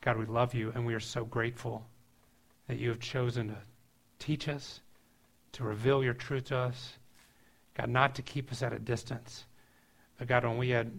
God, 0.00 0.16
we 0.16 0.24
love 0.24 0.54
you 0.54 0.72
and 0.74 0.86
we 0.86 0.94
are 0.94 1.00
so 1.00 1.26
grateful 1.26 1.84
that 2.66 2.78
you 2.78 2.88
have 2.88 2.98
chosen 2.98 3.48
to 3.48 3.56
teach 4.18 4.48
us, 4.48 4.80
to 5.52 5.64
reveal 5.64 6.02
your 6.02 6.14
truth 6.14 6.46
to 6.46 6.56
us. 6.56 6.94
God, 7.76 7.90
not 7.90 8.14
to 8.14 8.22
keep 8.22 8.50
us 8.50 8.62
at 8.62 8.72
a 8.72 8.78
distance, 8.78 9.44
but 10.18 10.28
God, 10.28 10.44
when 10.44 10.56
we 10.56 10.70
had 10.70 10.90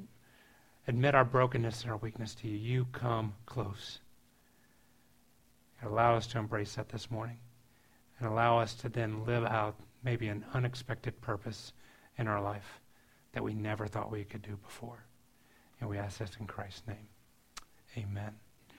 admit 0.88 1.16
our 1.16 1.26
brokenness 1.26 1.82
and 1.82 1.92
our 1.92 1.98
weakness 1.98 2.36
to 2.36 2.48
you, 2.48 2.56
you 2.56 2.86
come 2.92 3.34
close. 3.48 3.98
And 5.82 5.90
allow 5.90 6.16
us 6.16 6.28
to 6.28 6.38
embrace 6.38 6.76
that 6.76 6.90
this 6.90 7.10
morning 7.10 7.40
and 8.20 8.28
allow 8.28 8.60
us 8.60 8.76
to 8.76 8.90
then 8.90 9.26
live 9.26 9.44
out 9.44 9.76
maybe 10.04 10.28
an 10.28 10.46
unexpected 10.54 11.20
purpose 11.22 11.74
in 12.18 12.28
our 12.28 12.42
life 12.42 12.82
that 13.34 13.44
we 13.44 13.54
never 13.54 13.88
thought 13.88 14.12
we 14.12 14.24
could 14.24 14.42
do 14.42 14.58
before. 14.58 15.06
And 15.80 15.90
we 15.90 15.98
ask 15.98 16.20
this 16.20 16.38
in 16.40 16.48
Christ's 16.48 16.88
name. 16.88 17.08
Amen. 17.98 18.43